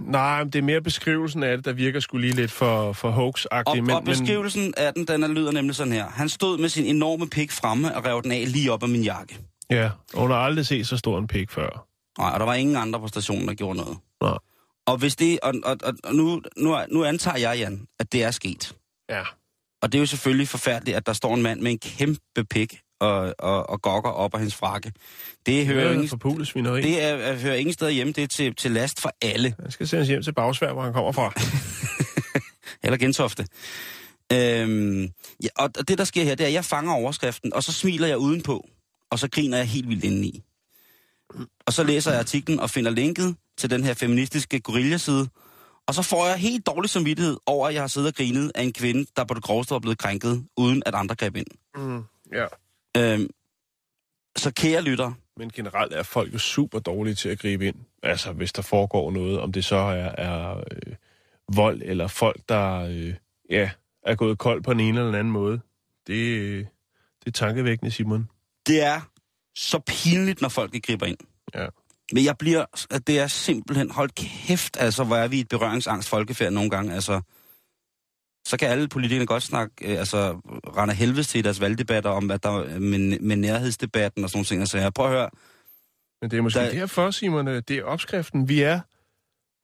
Nej, 0.00 0.44
men 0.44 0.52
det 0.52 0.58
er 0.58 0.62
mere 0.62 0.80
beskrivelsen 0.80 1.42
af 1.42 1.56
det, 1.56 1.64
der 1.64 1.72
virker 1.72 2.00
skulle 2.00 2.26
lige 2.26 2.36
lidt 2.36 2.50
for, 2.52 2.92
for 2.92 3.08
Og, 3.08 3.14
hoax-agtigt. 3.28 3.80
men, 3.80 3.90
og 3.90 4.04
beskrivelsen 4.04 4.74
af 4.76 4.94
den, 4.94 5.04
den 5.06 5.22
er, 5.22 5.28
lyder 5.28 5.52
nemlig 5.52 5.76
sådan 5.76 5.92
her. 5.92 6.08
Han 6.08 6.28
stod 6.28 6.58
med 6.58 6.68
sin 6.68 6.84
enorme 6.96 7.28
pik 7.28 7.50
fremme 7.52 7.96
og 7.96 8.04
rev 8.04 8.22
den 8.22 8.32
af 8.32 8.52
lige 8.52 8.72
op 8.72 8.82
af 8.82 8.88
min 8.88 9.02
jakke. 9.02 9.36
Men, 9.70 9.78
ja, 9.78 9.90
og 10.14 10.20
hun 10.20 10.30
har 10.30 10.36
aldrig 10.38 10.66
set 10.66 10.86
så 10.86 10.96
stor 10.96 11.18
en 11.18 11.26
pik 11.26 11.50
før. 11.50 11.86
Nej, 12.18 12.30
og 12.30 12.40
der 12.40 12.46
var 12.46 12.54
ingen 12.54 12.76
andre 12.76 13.00
på 13.00 13.08
stationen, 13.08 13.48
der 13.48 13.54
gjorde 13.54 13.78
noget. 13.78 13.98
Nej. 14.22 14.38
Og 14.86 14.96
hvis 14.96 15.16
det, 15.16 15.38
og, 15.42 15.54
og, 15.64 15.76
og 15.82 15.94
og 16.04 16.14
nu, 16.14 16.42
nu, 16.56 16.76
nu 16.92 17.04
antager 17.04 17.36
jeg, 17.38 17.58
Jan, 17.58 17.86
at 17.98 18.12
det 18.12 18.24
er 18.24 18.30
sket. 18.30 18.74
Ja. 19.10 19.22
Og 19.82 19.92
det 19.92 19.98
er 19.98 20.00
jo 20.00 20.06
selvfølgelig 20.06 20.48
forfærdeligt, 20.48 20.96
at 20.96 21.06
der 21.06 21.12
står 21.12 21.34
en 21.34 21.42
mand 21.42 21.60
med 21.60 21.70
en 21.70 21.78
kæmpe 21.78 22.44
pik 22.50 22.80
og, 23.00 23.34
og, 23.38 23.70
og 23.70 23.82
gokker 23.82 24.10
op 24.10 24.34
af 24.34 24.40
hans 24.40 24.54
frakke. 24.54 24.92
Det 25.46 25.66
hører, 25.66 25.84
Det 25.84 25.92
ingen, 25.92 26.08
for 26.08 26.16
det 26.82 27.02
er, 27.02 27.08
er, 27.08 27.38
hører 27.38 27.54
ingen 27.54 27.72
steder 27.72 27.90
hjemme. 27.90 28.12
Det 28.12 28.24
er 28.24 28.28
til, 28.28 28.54
til 28.54 28.70
last 28.70 29.00
for 29.00 29.12
alle. 29.22 29.54
Han 29.62 29.70
skal 29.70 29.88
sendes 29.88 30.08
hjem 30.08 30.22
til 30.22 30.34
Bagsvær, 30.34 30.72
hvor 30.72 30.82
han 30.82 30.92
kommer 30.92 31.12
fra. 31.12 31.32
Eller 32.84 32.96
Gentofte. 32.96 33.46
Øhm, 34.32 35.02
ja, 35.42 35.48
og 35.58 35.88
det, 35.88 35.98
der 35.98 36.04
sker 36.04 36.24
her, 36.24 36.34
det 36.34 36.44
er, 36.44 36.48
at 36.48 36.54
jeg 36.54 36.64
fanger 36.64 36.92
overskriften, 36.92 37.54
og 37.54 37.62
så 37.62 37.72
smiler 37.72 38.06
jeg 38.06 38.18
udenpå, 38.18 38.68
og 39.10 39.18
så 39.18 39.28
griner 39.30 39.56
jeg 39.56 39.66
helt 39.66 39.88
vildt 39.88 40.04
indeni. 40.04 40.42
Og 41.66 41.72
så 41.72 41.82
læser 41.82 42.10
jeg 42.10 42.20
artiklen 42.20 42.60
og 42.60 42.70
finder 42.70 42.90
linket 42.90 43.36
til 43.58 43.70
den 43.70 43.84
her 43.84 43.94
feministiske 43.94 44.60
guerillaside, 44.60 45.28
og 45.86 45.94
så 45.94 46.02
får 46.02 46.26
jeg 46.26 46.36
helt 46.36 46.66
dårlig 46.66 46.90
samvittighed 46.90 47.36
over, 47.46 47.68
at 47.68 47.74
jeg 47.74 47.82
har 47.82 47.88
siddet 47.88 48.08
og 48.08 48.14
grinet 48.14 48.52
af 48.54 48.62
en 48.62 48.72
kvinde, 48.72 49.06
der 49.16 49.24
på 49.24 49.34
det 49.34 49.42
groveste 49.42 49.72
var 49.72 49.78
blevet 49.78 49.98
krænket, 49.98 50.44
uden 50.56 50.82
at 50.86 50.94
andre 50.94 51.14
greb 51.14 51.36
ind. 51.36 51.46
Mm, 51.76 52.02
ja. 52.32 52.46
Øhm, 52.96 53.30
så 54.36 54.52
kære 54.56 54.82
lytter, 54.82 55.12
Men 55.36 55.50
generelt 55.50 55.92
er 55.92 56.02
folk 56.02 56.32
jo 56.32 56.38
super 56.38 56.78
dårlige 56.78 57.14
til 57.14 57.28
at 57.28 57.38
gribe 57.38 57.66
ind. 57.66 57.76
Altså, 58.02 58.32
hvis 58.32 58.52
der 58.52 58.62
foregår 58.62 59.10
noget, 59.10 59.40
om 59.40 59.52
det 59.52 59.64
så 59.64 59.76
er, 59.76 60.14
er 60.18 60.56
øh, 60.56 60.94
vold, 61.54 61.82
eller 61.84 62.06
folk, 62.06 62.40
der 62.48 62.80
øh, 62.80 63.14
ja, 63.50 63.70
er 64.02 64.14
gået 64.14 64.38
kold 64.38 64.62
på 64.62 64.70
en 64.70 64.80
ene 64.80 64.98
eller 64.98 65.06
den 65.06 65.14
anden 65.14 65.32
måde. 65.32 65.60
Det, 66.06 66.14
øh, 66.14 66.66
det 67.20 67.26
er 67.26 67.30
tankevækkende, 67.30 67.90
Simon. 67.90 68.28
det 68.66 68.82
er 68.82 69.00
så 69.54 69.78
pinligt, 69.86 70.40
når 70.40 70.48
folk 70.48 70.74
ikke 70.74 70.86
griber 70.86 71.06
ind. 71.06 71.18
Ja. 71.54 71.66
Men 72.12 72.24
jeg 72.24 72.38
bliver, 72.38 72.64
at 72.90 73.06
det 73.06 73.18
er 73.18 73.26
simpelthen, 73.26 73.90
hold 73.90 74.10
kæft, 74.10 74.76
altså, 74.80 75.04
hvor 75.04 75.16
er 75.16 75.28
vi 75.28 75.40
et 75.40 75.48
berøringsangst 75.48 76.08
folkefærd 76.08 76.52
nogle 76.52 76.70
gange, 76.70 76.94
altså. 76.94 77.20
Så 78.46 78.56
kan 78.56 78.68
alle 78.68 78.88
politikerne 78.88 79.26
godt 79.26 79.42
snakke, 79.42 79.74
øh, 79.92 79.98
altså, 79.98 80.32
rende 80.76 80.94
helvedes 80.94 81.28
til 81.28 81.38
i 81.38 81.42
deres 81.42 81.60
valgdebatter 81.60 82.10
om, 82.10 82.26
hvad 82.26 82.38
der 82.38 82.78
med, 82.78 83.18
med 83.20 83.36
nærhedsdebatten 83.36 84.24
og 84.24 84.30
sådan 84.30 84.38
nogle 84.38 84.46
ting. 84.46 84.60
Altså, 84.60 84.78
jeg 84.78 84.94
prøver 84.94 85.10
at 85.10 85.16
høre, 85.16 85.30
Men 86.22 86.30
det 86.30 86.38
er 86.38 86.42
måske 86.42 86.58
Der- 86.58 86.64
der... 86.70 86.78
derfor, 86.78 87.10
Simon, 87.10 87.48
øh, 87.48 87.62
det 87.68 87.78
er 87.78 87.84
opskriften. 87.84 88.48
Vi 88.48 88.60
er 88.62 88.80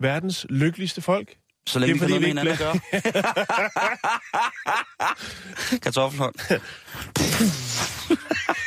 verdens 0.02 0.46
lykkeligste 0.50 1.02
folk. 1.02 1.36
Så 1.68 1.78
længe 1.78 1.94
Det 1.94 2.02
er 2.02 2.06
vi 2.06 2.12
kan 2.12 2.20
fordi, 2.20 2.32
noget 2.32 2.36
med 2.36 2.44
hinanden 2.44 2.52
at 2.52 2.58
gøre. 2.58 2.78
Kartoffelhånd. 5.82 6.34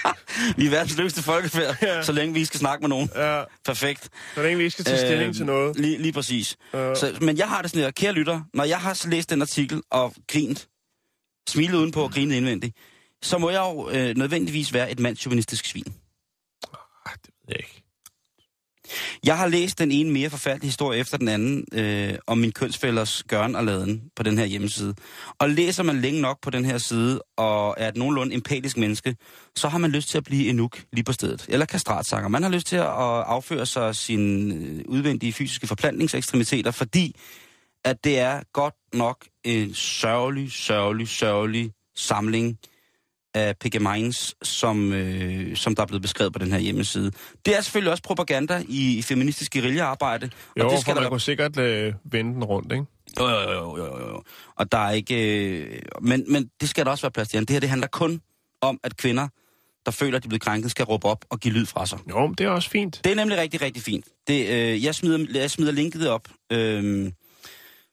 vi 0.57 0.65
er 0.65 0.69
verdens 0.69 0.97
løste 0.97 1.23
folkefærd, 1.23 1.75
Ja. 1.81 1.95
ja. 1.95 2.03
så 2.03 2.11
længe 2.11 2.33
vi 2.33 2.45
skal 2.45 2.59
snakke 2.59 2.81
med 2.81 2.89
nogen. 2.89 3.09
Ja, 3.15 3.43
Perfekt. 3.65 4.09
så 4.35 4.41
længe 4.41 4.57
vi 4.57 4.63
ikke 4.63 4.71
skal 4.73 4.85
tage 4.85 4.97
stilling 4.97 5.29
Øh, 5.29 5.35
til 5.35 5.45
noget. 5.45 5.79
Lige, 5.79 5.97
lige 5.97 6.13
præcis. 6.13 6.57
Øh. 6.73 6.95
Så, 6.95 7.17
men 7.21 7.37
jeg 7.37 7.49
har 7.49 7.61
det 7.61 7.71
sådan 7.71 7.83
her, 7.83 7.91
kære 7.91 8.11
lytter, 8.13 8.41
når 8.53 8.63
jeg 8.63 8.79
har 8.79 9.07
læst 9.07 9.29
den 9.29 9.41
artikel 9.41 9.81
og 9.91 10.13
grint, 10.27 10.67
smilet 11.49 11.77
udenpå 11.77 12.03
og 12.03 12.11
grinet 12.11 12.35
indvendigt, 12.35 12.77
så 13.23 13.37
må 13.37 13.49
jeg 13.49 13.59
jo 13.59 13.89
øh, 13.89 14.17
nødvendigvis 14.17 14.73
være 14.73 14.91
et 14.91 14.99
mandsjuvenistisk 14.99 15.65
svin. 15.65 15.93
Ah, 17.05 17.13
det 17.25 17.29
ved 17.47 17.49
jeg 17.49 17.57
ikke. 17.59 17.78
Jeg 19.23 19.37
har 19.37 19.47
læst 19.47 19.79
den 19.79 19.91
ene 19.91 20.11
mere 20.11 20.29
forfærdelige 20.29 20.67
historie 20.67 20.99
efter 20.99 21.17
den 21.17 21.27
anden 21.27 21.65
øh, 21.73 22.13
om 22.27 22.37
min 22.37 22.51
kønsfælders 22.51 23.23
gøren 23.23 23.55
og 23.55 23.65
laden 23.65 24.01
på 24.15 24.23
den 24.23 24.37
her 24.37 24.45
hjemmeside. 24.45 24.95
Og 25.39 25.49
læser 25.49 25.83
man 25.83 26.01
længe 26.01 26.21
nok 26.21 26.41
på 26.41 26.49
den 26.49 26.65
her 26.65 26.77
side 26.77 27.21
og 27.37 27.75
er 27.77 27.87
et 27.87 27.97
nogenlunde 27.97 28.35
empatisk 28.35 28.77
menneske, 28.77 29.15
så 29.55 29.67
har 29.67 29.77
man 29.77 29.91
lyst 29.91 30.09
til 30.09 30.17
at 30.17 30.23
blive 30.23 30.49
enuk 30.49 30.83
lige 30.93 31.03
på 31.03 31.13
stedet. 31.13 31.45
Eller 31.49 31.65
kastratsanger. 31.65 32.29
Man 32.29 32.43
har 32.43 32.49
lyst 32.49 32.67
til 32.67 32.75
at 32.75 32.85
afføre 32.85 33.65
sig 33.65 33.95
sine 33.95 34.55
øh, 34.55 34.81
udvendige 34.87 35.33
fysiske 35.33 35.67
forplantningsekstremiteter, 35.67 36.71
fordi 36.71 37.15
at 37.85 38.03
det 38.03 38.19
er 38.19 38.41
godt 38.53 38.75
nok 38.93 39.25
en 39.43 39.73
sørgelig, 39.73 40.51
sørgelig, 40.51 41.07
sørgelig 41.07 41.71
samling 41.95 42.57
af 43.33 43.57
Pegemines, 43.57 44.35
som, 44.43 44.93
øh, 44.93 45.55
som 45.55 45.75
der 45.75 45.81
er 45.81 45.87
blevet 45.87 46.01
beskrevet 46.01 46.33
på 46.33 46.39
den 46.39 46.51
her 46.51 46.59
hjemmeside. 46.59 47.11
Det 47.45 47.57
er 47.57 47.61
selvfølgelig 47.61 47.91
også 47.91 48.03
propaganda 48.03 48.63
i, 48.67 48.97
i 48.97 49.01
feministisk 49.01 49.53
guerillaarbejde. 49.53 50.29
Jo, 50.57 50.63
og 50.65 50.71
det 50.71 50.77
for 50.77 50.81
skal 50.81 50.95
man 50.95 51.03
der 51.03 51.09
kunne 51.09 51.21
sikkert 51.21 51.59
øh, 51.59 51.93
vende 52.03 52.33
den 52.33 52.43
rundt, 52.43 52.71
ikke? 52.71 52.85
jo, 53.19 53.29
jo, 53.29 53.51
jo, 53.51 53.77
jo, 53.77 53.85
jo, 53.85 54.09
jo. 54.09 54.23
Og 54.55 54.71
der 54.71 54.77
er 54.77 54.91
ikke... 54.91 55.49
Øh, 55.49 55.81
men, 56.01 56.25
men 56.27 56.49
det 56.61 56.69
skal 56.69 56.85
der 56.85 56.91
også 56.91 57.01
være 57.01 57.11
plads 57.11 57.27
til. 57.27 57.39
Det 57.39 57.49
her 57.49 57.59
det 57.59 57.69
handler 57.69 57.87
kun 57.87 58.21
om, 58.61 58.79
at 58.83 58.97
kvinder, 58.97 59.27
der 59.85 59.91
føler, 59.91 60.17
at 60.17 60.23
de 60.23 60.27
er 60.27 60.29
blevet 60.29 60.41
krænket, 60.41 60.71
skal 60.71 60.85
råbe 60.85 61.07
op 61.07 61.25
og 61.29 61.39
give 61.39 61.53
lyd 61.53 61.65
fra 61.65 61.85
sig. 61.85 61.99
Jo, 62.09 62.27
det 62.37 62.45
er 62.45 62.49
også 62.49 62.69
fint. 62.69 63.01
Det 63.03 63.11
er 63.11 63.15
nemlig 63.15 63.37
rigtig, 63.37 63.61
rigtig 63.61 63.83
fint. 63.83 64.05
Det, 64.27 64.49
øh, 64.49 64.83
jeg, 64.83 64.95
smider, 64.95 65.39
jeg 65.39 65.51
smider 65.51 65.71
linket 65.71 66.09
op. 66.09 66.27
Øh, 66.51 67.11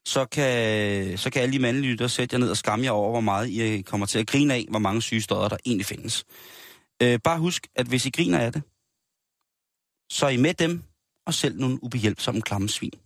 så 0.07 0.25
kan, 0.25 1.19
så 1.19 1.31
kan 1.31 1.43
alle 1.43 1.53
de 1.53 1.59
mandlige 1.59 1.91
lyttere 1.91 2.09
sætte 2.09 2.35
jer 2.35 2.39
ned 2.39 2.51
og 2.51 2.57
skamme 2.57 2.85
jer 2.85 2.91
over, 2.91 3.11
hvor 3.11 3.21
meget 3.21 3.49
I 3.49 3.63
øh, 3.63 3.83
kommer 3.83 4.07
til 4.07 4.19
at 4.19 4.27
grine 4.27 4.55
af, 4.55 4.67
hvor 4.71 4.79
mange 4.79 5.03
syge 5.03 5.23
støder, 5.23 5.49
der 5.49 5.57
egentlig 5.67 5.87
findes. 5.87 6.25
Øh, 7.03 7.19
bare 7.25 7.39
husk, 7.39 7.67
at 7.75 7.87
hvis 7.87 8.07
I 8.07 8.11
griner 8.11 8.39
af 8.39 8.53
det, 8.53 8.63
så 10.13 10.27
er 10.27 10.31
I 10.31 10.37
med 10.37 10.55
dem, 10.55 10.83
og 11.27 11.35
selv 11.35 11.61
nogle 11.61 11.85
ubehjælpsomme 11.85 12.43
klamme 12.43 12.69
svin. 12.69 12.93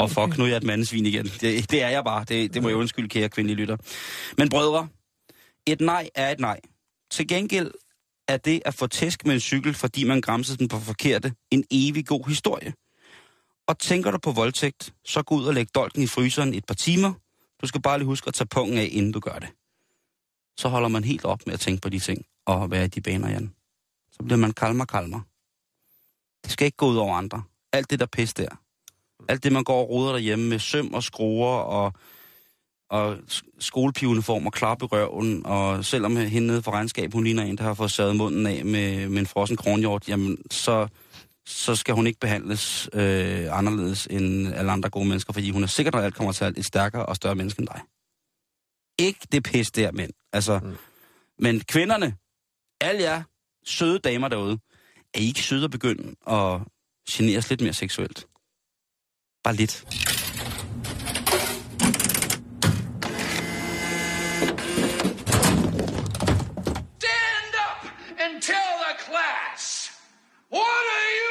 og 0.00 0.10
fuck, 0.10 0.38
nu 0.38 0.44
er 0.44 0.48
jeg 0.48 0.56
et 0.56 0.62
mandesvin 0.62 1.06
igen. 1.06 1.26
Det, 1.26 1.70
det 1.70 1.82
er 1.82 1.88
jeg 1.88 2.04
bare. 2.04 2.24
Det, 2.24 2.54
det 2.54 2.62
må 2.62 2.68
jeg 2.68 2.76
undskylde, 2.76 3.08
kære 3.08 3.28
kvindelige 3.28 3.56
lytter. 3.56 3.76
Men 4.38 4.48
brødre, 4.48 4.88
et 5.66 5.80
nej 5.80 6.10
er 6.14 6.30
et 6.30 6.40
nej. 6.40 6.60
Til 7.10 7.28
gengæld 7.28 7.70
er 8.28 8.36
det 8.36 8.62
at 8.64 8.74
få 8.74 8.86
tæsk 8.86 9.26
med 9.26 9.34
en 9.34 9.40
cykel, 9.40 9.74
fordi 9.74 10.04
man 10.04 10.20
græmsede 10.20 10.58
den 10.58 10.68
på 10.68 10.78
forkerte, 10.78 11.34
en 11.50 11.64
evig 11.70 12.06
god 12.06 12.28
historie. 12.28 12.72
Og 13.70 13.78
tænker 13.78 14.10
du 14.10 14.18
på 14.18 14.32
voldtægt, 14.32 14.94
så 15.04 15.22
gå 15.22 15.34
ud 15.34 15.44
og 15.44 15.54
læg 15.54 15.74
dolken 15.74 16.02
i 16.02 16.06
fryseren 16.06 16.54
et 16.54 16.64
par 16.64 16.74
timer. 16.74 17.12
Du 17.62 17.66
skal 17.66 17.82
bare 17.82 17.98
lige 17.98 18.06
huske 18.06 18.28
at 18.28 18.34
tage 18.34 18.46
pungen 18.46 18.78
af, 18.78 18.88
inden 18.92 19.12
du 19.12 19.20
gør 19.20 19.38
det. 19.38 19.48
Så 20.56 20.68
holder 20.68 20.88
man 20.88 21.04
helt 21.04 21.24
op 21.24 21.40
med 21.46 21.54
at 21.54 21.60
tænke 21.60 21.80
på 21.80 21.88
de 21.88 21.98
ting 21.98 22.24
og 22.46 22.70
være 22.70 22.84
i 22.84 22.88
de 22.88 23.00
baner, 23.00 23.28
Jan. 23.28 23.54
Så 24.12 24.22
bliver 24.22 24.36
man 24.36 24.52
kalmer, 24.52 24.84
kalmer. 24.84 25.20
Det 26.44 26.52
skal 26.52 26.64
ikke 26.64 26.76
gå 26.76 26.86
ud 26.86 26.96
over 26.96 27.16
andre. 27.16 27.42
Alt 27.72 27.90
det 27.90 28.00
der 28.00 28.06
pis 28.06 28.34
der. 28.34 28.48
Alt 29.28 29.44
det, 29.44 29.52
man 29.52 29.64
går 29.64 29.80
og 29.80 29.90
roder 29.90 30.12
derhjemme 30.12 30.48
med 30.48 30.58
søm 30.58 30.94
og 30.94 31.02
skruer 31.02 31.56
og, 31.56 31.92
og 32.90 33.18
skolepiveuniform 33.58 34.46
og 34.46 34.52
klap 34.52 34.82
i 34.82 34.84
røven. 34.84 35.46
Og 35.46 35.84
selvom 35.84 36.16
hende 36.16 36.46
nede 36.46 36.62
for 36.62 36.70
regnskab, 36.70 37.12
hun 37.12 37.24
ligner 37.24 37.42
en, 37.42 37.58
der 37.58 37.64
har 37.64 37.74
fået 37.74 37.90
sadet 37.90 38.16
munden 38.16 38.46
af 38.46 38.64
med, 38.64 39.08
med 39.08 39.20
en 39.20 39.26
frossen 39.26 39.56
kronhjort, 39.56 40.08
jamen 40.08 40.38
så, 40.50 40.88
så 41.50 41.76
skal 41.76 41.94
hun 41.94 42.06
ikke 42.06 42.20
behandles 42.20 42.88
øh, 42.92 43.58
anderledes 43.58 44.06
end 44.10 44.54
alle 44.54 44.72
andre 44.72 44.90
gode 44.90 45.08
mennesker, 45.08 45.32
fordi 45.32 45.50
hun 45.50 45.62
er 45.62 45.66
sikkert, 45.66 45.94
at 45.94 46.04
alt 46.04 46.14
kommer 46.14 46.32
til 46.32 46.44
at 46.44 46.58
et 46.58 46.64
stærkere 46.64 47.06
og 47.06 47.16
større 47.16 47.34
menneske 47.34 47.60
end 47.60 47.68
dig. 47.68 47.80
Ikke 48.98 49.20
det 49.32 49.42
pis 49.42 49.70
der, 49.70 49.92
mænd. 49.92 50.12
Altså, 50.32 50.58
mm. 50.58 50.76
Men 51.38 51.60
kvinderne, 51.60 52.16
alle 52.80 53.02
jer 53.02 53.22
søde 53.64 53.98
damer 53.98 54.28
derude, 54.28 54.58
er 55.14 55.18
I 55.18 55.26
ikke 55.26 55.42
søde 55.42 55.64
at 55.64 55.70
begynde 55.70 56.14
at 56.26 56.60
generes 57.10 57.50
lidt 57.50 57.60
mere 57.60 57.72
seksuelt? 57.72 58.26
Bare 59.44 59.54
lidt. 59.54 59.72
Stand 67.00 67.54
up 67.66 67.80
and 68.20 68.42
tell 68.42 68.72
the 68.86 68.94
class 69.06 69.90
what 70.52 70.82
do 70.90 71.00
you 71.20 71.29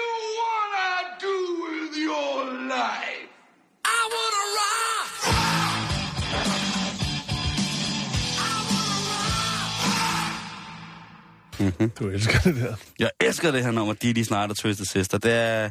Du 12.00 12.08
elsker 12.08 12.39
det 12.39 12.56
der. 12.56 12.76
Jeg 13.00 13.10
elsker 13.22 13.52
det 13.52 13.63
her 13.63 13.72
nummer, 13.72 13.93
Didi 13.93 14.26
og 14.32 14.58
Twisted 14.58 14.86
Sister. 14.86 15.17
Det 15.17 15.34
er, 15.34 15.69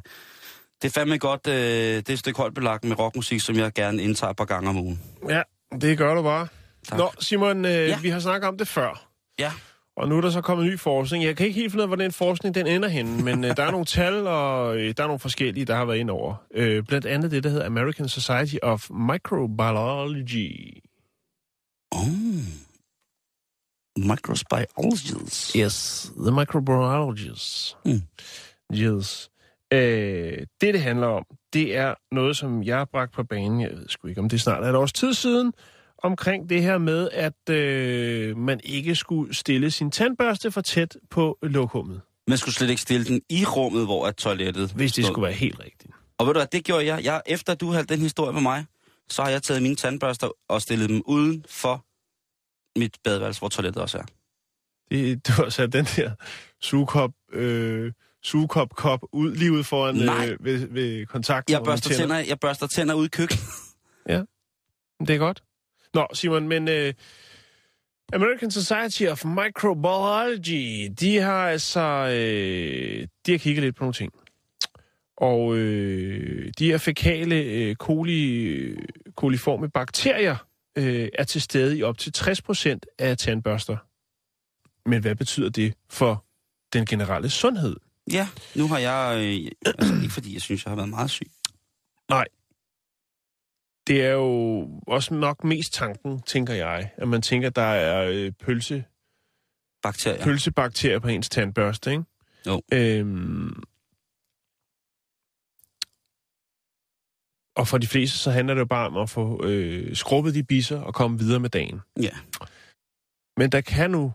det 0.83 0.89
er 0.89 1.01
fandme 1.01 1.19
godt, 1.19 1.47
øh, 1.47 1.55
det 1.55 2.09
er 2.09 2.13
et 2.13 2.19
stykke 2.19 2.39
højt 2.39 2.55
belagt 2.55 2.85
med 2.85 2.99
rockmusik, 2.99 3.41
som 3.41 3.57
jeg 3.57 3.73
gerne 3.73 4.03
indtager 4.03 4.31
et 4.31 4.37
par 4.37 4.45
gange 4.45 4.69
om 4.69 4.77
ugen. 4.77 5.01
Ja, 5.29 5.43
det 5.81 5.99
gør 5.99 6.15
du 6.15 6.23
bare. 6.23 6.49
Tak. 6.89 6.99
Nå, 6.99 7.11
Simon, 7.21 7.65
øh, 7.65 7.73
ja. 7.73 7.99
vi 8.03 8.09
har 8.09 8.21
snakket 8.21 8.49
om 8.49 8.59
det 8.59 8.69
før. 8.69 9.09
Ja. 9.39 9.53
Og 9.97 10.09
nu 10.09 10.17
er 10.17 10.21
der 10.21 10.31
så 10.31 10.41
kommet 10.41 10.67
ny 10.67 10.79
forskning. 10.79 11.25
Jeg 11.25 11.37
kan 11.37 11.47
ikke 11.47 11.61
helt 11.61 11.73
finde 11.73 11.81
ud 11.81 11.83
af, 11.83 11.89
hvor 11.89 11.97
den 11.97 12.13
forskning 12.13 12.55
den 12.55 12.67
ender 12.67 12.89
henne, 12.89 13.23
men 13.23 13.45
øh, 13.45 13.57
der 13.57 13.63
er 13.63 13.71
nogle 13.71 13.87
tal, 13.87 14.27
og 14.27 14.77
øh, 14.77 14.95
der 14.97 15.03
er 15.03 15.07
nogle 15.07 15.21
forskellige, 15.21 15.65
der 15.65 15.77
har 15.77 15.85
været 15.85 15.99
ind 15.99 16.11
over. 16.11 16.35
Øh, 16.55 16.83
blandt 16.83 17.07
andet 17.07 17.31
det, 17.31 17.45
der 17.45 17.51
hedder 17.51 17.67
American 17.67 18.09
Society 18.09 18.57
of 18.63 18.91
Microbiology. 18.91 20.83
Oh. 21.91 22.68
Microbiologists. 24.07 25.53
Yes, 25.57 26.11
the 26.23 26.33
microbiologists. 26.33 27.77
Mm. 27.85 28.03
Yes. 28.75 29.31
Øh, 29.73 29.79
det, 30.61 30.75
det 30.75 30.81
handler 30.81 31.07
om, 31.07 31.25
det 31.53 31.77
er 31.77 31.95
noget, 32.15 32.37
som 32.37 32.63
jeg 32.63 32.77
har 32.77 32.85
bragt 32.85 33.13
på 33.13 33.25
banen, 33.25 33.61
jeg 33.61 33.71
ved 33.71 33.89
sgu 33.89 34.09
ikke, 34.09 34.21
om 34.21 34.29
det 34.29 34.41
snart 34.41 34.65
er 34.65 34.69
et 34.69 34.75
års 34.77 34.93
tid 34.93 35.15
siden, 35.15 35.53
omkring 36.03 36.49
det 36.49 36.63
her 36.63 36.79
med, 36.79 37.09
at 37.13 37.55
øh, 37.55 38.37
man 38.37 38.61
ikke 38.65 38.95
skulle 38.95 39.35
stille 39.35 39.71
sin 39.71 39.91
tandbørste 39.91 40.51
for 40.51 40.61
tæt 40.61 40.97
på 41.11 41.39
lokummet, 41.43 42.01
Man 42.29 42.39
skulle 42.39 42.55
slet 42.55 42.71
ikke 42.71 42.83
stille 42.83 43.07
den 43.07 43.21
i 43.31 43.45
rummet, 43.45 43.85
hvor 43.85 44.07
er 44.07 44.13
toilettet 44.13 44.73
hvis 44.73 44.93
det 44.93 45.05
stod. 45.05 45.13
skulle 45.13 45.25
være 45.27 45.33
helt 45.37 45.61
rigtigt. 45.61 45.93
Og 46.19 46.27
ved 46.27 46.35
du 46.35 46.39
hvad, 46.39 46.47
det 46.53 46.65
gjorde 46.65 46.87
jeg. 46.87 47.05
jeg. 47.05 47.23
Efter 47.27 47.55
du 47.55 47.71
havde 47.71 47.85
den 47.85 48.01
historie 48.01 48.33
med 48.33 48.43
mig, 48.43 48.65
så 49.11 49.23
har 49.23 49.31
jeg 49.31 49.43
taget 49.43 49.63
mine 49.63 49.77
tandbørster 49.77 50.29
og 50.49 50.63
stillet 50.63 50.89
dem 50.89 51.03
uden 51.07 51.45
for 51.49 51.85
mit 52.79 52.97
badeværelse, 53.05 53.41
hvor 53.41 53.49
toilettet 53.49 53.83
også 53.83 53.99
er. 53.99 54.03
Det, 54.91 55.29
du 55.29 55.33
har 55.33 55.49
sat 55.49 55.73
den 55.73 55.85
der 55.85 56.11
sugekop, 56.63 57.11
øh, 57.33 57.93
sugekop-kop 58.23 59.01
ud, 59.13 59.35
lige 59.35 59.53
ud 59.53 59.65
foran 59.65 59.95
Nej. 59.95 60.29
øh, 60.29 60.45
ved, 60.45 60.67
ved 60.67 61.07
kontakten. 61.07 61.53
Jeg 61.53 61.63
børster, 61.65 61.95
tænder, 61.95 62.19
jeg 62.19 62.41
børster 62.41 62.67
tænder 62.67 62.95
ude 62.95 63.07
i 63.07 63.09
køkkenet. 63.09 63.45
Det 65.07 65.11
er 65.11 65.19
godt. 65.19 65.43
Nå, 65.95 66.07
Simon, 66.15 66.49
men 66.49 66.69
øh, 66.69 66.95
American 68.13 68.51
Society 68.51 69.03
of 69.03 69.25
Microbiology, 69.25 70.93
de 71.01 71.17
har 71.17 71.49
altså 71.49 71.81
øh, 71.81 73.07
de 73.27 73.31
har 73.31 73.39
kigget 73.39 73.65
lidt 73.65 73.77
på 73.77 73.85
nogle 73.85 73.95
ting. 73.95 74.13
Og 75.17 75.57
øh, 75.57 76.53
de 76.59 76.71
her 76.71 76.79
fækale 76.79 77.37
øh, 77.37 77.75
coli, 77.75 78.75
coliforme 79.17 79.71
bakterier 79.71 80.48
øh, 80.79 81.09
er 81.19 81.25
til 81.25 81.43
stede 81.43 81.79
i 81.79 81.83
op 81.83 81.99
til 81.99 82.13
60% 82.17 82.79
af 82.99 83.19
tandbørster. 83.19 83.77
Men 84.89 85.01
hvad 85.01 85.15
betyder 85.15 85.51
det 85.51 85.75
for 85.91 86.25
den 86.73 86.87
generelle 86.87 87.31
sundhed? 87.31 87.77
Ja, 88.13 88.29
nu 88.55 88.69
har 88.69 88.79
jeg... 88.79 89.17
Øh, 89.17 89.51
altså, 89.67 89.95
ikke 90.03 90.15
fordi 90.15 90.35
jeg 90.35 90.43
synes, 90.43 90.65
jeg 90.65 90.71
har 90.71 90.77
været 90.77 90.89
meget 90.89 91.11
syg. 91.11 91.31
Det 93.89 94.05
er 94.05 94.11
jo 94.11 94.69
også 94.87 95.15
nok 95.15 95.45
mest 95.45 95.73
tanken, 95.73 96.23
tænker 96.23 96.55
jeg, 96.55 96.91
at 96.97 97.09
man 97.09 97.23
tænker, 97.23 97.51
der 97.51 97.63
er 97.63 98.11
øh, 98.11 98.33
pølse, 98.33 98.85
Bakterier. 99.83 100.25
pølsebakterier 100.25 100.99
på 100.99 101.09
ens 101.09 101.29
tandbørste, 101.29 101.91
ikke? 101.91 102.05
Jo. 102.47 102.63
Øhm, 102.73 103.63
og 107.59 107.69
for 107.69 107.79
de 107.79 107.87
fleste, 107.87 108.19
så 108.19 108.31
handler 108.31 108.55
det 108.55 108.61
jo 108.61 108.67
bare 108.67 108.87
om 108.87 108.97
at 108.97 109.11
få 109.11 109.45
øh, 109.45 109.97
skrubbet 109.97 110.35
de 110.35 110.43
bisser 110.43 110.81
og 110.81 110.95
komme 110.95 111.19
videre 111.19 111.41
med 111.41 111.51
dagen. 111.51 111.81
Ja. 112.01 112.11
Men 113.37 113.53
der 113.53 113.61
kan 113.61 113.91
nu 113.91 114.13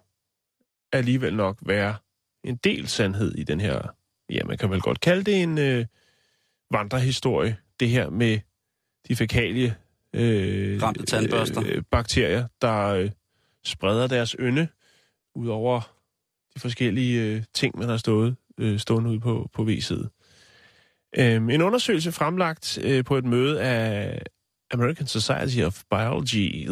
alligevel 0.92 1.36
nok 1.36 1.60
være 1.66 1.96
en 2.44 2.56
del 2.56 2.88
sandhed 2.88 3.36
i 3.36 3.44
den 3.44 3.60
her, 3.60 3.82
ja, 4.30 4.44
man 4.46 4.58
kan 4.58 4.70
vel 4.72 4.82
godt 4.82 5.00
kalde 5.00 5.24
det 5.24 5.42
en 5.42 5.58
øh, 5.58 5.86
vandrehistorie, 6.72 7.58
det 7.80 7.90
her 7.90 8.10
med 8.10 8.40
de 9.08 9.16
fækalie 9.16 9.76
øh, 10.14 10.74
øh, 10.74 11.84
bakterier, 11.92 12.48
der 12.62 12.86
øh, 12.88 13.12
spreder 13.64 14.08
deres 14.08 14.36
ynde 14.40 14.68
ud 15.36 15.48
over 15.48 15.82
de 16.56 16.60
forskellige 16.60 17.22
øh, 17.22 17.44
ting, 17.54 17.80
man 17.80 17.90
har 17.90 17.98
stået 17.98 18.36
øh, 18.58 18.80
stående 18.80 19.10
ude 19.10 19.20
på, 19.20 19.50
på 19.54 19.64
V-side. 19.64 20.10
Øhm, 21.18 21.50
en 21.50 21.62
undersøgelse 21.62 22.12
fremlagt 22.12 22.80
øh, 22.84 23.04
på 23.04 23.18
et 23.18 23.26
møde 23.26 23.62
af 23.62 24.22
American 24.72 25.08
Society 25.08 25.60
of 25.60 25.82
Biology 25.90 26.70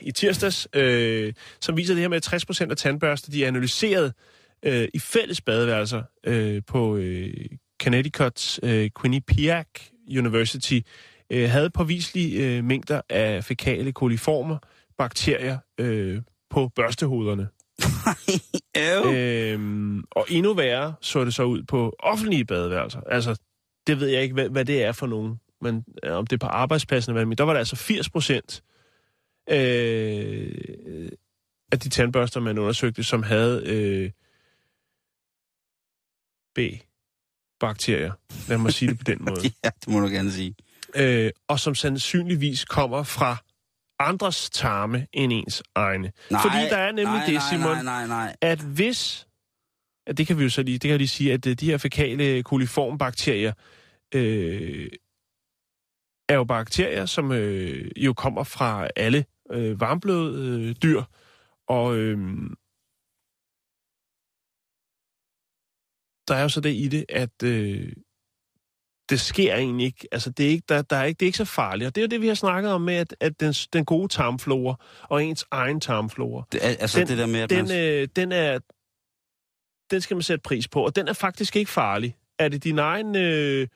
i 0.00 0.12
tirsdags, 0.12 0.68
øh, 0.72 1.32
som 1.60 1.76
viser 1.76 1.94
det 1.94 2.00
her 2.00 2.08
med, 2.08 2.16
at 2.16 2.66
60% 2.66 2.70
af 2.70 2.76
tandbørster, 2.76 3.30
de 3.30 3.44
er 3.44 3.48
analyseret 3.48 4.12
øh, 4.62 4.88
i 4.94 4.98
fælles 4.98 5.40
badeværelser 5.40 6.02
øh, 6.26 6.62
på 6.66 6.96
øh, 6.96 7.34
Connecticut's 7.82 8.58
øh, 8.62 8.90
Quinnipiac 9.00 9.66
University, 10.10 10.80
øh, 11.30 11.50
havde 11.50 11.70
påviselige 11.70 12.56
øh, 12.56 12.64
mængder 12.64 13.00
af 13.10 13.44
fækale 13.44 13.92
koliformer, 13.92 14.58
bakterier 14.98 15.58
øh, 15.80 16.22
på 16.50 16.70
børstehoderne. 16.76 17.48
Øhm, 19.06 20.04
og 20.10 20.26
endnu 20.28 20.54
værre 20.54 20.94
så 21.00 21.24
det 21.24 21.34
så 21.34 21.42
ud 21.42 21.62
på 21.62 21.96
offentlige 21.98 22.44
badeværelser. 22.44 23.00
Altså, 23.00 23.36
det 23.86 24.00
ved 24.00 24.08
jeg 24.08 24.22
ikke, 24.22 24.34
hvad, 24.34 24.48
hvad 24.48 24.64
det 24.64 24.82
er 24.82 24.92
for 24.92 25.06
nogen. 25.06 25.40
Men 25.60 25.84
øh, 26.02 26.12
om 26.12 26.26
det 26.26 26.36
er 26.36 26.46
på 26.46 26.52
arbejdspladsen, 26.52 27.10
eller 27.16 27.24
hvad, 27.24 27.36
der 27.36 27.44
var 27.44 27.52
der 27.52 27.58
altså 27.58 27.76
80 27.76 28.10
procent 28.10 28.62
øh, 29.50 31.08
af 31.72 31.80
de 31.80 31.88
tandbørster, 31.88 32.40
man 32.40 32.58
undersøgte, 32.58 33.04
som 33.04 33.22
havde 33.22 33.62
øh, 33.66 34.10
B-bakterier. 36.54 38.12
Lad 38.48 38.58
mig 38.58 38.72
sige 38.72 38.88
det 38.90 38.98
på 38.98 39.04
den 39.04 39.18
måde. 39.28 39.40
ja, 39.64 39.70
det 39.80 39.88
må 39.88 40.00
du 40.00 40.06
gerne 40.06 40.32
sige. 40.32 40.54
Øh, 40.96 41.30
og 41.48 41.60
som 41.60 41.74
sandsynligvis 41.74 42.64
kommer 42.64 43.02
fra 43.02 43.36
andres 43.98 44.50
tarme 44.50 45.06
end 45.12 45.32
ens 45.32 45.62
egne. 45.74 46.12
Nej, 46.30 46.42
Fordi 46.42 46.56
der 46.56 46.76
er 46.76 46.92
nemlig 46.92 47.04
nej, 47.04 47.26
det, 47.26 47.42
Simon, 47.50 47.72
Nej, 47.72 47.82
nej, 47.82 48.06
nej. 48.06 48.36
at 48.40 48.60
hvis, 48.60 49.26
at 50.06 50.18
det 50.18 50.26
kan 50.26 50.38
vi 50.38 50.42
jo 50.42 50.50
så 50.50 50.62
lige, 50.62 50.74
det 50.74 50.80
kan 50.80 50.90
jeg 50.90 50.98
lige 50.98 51.08
sige, 51.08 51.32
at 51.32 51.46
øh, 51.46 51.54
de 51.54 51.66
her 51.66 51.78
fækale 51.78 52.42
koliformbakterier 52.42 53.52
øh, 54.14 54.90
er 56.28 56.34
jo 56.34 56.44
bakterier, 56.44 57.06
som 57.06 57.32
øh, 57.32 57.90
jo 57.96 58.12
kommer 58.12 58.44
fra 58.44 58.88
alle 58.96 59.24
øh, 59.50 59.80
varmbløde 59.80 60.68
øh, 60.68 60.74
dyr, 60.82 61.02
og 61.68 61.96
øh, 61.96 62.18
der 66.28 66.34
er 66.34 66.42
jo 66.42 66.48
så 66.48 66.60
det 66.60 66.74
i 66.74 66.88
det, 66.88 67.04
at 67.08 67.42
øh, 67.44 67.92
det 69.10 69.20
sker 69.20 69.54
egentlig 69.54 69.86
ikke. 69.86 70.08
Altså, 70.12 70.30
det 70.30 70.46
er 70.46 70.50
ikke, 70.50 70.64
der, 70.68 70.82
der 70.82 70.96
er 70.96 71.04
ikke, 71.04 71.18
det 71.18 71.26
er 71.26 71.28
ikke 71.28 71.38
så 71.38 71.44
farligt. 71.44 71.86
Og 71.88 71.94
det 71.94 72.00
er 72.00 72.04
jo 72.04 72.08
det, 72.08 72.20
vi 72.20 72.28
har 72.28 72.34
snakket 72.34 72.72
om 72.72 72.80
med, 72.82 72.94
at, 72.94 73.16
at 73.20 73.40
den, 73.40 73.52
den 73.52 73.84
gode 73.84 74.08
tarmflora 74.08 74.76
og 75.02 75.24
ens 75.24 75.44
egen 75.50 75.80
tarmflora, 75.80 76.44
Det, 76.52 76.58
altså 76.62 76.98
Den- 77.00 77.08
det 77.08 77.18
der 77.18 77.26
med, 77.26 77.40
at 77.40 77.50
den, 77.50 77.68
man... 77.68 77.78
øh, 78.02 78.08
den 78.16 78.32
er... 78.32 78.58
Den 79.90 80.00
skal 80.00 80.14
man 80.14 80.22
sætte 80.22 80.42
pris 80.42 80.68
på, 80.68 80.84
og 80.84 80.96
den 80.96 81.08
er 81.08 81.12
faktisk 81.12 81.56
ikke 81.56 81.70
farlig. 81.70 82.16
Er 82.38 82.48
det 82.48 82.64
din 82.64 82.78
egen, 82.78 83.16
øh, 83.16 83.68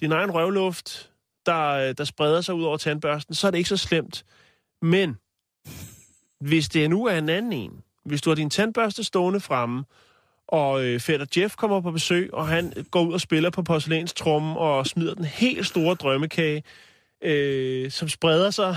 din 0.00 0.12
egen 0.12 0.30
røvluft, 0.30 1.10
der, 1.46 1.68
øh, 1.68 1.94
der 1.98 2.04
spreder 2.04 2.40
sig 2.40 2.54
ud 2.54 2.64
over 2.64 2.76
tandbørsten, 2.76 3.34
så 3.34 3.46
er 3.46 3.50
det 3.50 3.58
ikke 3.58 3.68
så 3.68 3.76
slemt. 3.76 4.24
Men 4.82 5.16
hvis 6.40 6.68
det 6.68 6.90
nu 6.90 7.06
er 7.06 7.18
en 7.18 7.28
anden 7.28 7.52
en, 7.52 7.82
hvis 8.04 8.22
du 8.22 8.30
har 8.30 8.34
din 8.34 8.50
tandbørste 8.50 9.04
stående 9.04 9.40
fremme, 9.40 9.84
og 10.48 10.84
øh, 10.84 11.00
fætter 11.00 11.26
Jeff 11.36 11.56
kommer 11.56 11.80
på 11.80 11.90
besøg, 11.90 12.34
og 12.34 12.48
han 12.48 12.72
går 12.90 13.06
ud 13.06 13.12
og 13.12 13.20
spiller 13.20 13.50
på 13.50 13.62
porcelænstrummen 13.62 14.56
og 14.56 14.86
smider 14.86 15.14
den 15.14 15.24
helt 15.24 15.66
store 15.66 15.94
drømmekage, 15.94 16.62
øh, 17.22 17.90
som 17.90 18.08
spreder 18.08 18.50
sig 18.50 18.76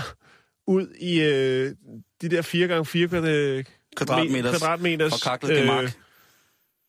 ud 0.66 0.86
i 1.00 1.20
øh, 1.20 1.74
de 2.20 2.28
der 2.28 2.42
4x4 2.42 3.06
kvadrat, 3.06 3.66
Kvadratmeters 3.96 4.58
kvadratmeters 4.58 5.12
forkaklet 5.12 5.56
gemak. 5.56 5.92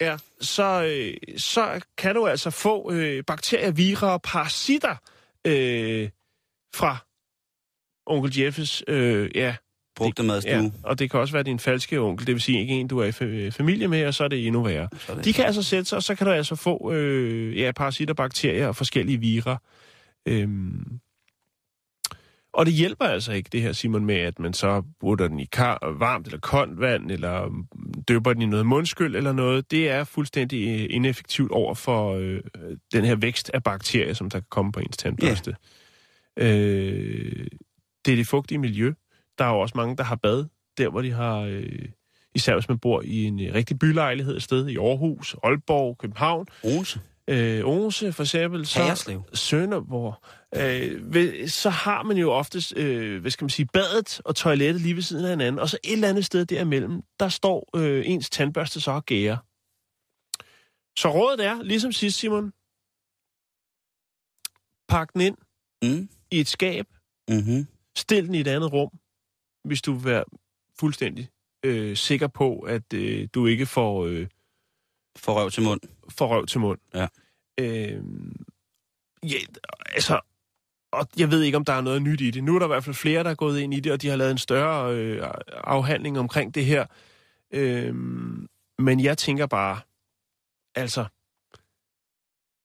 Ja, 0.02 0.18
så, 0.42 0.84
øh, 0.84 1.14
så 1.38 1.82
kan 1.98 2.16
du 2.16 2.28
altså 2.28 2.50
få 2.50 2.92
øh, 2.92 3.24
bakterier, 3.28 3.72
vira 3.72 4.14
og 4.14 4.22
parasitter 4.22 4.96
øh, 5.48 6.10
fra 6.76 6.98
onkel 8.06 8.40
Jeffes 8.40 8.84
øh, 8.88 9.30
ja, 9.36 9.56
Brugte 9.96 10.24
madstue. 10.24 10.52
Ja, 10.52 10.70
og 10.84 11.00
det 11.00 11.12
kan 11.12 11.20
også 11.20 11.34
være 11.34 11.44
din 11.44 11.60
falske 11.60 12.00
onkel, 12.00 12.28
det 12.28 12.34
vil 12.36 12.42
sige 12.42 12.60
ikke 12.60 12.74
en, 12.74 12.88
du 12.88 13.00
er 13.00 13.06
i 13.06 13.10
fa- 13.10 13.50
familie 13.50 13.88
med, 13.88 14.06
og 14.06 14.14
så 14.14 14.24
er 14.24 14.28
det 14.28 14.48
endnu 14.48 14.64
værre. 14.64 14.88
Så 15.00 15.16
det- 15.16 15.26
De 15.26 15.34
kan 15.34 15.46
altså 15.46 15.64
sætte 15.64 15.86
sig, 15.86 15.96
og 15.96 16.04
så 16.04 16.16
kan 16.16 16.28
du 16.28 16.34
altså 16.34 16.56
få 16.56 16.92
øh, 16.94 17.58
ja, 17.58 17.72
parasitter, 17.72 18.14
bakterier 18.14 18.68
og 18.68 18.76
forskellige 18.76 19.18
virer. 19.20 19.58
Øhm. 20.28 21.00
Og 22.54 22.66
det 22.66 22.74
hjælper 22.74 23.06
altså 23.06 23.32
ikke, 23.32 23.50
det 23.52 23.62
her, 23.62 23.72
Simon, 23.72 24.06
med, 24.06 24.16
at 24.16 24.40
man 24.40 24.54
så 24.54 24.84
putter 25.00 25.28
den 25.28 25.40
i 25.40 25.46
kar, 25.46 25.96
varmt 26.00 26.28
eller 26.28 26.40
koldt 26.40 26.80
vand, 26.80 27.12
eller 27.12 27.66
døber 28.08 28.34
den 28.34 28.42
i 28.42 28.46
noget 28.46 28.66
mundskyld 28.66 29.16
eller 29.16 29.32
noget. 29.34 29.72
Det 29.72 29.90
er 29.90 30.04
fuldstændig 30.04 30.82
øh, 30.82 30.96
ineffektivt 30.96 31.52
over 31.52 31.74
for 31.74 32.16
øh, 32.16 32.42
den 32.94 33.06
her 33.06 33.16
vækst 33.16 33.52
af 33.54 33.64
bakterier, 33.64 34.14
som 34.14 34.30
der 34.30 34.40
kan 34.40 34.48
komme 34.50 34.72
på 34.72 34.80
ens 34.80 34.98
tandbørste. 34.98 35.56
Øh, 36.38 37.48
det 38.06 38.12
er 38.12 38.16
det 38.16 38.28
fugtige 38.28 38.58
miljø. 38.58 38.94
Der 39.38 39.46
er 39.46 39.50
jo 39.50 39.60
også 39.60 39.74
mange, 39.78 39.98
der 39.98 40.04
har 40.04 40.16
bad, 40.16 40.46
der 40.78 40.90
hvor 40.90 41.02
de 41.02 41.12
har, 41.12 41.40
øh, 41.40 41.86
især 42.36 42.54
hvis 42.54 42.70
man 42.70 42.80
bor 42.80 43.02
i 43.02 43.24
en 43.24 43.40
øh, 43.40 43.54
rigtig 43.54 43.80
bylejlighed 43.80 44.36
et 44.36 44.44
sted, 44.44 44.68
i 44.68 44.78
Aarhus, 44.78 45.36
Aalborg, 45.44 45.98
København, 45.98 46.48
Odense. 46.64 47.00
Øh, 47.32 47.66
Odense 47.66 48.14
for 48.14 48.24
eksempel, 48.24 48.66
så 48.66 48.80
Haderslev. 48.82 49.24
Sønderborg, 49.34 50.16
øh, 50.56 51.14
ved- 51.14 51.48
så 51.48 51.70
har 51.70 52.04
man 52.04 52.18
jo 52.18 52.32
oftest, 52.32 52.78
øh, 52.78 53.22
hvad 53.22 53.32
skal 53.32 53.44
man 53.46 53.50
sige, 53.50 53.66
badet 53.74 54.22
og 54.26 54.36
toilettet 54.36 54.82
lige 54.82 54.96
ved 54.96 55.02
siden 55.04 55.26
af 55.26 55.30
hinanden, 55.32 55.60
og 55.60 55.70
så 55.70 55.78
et 55.84 55.94
eller 55.94 56.10
andet 56.10 56.26
sted 56.26 56.46
derimellem, 56.46 57.02
der 57.20 57.30
står 57.30 57.70
øh, 57.76 58.04
ens 58.06 58.30
tandbørste 58.30 58.82
så 58.82 58.92
og 58.92 59.06
gærer. 59.06 59.38
Så 61.00 61.10
rådet 61.14 61.46
er, 61.46 61.62
ligesom 61.64 61.92
sidst, 61.92 62.18
Simon, 62.20 62.52
pak 64.88 65.14
den 65.14 65.22
ind 65.22 65.38
Mm. 65.84 66.10
i 66.32 66.40
et 66.40 66.48
skab, 66.48 66.86
Mm-hmm. 67.30 67.68
Stil 67.96 68.28
den 68.28 68.36
i 68.36 68.40
et 68.40 68.48
andet 68.48 68.74
rum, 68.74 68.90
hvis 69.64 69.82
du 69.82 69.94
vil 69.94 70.06
være 70.12 70.24
fuldstændig 70.80 71.30
øh, 71.66 71.98
sikker 71.98 72.28
på, 72.28 72.60
at 72.60 72.94
øh, 72.94 73.28
du 73.34 73.46
ikke 73.46 73.66
får, 73.66 74.06
øh, 74.06 74.28
For 75.18 75.34
røv 75.34 75.52
til 75.52 75.64
mund. 75.64 75.80
får 76.10 76.28
røv 76.28 76.46
til 76.46 76.60
mund. 76.60 76.80
Ja. 76.94 77.08
Øh, 77.62 78.04
ja, 79.24 79.38
altså, 79.86 80.22
og 80.92 81.08
jeg 81.18 81.32
ved 81.32 81.42
ikke, 81.42 81.58
om 81.58 81.66
der 81.66 81.74
er 81.74 81.82
noget 81.82 82.02
nyt 82.02 82.22
i 82.22 82.32
det. 82.32 82.44
Nu 82.44 82.56
er 82.56 82.60
der 82.60 82.66
i 82.66 82.68
hvert 82.68 82.84
fald 82.84 82.96
flere, 82.96 83.24
der 83.24 83.30
er 83.30 83.36
gået 83.36 83.60
ind 83.60 83.74
i 83.74 83.80
det, 83.80 83.92
og 83.92 84.02
de 84.02 84.08
har 84.08 84.16
lavet 84.16 84.32
en 84.32 84.38
større 84.38 84.96
øh, 84.96 85.28
afhandling 85.48 86.20
omkring 86.20 86.56
det 86.56 86.66
her. 86.66 86.86
Øh, 87.52 87.96
men 88.80 89.00
jeg 89.00 89.18
tænker 89.18 89.46
bare, 89.46 89.80
altså, 90.76 91.06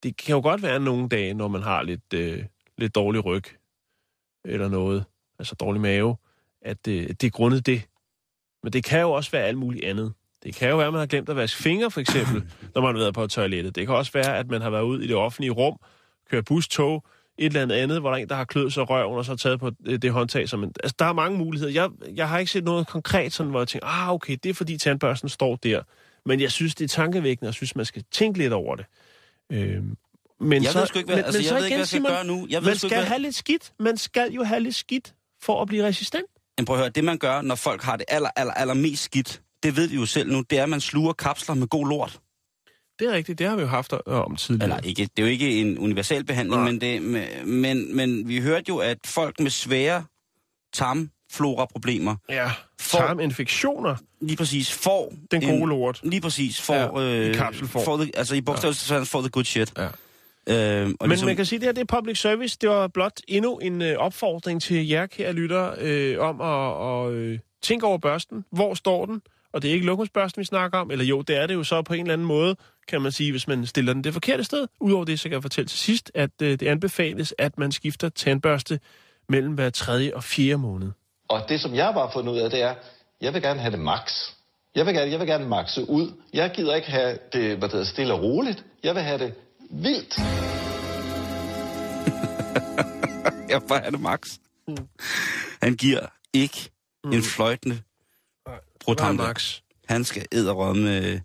det 0.03 0.17
kan 0.17 0.35
jo 0.35 0.41
godt 0.43 0.63
være 0.63 0.81
nogle 0.81 1.09
dage, 1.09 1.35
når 1.35 1.49
man 1.49 1.63
har 1.63 1.83
lidt, 1.83 2.13
øh, 2.15 2.45
lidt 2.79 2.95
dårlig 2.95 3.25
ryg, 3.25 3.45
eller 4.45 4.69
noget, 4.69 5.05
altså 5.39 5.55
dårlig 5.55 5.81
mave, 5.83 6.17
at 6.61 6.89
øh, 6.89 7.09
det 7.09 7.25
er 7.25 7.31
grundet 7.31 7.67
det. 7.67 7.89
Men 8.63 8.73
det 8.73 8.85
kan 8.85 9.01
jo 9.01 9.13
også 9.13 9.31
være 9.31 9.45
alt 9.45 9.59
muligt 9.59 9.85
andet. 9.85 10.15
Det 10.47 10.55
kan 10.55 10.69
jo 10.71 10.77
være, 10.77 10.87
at 10.87 10.93
man 10.93 10.99
har 11.01 11.07
glemt 11.07 11.29
at 11.29 11.37
vaske 11.37 11.63
fingre, 11.63 11.91
for 11.91 12.01
eksempel, 12.01 12.43
når 12.75 12.83
man 12.83 12.95
har 12.95 13.01
været 13.03 13.15
på 13.15 13.27
toilettet. 13.27 13.75
Det 13.77 13.87
kan 13.87 13.95
også 13.97 14.13
være, 14.13 14.39
at 14.39 14.49
man 14.49 14.63
har 14.63 14.71
været 14.71 14.83
ud 14.83 15.03
i 15.03 15.07
det 15.07 15.17
offentlige 15.17 15.51
rum, 15.51 15.77
kørt 16.31 16.45
bus, 16.45 16.69
tog, 16.69 17.05
et 17.39 17.47
eller 17.47 17.63
andet 17.63 17.77
andet, 17.77 18.01
hvor 18.01 18.11
der 18.11 18.17
er 18.17 18.23
en, 18.23 18.29
der 18.29 18.35
har 18.35 18.45
kløet 18.45 18.73
sig 18.73 18.91
røven, 18.91 19.19
og 19.19 19.25
så 19.25 19.37
taget 19.37 19.61
på 19.61 19.71
øh, 19.87 19.99
det 20.03 20.11
håndtag. 20.13 20.49
Som 20.49 20.63
en, 20.65 20.73
altså, 20.83 20.95
der 20.99 21.05
er 21.05 21.13
mange 21.13 21.39
muligheder. 21.39 21.73
Jeg, 21.73 21.91
jeg 22.17 22.29
har 22.29 22.39
ikke 22.39 22.53
set 22.53 22.65
noget 22.65 22.87
konkret, 22.87 23.33
sådan, 23.33 23.51
hvor 23.51 23.61
jeg 23.61 23.69
tænker, 23.69 23.87
ah, 23.87 24.13
okay, 24.13 24.37
det 24.43 24.51
er 24.51 24.55
fordi 24.55 24.79
tandbørsten 24.79 25.29
står 25.29 25.57
der. 25.57 25.83
Men 26.27 26.41
jeg 26.41 26.51
synes, 26.53 26.75
det 26.75 26.85
er 26.85 26.89
tankevækkende, 26.89 27.47
og 27.47 27.51
jeg 27.51 27.55
synes, 27.55 27.77
man 27.77 27.85
skal 27.85 28.05
tænke 28.13 28.39
lidt 28.39 28.53
over 28.53 28.77
det. 28.77 28.85
Øhm, 29.53 29.97
men 30.41 30.63
Jeg 30.63 30.73
så, 30.73 30.79
ved 30.79 30.87
sgu 30.87 30.99
ikke, 30.99 31.07
hvad- 31.07 31.17
men, 31.17 31.25
altså, 31.25 31.39
men 31.39 31.43
jeg 31.45 31.49
så 31.49 31.55
ved 31.55 31.65
ikke, 31.65 31.75
igen, 31.75 31.77
hvad 31.77 31.79
jeg 31.79 31.87
skal 31.89 32.03
gøre 32.03 32.25
nu. 32.27 32.47
Jeg 32.51 32.61
ved 32.63 32.69
man 32.69 32.77
skal 32.77 32.87
ikke, 32.87 32.97
hvad- 32.97 33.05
have 33.07 33.21
lidt 33.23 33.35
skidt. 33.35 33.73
Man 33.81 33.97
skal 33.97 34.33
jo 34.33 34.45
have 34.45 34.61
lidt 34.61 34.75
skidt 34.75 35.15
for 35.43 35.63
at 35.63 35.69
blive 35.69 35.85
resistent. 35.87 36.27
Men 36.59 36.65
prøv 36.67 36.77
at 36.77 36.81
høre, 36.83 36.91
det 36.91 37.05
man 37.05 37.19
gør, 37.19 37.43
når 37.43 37.55
folk 37.55 37.83
har 37.83 37.97
det 37.97 38.05
aller, 38.09 38.31
aller, 38.37 38.53
aller 38.55 38.75
mest 38.75 39.03
skidt, 39.03 39.43
det 39.63 39.77
ved 39.77 39.89
vi 39.89 39.95
jo 39.97 40.07
selv 40.07 40.33
nu, 40.33 40.41
det 40.51 40.59
er, 40.59 40.63
at 40.63 40.69
man 40.69 40.81
sluger 40.81 41.13
kapsler 41.13 41.55
med 41.55 41.67
god 41.67 41.89
lort. 41.89 42.19
Det 42.99 43.09
er 43.09 43.13
rigtigt, 43.13 43.39
det 43.39 43.47
har 43.49 43.57
vi 43.57 43.63
jo 43.63 43.69
haft 43.69 43.93
øh, 43.93 43.99
om 44.15 44.37
tidligere. 44.37 44.65
Eller 44.71 44.89
ikke, 44.89 45.03
det 45.03 45.23
er 45.23 45.27
jo 45.27 45.33
ikke 45.33 45.61
en 45.61 45.79
universal 45.79 46.25
behandling, 46.25 46.65
men, 46.65 46.81
det, 46.81 47.03
men, 47.47 47.97
men 47.97 48.29
vi 48.29 48.41
hørte 48.41 48.65
jo, 48.69 48.77
at 48.79 48.99
folk 49.07 49.41
med 49.41 49.51
svære 49.51 50.05
tarmflora-problemer, 50.73 52.17
Ja, 52.29 52.51
For- 52.81 52.99
tarminfektioner, 52.99 53.97
lige 54.21 54.37
præcis 54.37 54.73
får... 54.73 55.13
den 55.31 55.43
en- 55.43 55.59
gode 55.59 55.69
lort. 55.69 56.01
Lige 56.03 56.21
præcis 56.21 56.61
får... 56.61 57.01
Ja, 57.01 57.07
i 57.09 57.29
øh, 57.29 57.35
kapselform. 57.35 57.85
får 57.85 57.97
the, 57.97 58.11
altså 58.15 58.35
i 58.35 58.41
bogstavelse 58.41 58.95
ja. 58.95 59.03
får 59.03 59.21
the 59.21 59.29
good 59.31 59.45
shit. 59.45 59.73
Ja. 59.79 59.89
Øhm, 60.49 60.97
og 61.01 61.07
Men 61.07 61.09
ligesom, 61.11 61.27
man 61.27 61.37
kan 61.37 61.47
sige, 61.47 61.57
at 61.57 61.61
det 61.61 61.67
her 61.69 61.73
det 61.73 61.81
er 61.93 61.97
public 62.01 62.19
service. 62.21 62.59
Det 62.61 62.69
var 62.69 62.89
blot 62.89 63.21
endnu 63.29 63.57
en 63.59 63.83
øh, 63.83 63.97
opfordring 63.99 64.63
til 64.63 64.89
jer, 64.89 65.07
kære 65.07 65.33
lytter, 65.33 65.75
øh, 65.79 66.19
om 66.19 66.41
at, 66.41 67.07
at 67.07 67.13
øh, 67.13 67.39
tænke 67.63 67.87
over 67.87 67.99
børsten. 67.99 68.45
Hvor 68.53 68.75
står 68.75 69.07
den? 69.07 69.23
Og 69.57 69.63
det 69.63 69.71
er 69.71 69.75
ikke 69.75 69.87
lokumsbørsten, 69.87 70.41
vi 70.41 70.45
snakker 70.45 70.79
om. 70.79 70.91
Eller 70.91 71.05
jo, 71.05 71.23
det 71.23 71.37
er 71.37 71.47
det 71.47 71.55
jo 71.55 71.65
så 71.65 71.83
på 71.83 71.95
en 71.95 72.01
eller 72.01 72.13
anden 72.13 72.27
måde. 72.27 72.57
kan 72.89 73.03
man 73.03 73.13
sige, 73.13 73.31
hvis 73.31 73.49
man 73.49 73.67
stiller 73.67 73.93
den 73.93 74.05
det 74.05 74.13
forkerte 74.13 74.45
sted. 74.45 74.67
Udover 74.81 75.05
det, 75.05 75.21
så 75.21 75.29
kan 75.29 75.33
jeg 75.33 75.43
fortælle 75.43 75.69
til 75.69 75.79
sidst, 75.79 76.11
at 76.15 76.31
øh, 76.43 76.51
det 76.51 76.63
anbefales, 76.63 77.35
at 77.39 77.59
man 77.59 77.73
skifter 77.73 78.09
tandbørste 78.09 78.81
mellem 79.29 79.55
hver 79.55 79.71
tredje 79.71 80.15
og 80.15 80.25
fjerde 80.25 80.59
måned. 80.59 80.93
Og 81.29 81.41
det, 81.49 81.61
som 81.61 81.75
jeg 81.75 81.95
bare 81.95 82.07
har 82.07 82.13
fundet 82.13 82.33
ud 82.33 82.39
af, 82.39 82.51
det 82.51 82.63
er, 82.63 82.75
jeg 83.21 83.35
vil 83.35 83.43
gerne 83.43 83.61
have 83.61 83.71
det 83.71 83.79
max. 83.79 84.13
Jeg 84.75 84.87
vil 84.87 84.95
gerne, 84.95 85.11
jeg 85.11 85.21
vil 85.21 85.29
gerne 85.29 85.49
maxe 85.49 85.89
ud. 85.89 86.13
Jeg 86.33 86.51
gider 86.55 86.75
ikke 86.75 86.91
have 86.91 87.19
det 87.33 87.59
hvad 87.59 87.69
det 87.69 87.73
hedder, 87.73 87.85
stille 87.85 88.15
og 88.15 88.23
roligt. 88.23 88.65
Jeg 88.83 88.95
vil 88.95 89.03
have 89.03 89.19
det 89.19 89.35
vildt. 89.71 90.19
Jeg 93.51 93.63
bare 93.69 93.81
have 93.81 93.91
det 93.91 94.01
max. 94.01 94.39
Han 95.63 95.77
giver 95.77 96.07
ikke 96.33 96.71
mm. 97.05 97.13
en 97.13 97.23
fløjtende 97.23 97.79
Bare 98.47 98.59
brutant. 98.81 99.17
max. 99.17 99.61
Han 99.87 100.05
skal 100.05 100.27
æderrømme, 100.33 101.23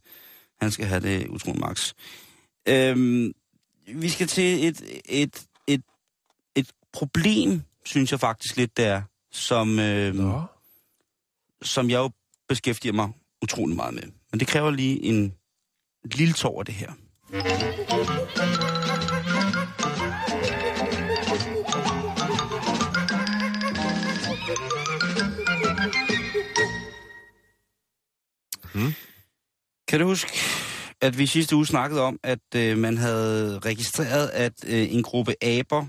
han 0.62 0.72
skal 0.72 0.86
have 0.86 1.02
det 1.02 1.28
utroligt 1.28 1.60
max. 1.62 1.94
Øhm, 2.68 3.32
vi 3.88 4.10
skal 4.10 4.28
til 4.28 4.68
et, 4.68 5.02
et, 5.06 5.44
et, 5.68 5.82
et 6.56 6.72
problem, 6.94 7.62
synes 7.86 8.12
jeg 8.12 8.20
faktisk 8.20 8.58
lidt, 8.58 8.78
der, 8.78 9.02
som, 9.32 9.80
øhm, 9.80 10.18
Nå. 10.18 10.42
som 11.62 11.90
jeg 11.90 11.98
jo 11.98 12.10
beskæftiger 12.50 12.94
mig 12.94 13.10
utrolig 13.42 13.76
meget 13.76 13.94
med. 13.94 14.04
Men 14.32 14.40
det 14.40 14.48
kræver 14.48 14.72
lige 14.72 15.04
en 15.04 15.34
lille 16.04 16.34
tår 16.34 16.60
af 16.60 16.66
det 16.66 16.76
her. 16.76 16.92
Kan 29.88 30.00
du 30.00 30.06
huske, 30.06 30.32
at 31.02 31.18
vi 31.18 31.26
sidste 31.26 31.56
uge 31.56 31.66
snakkede 31.66 32.02
om, 32.02 32.20
at 32.24 32.40
øh, 32.56 32.78
man 32.78 32.98
havde 32.98 33.60
registreret, 33.60 34.28
at 34.28 34.54
øh, 34.68 34.94
en 34.94 35.04
gruppe 35.04 35.44
aber 35.44 35.86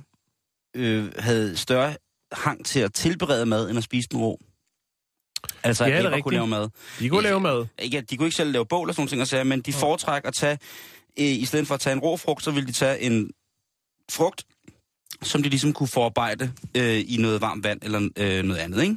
øh, 0.76 1.12
havde 1.18 1.56
større 1.56 1.96
hang 2.32 2.64
til 2.66 2.80
at 2.80 2.92
tilberede 2.92 3.46
mad, 3.46 3.68
end 3.68 3.78
at 3.78 3.84
spise 3.84 4.08
den 4.08 4.20
rå? 4.20 4.38
Altså, 5.62 5.84
Ja, 5.84 5.90
at 5.90 6.04
er 6.04 6.08
aber 6.08 6.20
kunne 6.20 6.34
lave 6.34 6.46
mad. 6.46 6.68
De 6.98 7.08
kunne 7.08 7.22
lave 7.22 7.40
mad. 7.40 7.66
Ikke, 7.78 7.98
at 7.98 8.10
de 8.10 8.16
kunne 8.16 8.26
ikke 8.26 8.36
selv 8.36 8.52
lave 8.52 8.66
bål 8.66 8.88
og 8.88 8.94
sådan 8.94 9.08
ting, 9.08 9.20
og 9.20 9.28
sager, 9.28 9.44
men 9.44 9.60
de 9.60 9.72
foretrækker 9.72 10.28
at 10.28 10.34
tage, 10.34 10.58
øh, 11.18 11.26
i 11.26 11.44
stedet 11.44 11.66
for 11.66 11.74
at 11.74 11.80
tage 11.80 11.92
en 11.92 12.00
rå 12.00 12.16
frugt, 12.16 12.44
så 12.44 12.50
ville 12.50 12.66
de 12.66 12.72
tage 12.72 13.00
en 13.00 13.30
frugt, 14.10 14.46
som 15.22 15.42
de 15.42 15.48
ligesom 15.48 15.72
kunne 15.72 15.88
forarbejde 15.88 16.52
øh, 16.76 17.04
i 17.06 17.16
noget 17.18 17.40
varmt 17.40 17.64
vand 17.64 17.80
eller 17.82 18.08
øh, 18.18 18.42
noget 18.42 18.60
andet, 18.60 18.82
ikke? 18.82 18.96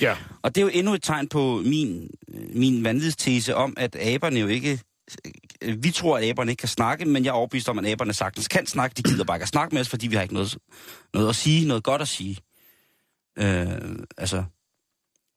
Ja. 0.00 0.16
Og 0.42 0.54
det 0.54 0.60
er 0.60 0.62
jo 0.64 0.70
endnu 0.74 0.94
et 0.94 1.02
tegn 1.02 1.28
på 1.28 1.62
min, 1.64 2.10
øh, 2.34 2.56
min 2.56 2.84
vanvidstese 2.84 3.54
om, 3.56 3.74
at 3.76 3.96
aberne 3.96 4.40
jo 4.40 4.46
ikke... 4.46 4.80
øh, 5.62 5.84
Vi 5.84 5.90
tror, 5.90 6.18
at 6.18 6.24
aberne 6.24 6.52
ikke 6.52 6.60
kan 6.60 6.68
snakke, 6.68 7.04
men 7.04 7.24
jeg 7.24 7.30
er 7.30 7.34
overbevist 7.34 7.68
om, 7.68 7.78
at 7.78 7.86
aberne 7.86 8.12
sagtens 8.12 8.48
kan 8.48 8.66
snakke. 8.66 8.94
De 8.94 9.02
gider 9.02 9.24
bare 9.24 9.36
ikke 9.36 9.42
at 9.42 9.48
snakke 9.48 9.74
med 9.74 9.80
os, 9.80 9.88
fordi 9.88 10.06
vi 10.06 10.14
har 10.14 10.22
ikke 10.22 10.34
noget, 10.34 10.58
noget 11.14 11.28
at 11.28 11.36
sige, 11.36 11.68
noget 11.68 11.84
godt 11.84 12.02
at 12.02 12.08
sige. 12.08 12.36
Øh, 13.38 13.96
altså, 14.18 14.44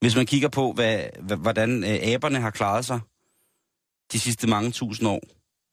hvis 0.02 0.16
man 0.16 0.26
kigger 0.26 0.50
på, 0.50 0.72
hvad, 0.74 1.00
hvordan 1.38 1.84
øh, 1.84 2.00
aberne 2.02 2.39
har 2.39 2.50
klaret 2.50 2.86
sig 2.86 3.00
de 4.14 4.20
sidste 4.20 4.48
mange 4.48 4.72
tusind 4.72 5.08
år, 5.08 5.22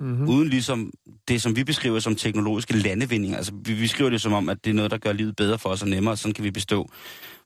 Mm-hmm. 0.01 0.29
uden 0.29 0.49
ligesom 0.49 0.93
det, 1.29 1.43
som 1.43 1.57
vi 1.57 1.64
beskriver 1.64 2.01
som 2.01 2.16
teknologiske 2.16 2.77
landevindinger. 2.77 3.37
Altså, 3.37 3.53
vi 3.64 3.75
beskriver 3.75 4.11
det 4.11 4.20
som 4.20 4.33
om, 4.33 4.49
at 4.49 4.64
det 4.64 4.70
er 4.70 4.75
noget, 4.75 4.91
der 4.91 4.99
gør 4.99 5.12
livet 5.12 5.37
bedre 5.37 5.59
for 5.59 5.68
os 5.68 5.83
og 5.83 5.89
nemmere, 5.89 6.14
og 6.14 6.18
sådan 6.18 6.35
kan 6.35 6.45
vi 6.45 6.51
bestå. 6.51 6.91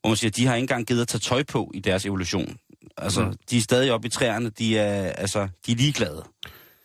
Hvor 0.07 0.11
man 0.11 0.17
siger, 0.17 0.31
de 0.31 0.47
har 0.47 0.55
ikke 0.55 0.63
engang 0.65 0.87
givet 0.87 1.01
at 1.01 1.09
tage 1.09 1.21
tøj 1.21 1.43
på 1.43 1.71
i 1.75 1.81
deres 1.81 2.07
evolution. 2.07 2.57
Altså, 2.97 3.25
Mm. 3.25 3.35
de 3.51 3.57
er 3.57 3.61
stadig 3.61 3.93
oppe 3.93 4.07
i 4.07 4.11
træerne, 4.11 4.51
de 4.51 4.79
er, 4.79 5.13
altså, 5.13 5.49
de 5.67 5.73
er 5.73 5.77
ligeglade. 5.77 6.25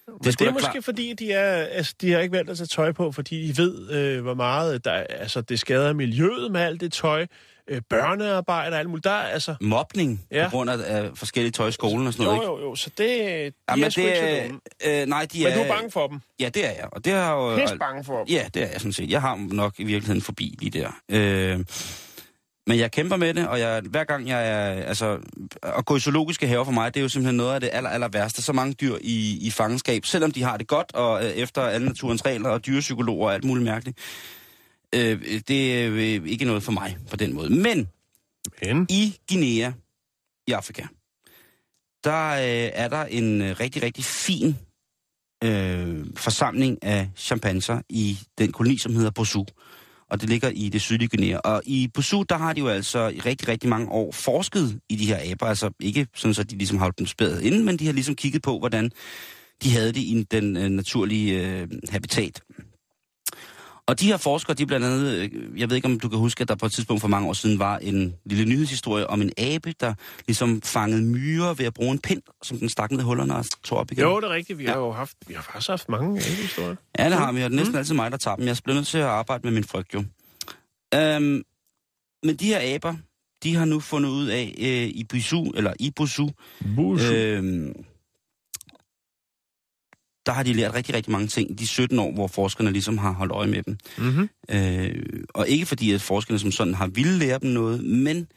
Men 0.07 0.17
det, 0.23 0.33
sgu 0.33 0.43
det 0.43 0.49
er 0.49 0.53
måske 0.53 0.71
klart. 0.71 0.83
fordi, 0.83 1.13
de, 1.13 1.31
er, 1.31 1.53
altså, 1.63 1.93
de 2.01 2.11
har 2.11 2.19
ikke 2.19 2.31
valgt 2.35 2.49
at 2.49 2.57
tage 2.57 2.67
tøj 2.67 2.91
på, 2.91 3.11
fordi 3.11 3.47
de 3.51 3.57
ved, 3.57 3.91
øh, 3.91 4.21
hvor 4.21 4.33
meget 4.33 4.85
der, 4.85 4.91
er- 4.91 5.05
altså, 5.09 5.41
det 5.41 5.59
skader 5.59 5.93
miljøet 5.93 6.51
med 6.51 6.61
alt 6.61 6.81
det 6.81 6.93
tøj, 6.93 7.25
øh, 7.67 7.81
børnearbejde 7.89 8.73
og 8.73 8.79
alt 8.79 8.89
muligt. 8.89 9.03
Der 9.03 9.11
er 9.11 9.27
altså... 9.27 9.55
Mobning 9.61 10.25
Ja. 10.31 10.37
ja. 10.41 10.45
på 10.49 10.51
grund 10.51 10.69
af, 10.69 10.77
af 10.85 11.09
forskellige 11.15 11.51
tøj 11.51 11.67
i 11.67 11.71
skolen 11.71 12.07
og 12.07 12.13
sådan 12.13 12.25
Jo, 12.25 12.31
noget, 12.31 12.43
ikke? 12.43 12.63
jo, 12.63 12.69
jo, 12.69 12.75
så 12.75 12.89
det, 12.97 13.07
de 13.07 13.51
Jamen, 13.69 13.83
er 13.85 13.89
sgu 13.89 14.01
ikke 14.01 14.51
så 14.83 14.89
øh, 14.89 15.05
nej, 15.07 15.25
de 15.33 15.39
Men 15.43 15.47
er... 15.47 15.55
du 15.55 15.61
er 15.61 15.67
bange 15.67 15.91
for 15.91 16.07
dem. 16.07 16.19
Ja, 16.39 16.49
det 16.49 16.65
er 16.65 16.71
jeg. 16.71 16.87
Og 16.91 17.05
det 17.05 17.13
har 17.13 17.33
jo... 17.35 17.57
Pisse 17.57 17.77
bange 17.77 18.03
for 18.03 18.17
dem. 18.17 18.27
Ja, 18.35 18.45
det 18.53 18.63
er 18.63 18.67
jeg 18.71 18.81
sådan 18.81 18.93
set. 18.93 19.09
Jeg 19.09 19.21
har 19.21 19.35
nok 19.53 19.73
i 19.77 19.83
virkeligheden 19.83 20.21
forbi 20.21 20.55
lige 20.59 20.79
der. 20.79 20.89
Øh, 21.09 21.59
men 22.67 22.79
jeg 22.79 22.91
kæmper 22.91 23.15
med 23.15 23.33
det, 23.33 23.47
og 23.47 23.59
jeg, 23.59 23.81
hver 23.81 24.03
gang 24.03 24.27
jeg 24.27 24.49
er... 24.49 24.83
Altså, 24.83 25.19
at 25.63 25.85
gå 25.85 25.95
i 25.95 25.99
zoologiske 25.99 26.47
haver 26.47 26.63
for 26.63 26.71
mig, 26.71 26.93
det 26.93 26.99
er 26.99 27.01
jo 27.01 27.09
simpelthen 27.09 27.37
noget 27.37 27.53
af 27.53 27.59
det 27.59 27.69
aller, 27.73 27.89
aller 27.89 28.07
værste. 28.07 28.41
Så 28.41 28.53
mange 28.53 28.73
dyr 28.73 28.97
i, 29.01 29.37
i 29.47 29.51
fangenskab, 29.51 30.05
selvom 30.05 30.31
de 30.31 30.43
har 30.43 30.57
det 30.57 30.67
godt, 30.67 30.95
og 30.95 31.25
øh, 31.25 31.31
efter 31.31 31.61
alle 31.61 31.87
naturens 31.87 32.25
regler, 32.25 32.49
og 32.49 32.65
dyrepsykologer 32.65 33.27
og 33.27 33.33
alt 33.33 33.43
muligt 33.43 33.65
mærkeligt. 33.65 33.97
Øh, 34.95 35.41
det 35.47 35.83
er 35.83 35.89
øh, 35.91 36.27
ikke 36.27 36.45
noget 36.45 36.63
for 36.63 36.71
mig 36.71 36.97
på 37.09 37.15
den 37.15 37.33
måde. 37.33 37.49
Men 37.49 37.89
Men... 38.61 38.87
i 38.89 39.17
Guinea, 39.29 39.71
i 40.47 40.51
Afrika, 40.51 40.83
der 42.03 42.31
øh, 42.31 42.71
er 42.73 42.87
der 42.87 43.05
en 43.05 43.41
øh, 43.41 43.59
rigtig, 43.59 43.83
rigtig 43.83 44.03
fin 44.03 44.55
øh, 45.43 46.05
forsamling 46.15 46.83
af 46.83 47.09
chimpanser 47.15 47.81
i 47.89 48.19
den 48.37 48.51
koloni, 48.51 48.77
som 48.77 48.95
hedder 48.95 49.11
Bosu. 49.11 49.45
Og 50.11 50.21
det 50.21 50.29
ligger 50.29 50.49
i 50.49 50.69
det 50.69 50.81
sydlige 50.81 51.09
Guinea. 51.09 51.37
Og 51.37 51.61
i 51.65 51.87
Busu, 51.93 52.23
der 52.29 52.37
har 52.37 52.53
de 52.53 52.59
jo 52.59 52.67
altså 52.67 53.07
i 53.07 53.19
rigtig, 53.19 53.47
rigtig 53.47 53.69
mange 53.69 53.89
år 53.89 54.11
forsket 54.11 54.79
i 54.89 54.95
de 54.95 55.05
her 55.05 55.31
aber. 55.31 55.45
Altså 55.45 55.69
ikke 55.79 56.07
sådan, 56.15 56.35
at 56.39 56.51
de 56.51 56.57
ligesom 56.57 56.77
har 56.77 56.85
holdt 56.85 56.99
dem 56.99 57.07
spæret 57.07 57.41
inde, 57.41 57.63
men 57.63 57.79
de 57.79 57.85
har 57.85 57.93
ligesom 57.93 58.15
kigget 58.15 58.41
på, 58.41 58.59
hvordan 58.59 58.91
de 59.63 59.69
havde 59.69 59.87
det 59.87 59.97
i 60.01 60.25
den 60.31 60.57
øh, 60.57 60.69
naturlige 60.69 61.47
øh, 61.47 61.67
habitat. 61.89 62.41
Og 63.87 63.99
de 63.99 64.05
her 64.07 64.17
forskere, 64.17 64.53
de 64.55 64.65
blandt 64.65 64.85
andet, 64.85 65.07
øh, 65.17 65.59
jeg 65.59 65.69
ved 65.69 65.75
ikke 65.75 65.85
om 65.85 65.99
du 65.99 66.09
kan 66.09 66.19
huske, 66.19 66.41
at 66.41 66.47
der 66.47 66.55
på 66.55 66.65
et 66.65 66.71
tidspunkt 66.71 67.01
for 67.01 67.07
mange 67.07 67.27
år 67.29 67.33
siden 67.33 67.59
var 67.59 67.77
en 67.77 68.15
lille 68.25 68.45
nyhedshistorie 68.45 69.07
om 69.07 69.21
en 69.21 69.31
abe, 69.37 69.73
der 69.79 69.93
ligesom 70.27 70.61
fangede 70.61 71.01
myrer 71.01 71.53
ved 71.53 71.65
at 71.65 71.73
bruge 71.73 71.91
en 71.91 71.99
pind, 71.99 72.21
som 72.43 72.57
den 72.57 72.69
stak 72.69 72.91
ned 72.91 72.99
i 72.99 73.03
hullerne 73.03 73.35
og 73.35 73.45
tog 73.63 73.77
op 73.77 73.91
igen. 73.91 74.03
Jo, 74.03 74.19
det 74.19 74.25
er 74.27 74.33
rigtigt. 74.33 74.59
Vi 74.59 74.65
har 74.65 74.77
jo 74.77 74.91
haft, 74.91 75.17
vi 75.27 75.33
har 75.33 75.41
faktisk 75.41 75.69
haft 75.69 75.89
mange 75.89 76.21
historier. 76.21 76.75
Ja, 76.99 77.05
det 77.09 77.13
har 77.17 77.31
vi, 77.31 77.43
og 77.43 77.49
det 77.49 77.55
er 77.55 77.59
næsten 77.59 77.77
altid 77.77 77.95
mig, 77.95 78.11
der 78.11 78.17
tager 78.17 78.35
dem. 78.35 78.47
Jeg 78.47 78.57
bliver 78.63 78.75
nødt 78.75 78.87
til 78.87 78.97
at 78.97 79.03
arbejde 79.03 79.41
med 79.43 79.51
min 79.51 79.63
frygt, 79.63 79.93
jo. 79.93 80.03
Øhm, 80.95 81.43
men 82.23 82.35
de 82.35 82.45
her 82.45 82.75
aber, 82.75 82.95
de 83.43 83.55
har 83.55 83.65
nu 83.65 83.79
fundet 83.79 84.09
ud 84.09 84.27
af 84.27 84.55
øh, 84.59 84.87
i 84.87 85.03
Busu, 85.09 85.43
eller 85.55 85.73
i 85.79 85.91
Busu, 85.95 86.29
Busu. 86.75 87.13
øhm, 87.13 87.73
der 90.31 90.35
har 90.35 90.43
de 90.43 90.53
lært 90.53 90.73
rigtig, 90.73 90.95
rigtig 90.95 91.11
mange 91.11 91.27
ting 91.27 91.51
i 91.51 91.53
de 91.53 91.67
17 91.67 91.99
år, 91.99 92.11
hvor 92.11 92.27
forskerne 92.27 92.71
ligesom 92.71 92.97
har 92.97 93.11
holdt 93.11 93.31
øje 93.31 93.47
med 93.47 93.63
dem. 93.63 93.77
Mm-hmm. 93.97 94.29
Øh, 94.51 95.23
og 95.29 95.47
ikke 95.47 95.65
fordi, 95.65 95.91
at 95.91 96.01
forskerne 96.01 96.39
som 96.39 96.51
sådan 96.51 96.73
har 96.73 96.87
ville 96.87 97.17
lære 97.17 97.39
dem 97.39 97.49
noget, 97.49 97.83
men 97.83 98.27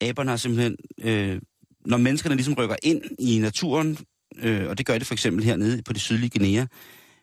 aberne 0.00 0.30
har 0.30 0.36
simpelthen, 0.36 0.76
øh, 1.02 1.40
når 1.86 1.96
menneskerne 1.96 2.34
ligesom 2.34 2.54
rykker 2.54 2.76
ind 2.82 3.02
i 3.18 3.38
naturen, 3.38 3.98
øh, 4.38 4.68
og 4.68 4.78
det 4.78 4.86
gør 4.86 4.98
det 4.98 5.06
for 5.06 5.14
eksempel 5.14 5.44
hernede 5.44 5.82
på 5.82 5.92
det 5.92 6.00
sydlige 6.00 6.30
Guinea, 6.30 6.66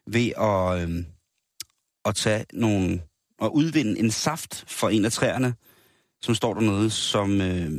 ved 0.07 0.31
at, 0.37 0.89
øh, 0.89 1.03
at 2.05 2.15
tage 2.15 2.45
nogle, 2.53 3.01
og 3.39 3.55
udvinde 3.55 3.99
en 3.99 4.11
saft 4.11 4.63
fra 4.67 4.91
en 4.91 5.05
af 5.05 5.11
træerne, 5.11 5.53
som 6.21 6.35
står 6.35 6.53
der 6.53 6.61
noget, 6.61 6.91
som, 6.91 7.41
øh, 7.41 7.71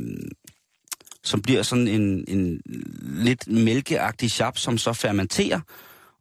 som 1.23 1.41
bliver 1.41 1.63
sådan 1.63 1.87
en, 1.87 2.25
en 2.27 2.61
lidt 3.03 3.47
mælkeagtig 3.47 4.31
chap, 4.31 4.57
som 4.57 4.77
så 4.77 4.93
fermenterer, 4.93 5.59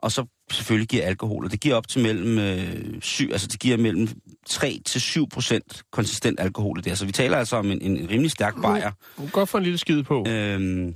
og 0.02 0.12
så 0.12 0.24
selvfølgelig 0.50 0.88
giver 0.88 1.06
alkohol. 1.06 1.44
Og 1.44 1.50
det 1.50 1.60
giver 1.60 1.74
op 1.74 1.88
til 1.88 2.02
mellem 2.02 2.38
øh, 2.38 3.00
syv, 3.02 3.28
altså 3.32 3.46
det 3.46 3.60
giver 3.60 3.76
mellem 3.76 4.08
3 4.46 4.80
til 4.86 5.00
7 5.00 5.28
procent 5.28 5.82
konsistent 5.92 6.40
alkohol 6.40 6.78
i 6.78 6.82
det. 6.82 6.98
Så 6.98 7.06
vi 7.06 7.12
taler 7.12 7.36
altså 7.36 7.56
om 7.56 7.70
en, 7.70 7.82
en 7.82 8.10
rimelig 8.10 8.30
stærk 8.30 8.54
bajer. 8.62 8.90
Du 9.16 9.22
kan 9.22 9.30
godt 9.30 9.48
få 9.48 9.58
en 9.58 9.64
lille 9.64 9.78
skid 9.78 10.02
på. 10.02 10.24
Øhm, 10.28 10.94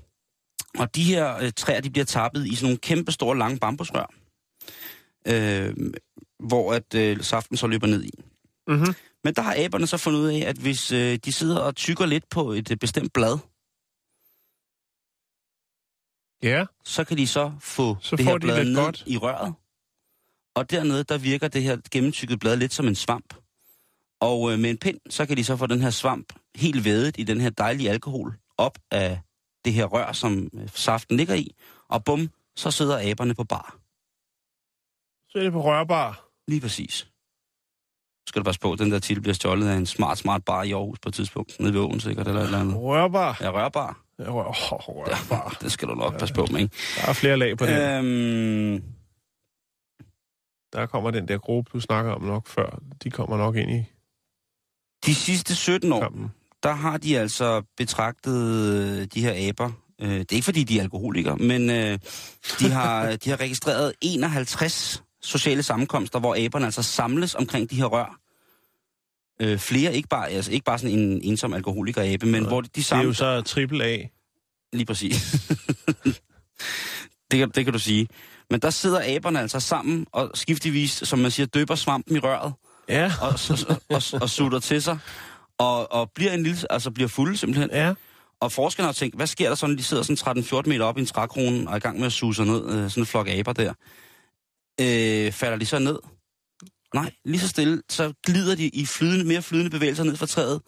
og 0.79 0.95
de 0.95 1.03
her 1.03 1.37
øh, 1.37 1.53
træer, 1.57 1.81
de 1.81 1.91
bliver 1.91 2.05
tappet 2.05 2.47
i 2.47 2.55
sådan 2.55 2.65
nogle 2.65 2.79
kæmpe 2.79 3.13
store, 3.13 3.39
lange 3.39 3.59
bambusrør, 3.59 4.13
øh, 5.27 5.75
hvor 6.39 6.73
at 6.73 6.95
øh, 6.95 7.21
saften 7.21 7.57
så 7.57 7.67
løber 7.67 7.87
ned 7.87 8.05
i. 8.05 8.11
Mm-hmm. 8.69 8.95
Men 9.25 9.35
der 9.35 9.43
har 9.43 9.55
aberne 9.59 9.87
så 9.87 9.97
fundet 9.97 10.21
ud 10.21 10.29
af, 10.29 10.45
at 10.47 10.57
hvis 10.57 10.93
øh, 10.93 11.19
de 11.25 11.33
sidder 11.33 11.59
og 11.59 11.77
tykker 11.77 12.07
lidt 12.07 12.25
på 12.31 12.53
et 12.53 12.71
øh, 12.71 12.77
bestemt 12.77 13.13
blad, 13.13 13.39
Ja. 16.43 16.65
så 16.85 17.05
kan 17.05 17.17
de 17.17 17.27
så 17.27 17.53
få 17.61 17.97
Så 18.01 18.17
det 18.17 18.25
her 18.25 18.33
de 18.33 18.41
blad 18.41 18.65
ned 18.65 18.75
godt. 18.77 19.05
i 19.07 19.17
røret. 19.17 19.55
Og 20.57 20.71
dernede, 20.71 21.05
der 21.05 21.19
virker 21.19 21.49
det 21.49 21.63
her 21.63 21.77
gennemtykket 21.91 22.41
blad 22.41 22.57
lidt 22.57 22.73
som 22.73 22.87
en 22.89 22.95
svamp. 22.95 23.35
Og 24.21 24.53
øh, 24.53 24.59
med 24.59 24.71
en 24.71 24.79
pind, 24.79 25.01
så 25.11 25.27
kan 25.27 25.37
de 25.37 25.45
så 25.45 25.57
få 25.57 25.67
den 25.67 25.81
her 25.81 25.91
svamp 25.91 26.33
helt 26.57 26.85
vædet 26.85 27.19
i 27.19 27.23
den 27.25 27.41
her 27.41 27.51
dejlige 27.51 27.91
alkohol 27.91 28.35
op 28.59 28.79
af 28.91 29.21
det 29.65 29.73
her 29.73 29.85
rør, 29.85 30.13
som 30.13 30.49
øh, 30.55 30.69
saften 30.69 31.17
ligger 31.17 31.35
i. 31.35 31.55
Og 31.89 32.05
bum, 32.05 32.31
så 32.57 32.71
sidder 32.71 33.11
aberne 33.11 33.35
på 33.35 33.45
bar. 33.45 33.79
Så 35.29 35.39
er 35.39 35.43
det 35.43 35.53
på 35.53 35.63
rørbar. 35.65 36.29
Lige 36.49 36.61
præcis. 36.61 37.05
Nu 37.07 38.29
skal 38.29 38.41
du 38.41 38.45
passe 38.45 38.61
på, 38.61 38.77
den 38.77 38.91
der 38.91 38.99
titel 38.99 39.21
bliver 39.23 39.35
stjålet 39.35 39.69
af 39.69 39.75
en 39.77 39.87
smart, 39.87 40.19
smart 40.19 40.45
bar 40.45 40.63
i 40.63 40.73
Aarhus 40.73 40.99
på 40.99 41.09
et 41.09 41.15
tidspunkt. 41.15 41.61
Nede 41.61 41.75
ved 41.75 41.81
åen 41.81 42.01
sikkert, 42.01 42.29
eller 42.29 42.41
et 42.41 42.45
eller 42.45 42.61
andet. 42.61 42.77
Rørbar. 42.77 43.39
Ja, 43.41 43.51
rørbar. 43.51 44.06
Rørfar. 44.21 45.57
Det 45.63 45.73
skal 45.73 45.89
du 45.89 45.95
nok 45.95 46.19
passe 46.19 46.35
på 46.35 46.47
med, 46.51 46.61
ikke? 46.61 46.75
Der 47.01 47.09
er 47.09 47.13
flere 47.13 47.37
lag 47.37 47.59
på 47.59 47.67
det. 47.67 47.99
Øhm, 47.99 48.83
Der 50.73 50.87
kommer 50.87 51.11
den 51.11 51.29
der 51.29 51.39
gruppe, 51.39 51.71
du 51.73 51.81
snakker 51.81 52.13
om 52.13 52.23
nok 52.23 52.47
før. 52.49 52.79
De 53.05 53.11
kommer 53.11 53.37
nok 53.37 53.57
ind 53.57 53.71
i 53.71 53.85
de 55.07 55.15
sidste 55.15 55.55
17 55.57 55.93
år, 55.93 56.01
kampen. 56.01 56.33
der 56.63 56.73
har 56.73 56.97
de 56.97 57.19
altså 57.19 57.63
betragtet 57.77 58.37
øh, 58.75 59.07
de 59.15 59.21
her 59.21 59.49
aber. 59.49 59.71
Øh, 60.01 60.09
det 60.11 60.33
er 60.33 60.37
ikke 60.37 60.45
fordi, 60.45 60.65
de 60.65 60.79
er 60.79 60.83
alkoholikere, 60.83 61.37
men 61.37 61.71
øh, 61.71 61.99
de, 62.61 62.71
har, 62.71 63.11
de 63.25 63.31
har 63.31 63.41
registreret 63.41 63.93
51 64.01 65.03
sociale 65.23 65.63
sammenkomster, 65.63 66.19
hvor 66.19 66.37
aberne 66.45 66.65
altså 66.65 66.83
samles 66.83 67.35
omkring 67.35 67.71
de 67.71 67.77
her 67.77 67.85
rør. 67.85 68.21
Øh, 69.41 69.59
flere, 69.59 69.95
ikke 69.95 70.09
bare, 70.09 70.29
altså 70.29 70.53
ikke 70.53 70.65
bare 70.65 70.79
sådan 70.79 70.99
en 70.99 71.23
ensom 71.23 71.55
alkoholiker-abe, 71.55 72.27
men 72.27 72.43
Nej, 72.43 72.49
hvor 72.49 72.61
de, 72.61 72.69
de 72.77 72.81
Det 72.81 72.93
er 72.93 73.03
jo 73.03 73.13
så 73.13 73.41
triple 73.41 73.85
A. 73.85 73.99
Lige 74.73 74.87
præcis. 74.87 75.15
det, 77.31 77.39
kan, 77.39 77.51
det 77.51 77.65
kan 77.65 77.73
du 77.73 77.79
sige. 77.79 78.09
Men 78.51 78.61
der 78.61 78.71
sidder 78.71 79.01
aberne 79.05 79.41
altså 79.41 79.61
sammen 79.61 80.07
og 80.13 80.31
skiftevis, 80.35 80.91
som 80.91 81.19
man 81.19 81.31
siger, 81.31 81.47
døber 81.47 81.75
svampen 81.75 82.17
i 82.17 82.19
røret 82.19 82.53
Ja. 82.89 83.13
og, 83.21 83.29
og, 83.69 83.83
og, 83.89 84.03
og 84.23 84.31
sutter 84.31 84.59
til 84.59 84.83
sig. 84.83 84.99
Og, 85.59 85.93
og 85.93 86.11
bliver 86.15 86.33
en 86.33 86.43
lille, 86.43 86.73
altså 86.73 86.91
bliver 86.91 87.09
fulde 87.09 87.37
simpelthen. 87.37 87.71
Ja. 87.73 87.95
Og 88.41 88.53
forskerne 88.53 88.87
har 88.87 88.93
tænkt, 88.93 89.17
hvad 89.17 89.27
sker 89.27 89.49
der 89.49 89.55
så, 89.57 89.67
når 89.67 89.77
de 89.77 89.83
sidder 89.83 90.03
sådan 90.03 90.43
13-14 90.43 90.63
meter 90.69 90.85
op 90.85 90.99
i 90.99 91.01
en 91.01 91.07
trækrone 91.07 91.69
og 91.69 91.73
er 91.73 91.77
i 91.77 91.81
gang 91.81 91.99
med 91.99 92.07
at 92.07 92.13
suge 92.13 92.35
sig 92.35 92.47
ned, 92.47 92.65
øh, 92.65 92.91
sådan 92.91 93.03
en 93.03 93.07
flok 93.07 93.29
aber 93.29 93.53
der. 93.53 93.73
Øh, 94.81 95.33
falder 95.33 95.57
de 95.59 95.67
så 95.67 95.79
ned? 95.79 95.99
Nej, 96.97 97.13
lige 97.25 97.41
så 97.41 97.49
stille, 97.49 97.83
så 97.89 98.13
glider 98.27 98.55
de 98.55 98.69
i 98.69 98.87
flydende, 98.87 99.25
mere 99.25 99.43
flydende 99.43 99.71
bevægelser 99.71 100.05
ned 100.05 100.17
fra 100.17 100.27
træet 100.27 100.63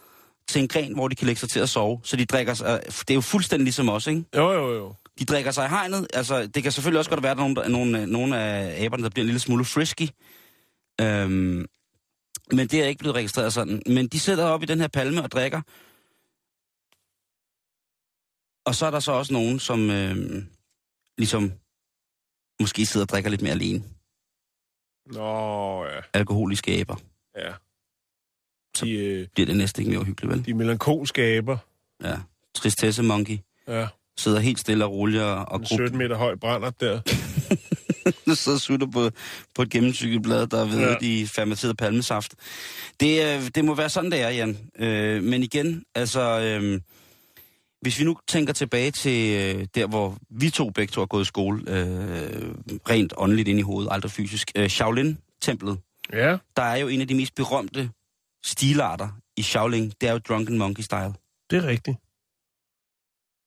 til 0.49 0.63
en 0.63 0.69
gren, 0.69 0.95
hvor 0.95 1.09
de 1.09 1.15
kan 1.15 1.27
lægge 1.27 1.41
sig 1.41 1.49
til 1.49 1.61
at 1.61 1.69
sove. 1.69 2.01
Så 2.05 2.17
de 2.17 2.25
drikker 2.25 2.55
sig, 2.55 2.81
det 2.87 3.11
er 3.11 3.15
jo 3.15 3.21
fuldstændig 3.21 3.65
ligesom 3.65 3.89
os, 3.89 4.07
ikke? 4.07 4.25
Jo, 4.37 4.53
jo, 4.53 4.75
jo. 4.75 4.95
De 5.19 5.25
drikker 5.25 5.51
sig 5.51 5.67
i 5.67 5.69
hegnet. 5.69 6.07
Altså, 6.15 6.47
det 6.47 6.63
kan 6.63 6.73
selvfølgelig 6.73 6.99
også 6.99 7.11
godt 7.11 7.23
være, 7.23 7.33
at 7.33 7.39
der 7.39 7.45
er 7.45 7.49
nogle, 7.49 7.63
der, 7.63 7.69
nogle, 7.69 8.07
nogle 8.07 8.39
af 8.39 8.85
aberne, 8.85 9.03
der 9.03 9.11
bliver 9.11 9.23
en 9.23 9.27
lille 9.27 9.41
smule 9.41 9.65
frisky. 9.65 10.09
Øhm, 11.01 11.67
men 12.53 12.69
det 12.69 12.75
er 12.75 12.87
ikke 12.87 12.99
blevet 12.99 13.17
registreret 13.17 13.53
sådan. 13.53 13.83
Men 13.87 14.09
de 14.09 14.21
sidder 14.21 14.45
oppe 14.45 14.65
i 14.65 14.67
den 14.67 14.81
her 14.81 14.89
palme 14.89 15.23
og 15.23 15.31
drikker. 15.31 15.61
Og 18.67 18.75
så 18.75 18.87
er 18.87 18.91
der 18.91 19.01
så 19.01 19.13
også 19.13 19.33
nogen, 19.33 19.59
som 19.59 19.91
øhm, 19.91 20.47
ligesom 21.19 21.53
måske 22.61 22.87
sidder 22.87 23.05
og 23.05 23.09
drikker 23.09 23.31
lidt 23.31 23.43
mere 23.43 23.53
alene. 23.53 23.85
Nå, 25.13 25.85
ja. 25.85 26.01
Alkoholiske 26.15 26.81
aber. 26.81 26.97
ja. 27.39 27.53
Så 28.77 28.85
De, 28.85 28.93
øh, 28.93 29.27
bliver 29.35 29.47
det 29.47 29.57
næsten 29.57 29.81
ikke 29.83 29.91
mere 29.91 30.01
uhyggeligt, 30.01 30.33
vel? 30.37 30.47
de 30.47 30.55
melankolske 30.55 31.23
aber. 31.23 31.57
Ja. 32.05 32.17
Tristesse 32.55 33.03
monkey. 33.03 33.39
Ja. 33.69 33.87
Sidder 34.19 34.41
helt 34.41 34.59
stille 34.61 34.85
og 34.85 34.93
roligt 34.93 35.23
og, 35.23 35.49
og 35.49 35.61
En 35.61 35.67
17 35.67 35.99
meter 35.99 36.17
høj 36.17 36.35
brænder 36.37 36.71
der. 36.71 37.01
der 38.27 38.35
sidder 38.35 38.59
sutter 38.59 38.87
på, 38.87 39.11
på 39.55 39.63
et 39.63 39.71
gennemcykkelblad, 39.71 40.47
der 40.47 40.61
er 40.61 40.65
ved 40.65 40.81
Ja. 40.81 40.91
ja. 40.91 40.97
i 41.01 41.27
fermenteret 41.27 41.77
palmesaft. 41.77 42.35
Det, 43.01 43.37
øh, 43.37 43.51
det 43.55 43.65
må 43.65 43.75
være 43.75 43.89
sådan, 43.89 44.11
det 44.13 44.21
er, 44.21 44.29
Jan. 44.29 44.59
Øh, 44.79 45.23
men 45.23 45.43
igen, 45.43 45.85
altså... 45.95 46.41
Øh, 46.41 46.81
hvis 47.81 47.99
vi 47.99 48.05
nu 48.05 48.19
tænker 48.29 48.53
tilbage 48.53 48.91
til 48.91 49.37
øh, 49.57 49.67
der, 49.75 49.87
hvor 49.87 50.17
vi 50.31 50.51
to 50.51 50.71
begge 50.71 50.93
to 50.93 51.01
har 51.01 51.07
gået 51.07 51.23
i 51.23 51.25
skole, 51.25 51.59
øh, 51.61 52.55
rent 52.91 53.13
åndeligt 53.17 53.49
ind 53.49 53.59
i 53.59 53.63
hovedet, 53.63 53.89
aldrig 53.93 54.11
fysisk. 54.13 54.51
Øh, 54.57 54.69
Shaolin-templet, 54.69 55.79
Ja. 56.13 56.39
der 56.57 56.63
er 56.63 56.77
jo 56.77 56.89
en 56.89 57.01
af 57.01 57.09
de 57.09 57.15
mest 57.15 57.35
berømte 57.35 57.91
stilarter 58.45 59.09
i 59.37 59.43
Shaolin. 59.43 59.93
Det 60.01 60.09
er 60.09 60.13
jo 60.13 60.19
Drunken 60.19 60.59
Monkey 60.59 60.83
Style. 60.83 61.15
Det 61.51 61.57
er 61.59 61.67
rigtigt. 61.67 61.97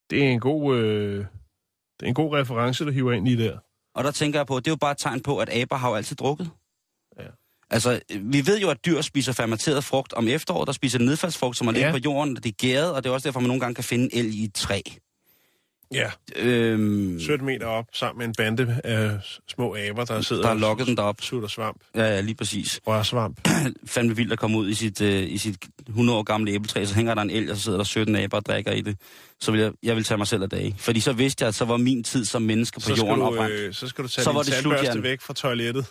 Det 0.10 0.24
er 0.26 0.30
en 0.30 0.40
god, 0.40 0.76
øh, 0.78 1.18
det 2.00 2.06
er 2.06 2.08
en 2.08 2.14
god 2.14 2.34
reference, 2.36 2.86
du 2.86 2.92
hiver 2.92 3.12
ind 3.14 3.28
i 3.28 3.36
der. 3.36 3.58
Og 3.96 4.04
der 4.04 4.12
tænker 4.12 4.40
jeg 4.40 4.48
på, 4.48 4.60
det 4.60 4.68
er 4.68 4.72
jo 4.72 4.76
bare 4.76 4.92
et 4.92 4.98
tegn 4.98 5.22
på, 5.22 5.38
at 5.38 5.50
aber 5.50 5.76
har 5.76 5.90
jo 5.90 5.96
altid 5.96 6.16
drukket. 6.16 6.50
Altså, 7.72 8.00
vi 8.22 8.48
ved 8.48 8.60
jo, 8.60 8.70
at 8.70 8.86
dyr 8.86 9.02
spiser 9.02 9.34
fermenteret 9.34 9.84
frugt 9.84 10.14
om 10.14 10.28
efteråret, 10.28 10.68
der 10.68 10.74
spiser 10.74 11.00
nedfaldsfrugt, 11.00 11.58
som 11.58 11.68
er 11.68 11.72
Ja. 11.76 11.92
på 11.92 11.98
jorden, 11.98 12.38
og 12.38 12.44
det 12.44 12.50
er 12.50 12.54
gæret, 12.54 12.94
og 12.94 13.04
det 13.04 13.10
er 13.10 13.14
også 13.14 13.28
derfor, 13.28 13.40
man 13.40 13.48
nogle 13.48 13.60
gange 13.60 13.76
kan 13.76 13.84
finde 13.84 14.16
el 14.16 14.40
i 14.40 14.44
et 14.44 14.54
træ. 14.54 14.82
Ja. 15.94 16.12
Øhm, 16.36 17.20
17 17.20 17.46
meter 17.46 17.66
op, 17.66 17.86
sammen 17.94 18.18
med 18.20 18.26
en 18.28 18.34
bande 18.38 18.82
af 18.84 19.12
små 19.48 19.76
aber, 19.90 20.06
der 20.06 20.22
sidder 20.22 20.42
der 20.42 20.54
lokket 20.54 20.88
den 20.88 20.98
derop. 20.98 21.22
sutter 21.22 21.48
svamp. 21.48 21.78
Ja, 21.96 22.04
ja, 22.04 22.22
lige 22.22 22.36
præcis. 22.36 22.80
Rørsvamp. 22.88 23.48
Fandme 23.86 24.16
vildt 24.16 24.32
at 24.32 24.40
komme 24.40 24.58
ud 24.58 24.70
i 24.70 24.74
sit, 24.74 25.02
øh, 25.02 25.24
i 25.32 25.38
sit 25.38 25.56
100 25.88 26.20
år 26.20 26.24
gamle 26.24 26.52
æbletræ, 26.52 26.86
så 26.86 26.96
hænger 26.96 27.14
der 27.16 27.22
en 27.22 27.30
el, 27.30 27.52
og 27.52 27.58
så 27.58 27.64
sidder 27.64 27.78
der 27.78 27.86
17 27.86 28.16
aber 28.16 28.38
og 28.38 28.46
drikker 28.46 28.72
i 28.72 28.82
det. 28.82 28.98
Så 29.42 29.52
vil 29.52 29.62
jeg, 29.62 29.72
jeg 29.84 29.96
vil 29.96 30.04
tage 30.04 30.18
mig 30.18 30.28
selv 30.28 30.44
af 30.44 30.50
dage. 30.50 30.76
Fordi 30.80 31.00
så 31.00 31.14
vidste 31.14 31.42
jeg, 31.44 31.48
at 31.48 31.56
så 31.56 31.66
var 31.66 31.78
min 31.78 32.04
tid 32.04 32.26
som 32.26 32.42
menneske 32.42 32.80
på 32.80 32.82
Så 32.82 32.94
jorden 32.96 33.20
du, 33.20 33.44
øh, 33.44 33.74
så 33.74 33.88
skal 33.88 34.04
du 34.04 34.10
tage 34.10 34.24
Så 34.24 34.44
din 34.46 34.54
tandbørste 34.54 35.04
væk 35.04 35.22
fra 35.22 35.34
toilettet. 35.34 35.86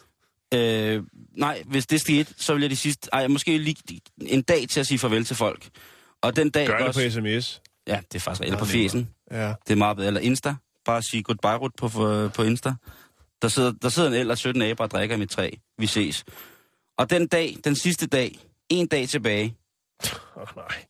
Øh, 0.55 1.03
nej, 1.37 1.63
hvis 1.67 1.87
det 1.87 2.01
skete, 2.01 2.35
så 2.37 2.55
vil 2.55 2.61
jeg 2.61 2.71
de 2.71 2.77
sidste... 2.77 3.09
Ej, 3.13 3.27
måske 3.27 3.59
lige 3.59 4.01
en 4.27 4.43
dag 4.43 4.69
til 4.69 4.81
at 4.81 4.87
sige 4.87 4.99
farvel 4.99 5.25
til 5.25 5.37
folk. 5.37 5.69
Og 6.23 6.37
den 6.37 6.51
dag 6.51 6.67
Gør 6.67 6.79
det 6.79 6.87
også... 6.87 7.01
på 7.01 7.11
sms. 7.11 7.63
Ja, 7.87 8.01
det 8.13 8.15
er 8.15 8.21
faktisk... 8.21 8.43
Eller 8.43 8.59
på 8.59 8.65
fjesen. 8.65 9.11
Ja. 9.31 9.47
Det 9.67 9.73
er 9.73 9.75
meget 9.75 9.97
bedre. 9.97 10.07
Eller 10.07 10.21
Insta. 10.21 10.55
Bare 10.85 11.03
sige 11.03 11.23
goodbye 11.23 11.57
Ruth, 11.57 11.75
på, 11.77 11.89
på, 12.29 12.43
Insta. 12.43 12.73
Der 13.43 13.49
sidder, 13.49 13.73
der 13.83 13.89
sidder 13.89 14.09
en 14.09 14.15
eller 14.15 14.35
17 14.35 14.63
aber 14.63 14.85
og 14.85 14.91
drikker 14.91 15.17
i 15.17 15.19
mit 15.19 15.31
træ. 15.31 15.51
Vi 15.79 15.87
ses. 15.87 16.25
Og 16.99 17.11
den 17.11 17.27
dag, 17.27 17.57
den 17.65 17.77
sidste 17.77 18.07
dag, 18.07 18.39
en 18.69 18.87
dag 18.87 19.09
tilbage, 19.09 19.57
Åh, 20.37 20.47
nej. 20.57 20.85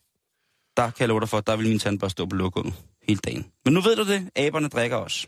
der 0.77 0.83
kan 0.83 1.01
jeg 1.01 1.09
love 1.09 1.21
dig 1.21 1.29
for, 1.29 1.41
der 1.41 1.57
vil 1.57 1.69
min 1.69 1.79
tandbørste 1.79 2.13
stå 2.13 2.27
på 2.27 2.37
lokummet 2.37 2.75
hele 3.09 3.21
dagen. 3.25 3.47
Men 3.65 3.75
nu 3.75 3.81
ved 3.81 3.97
du 3.97 4.05
det, 4.05 4.31
aberne 4.37 4.69
drikker 4.69 4.97
også. 4.97 5.27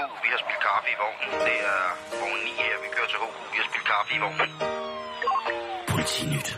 HK. 0.00 0.12
Vi 0.24 0.28
har 0.32 0.38
spillet 0.42 0.62
kaffe 0.68 0.88
i 0.94 0.96
vognen. 1.02 1.30
Det 1.48 1.56
er 1.72 1.82
vogn 2.20 2.40
9 2.44 2.50
her, 2.62 2.76
vi 2.84 2.88
kører 2.96 3.08
til 3.12 3.18
HK. 3.24 3.36
Vi 3.52 3.56
har 3.60 3.66
spillet 3.70 3.88
kaffe 3.92 4.10
i 4.16 4.20
vognen. 4.24 4.50
Politinyt. 5.92 6.48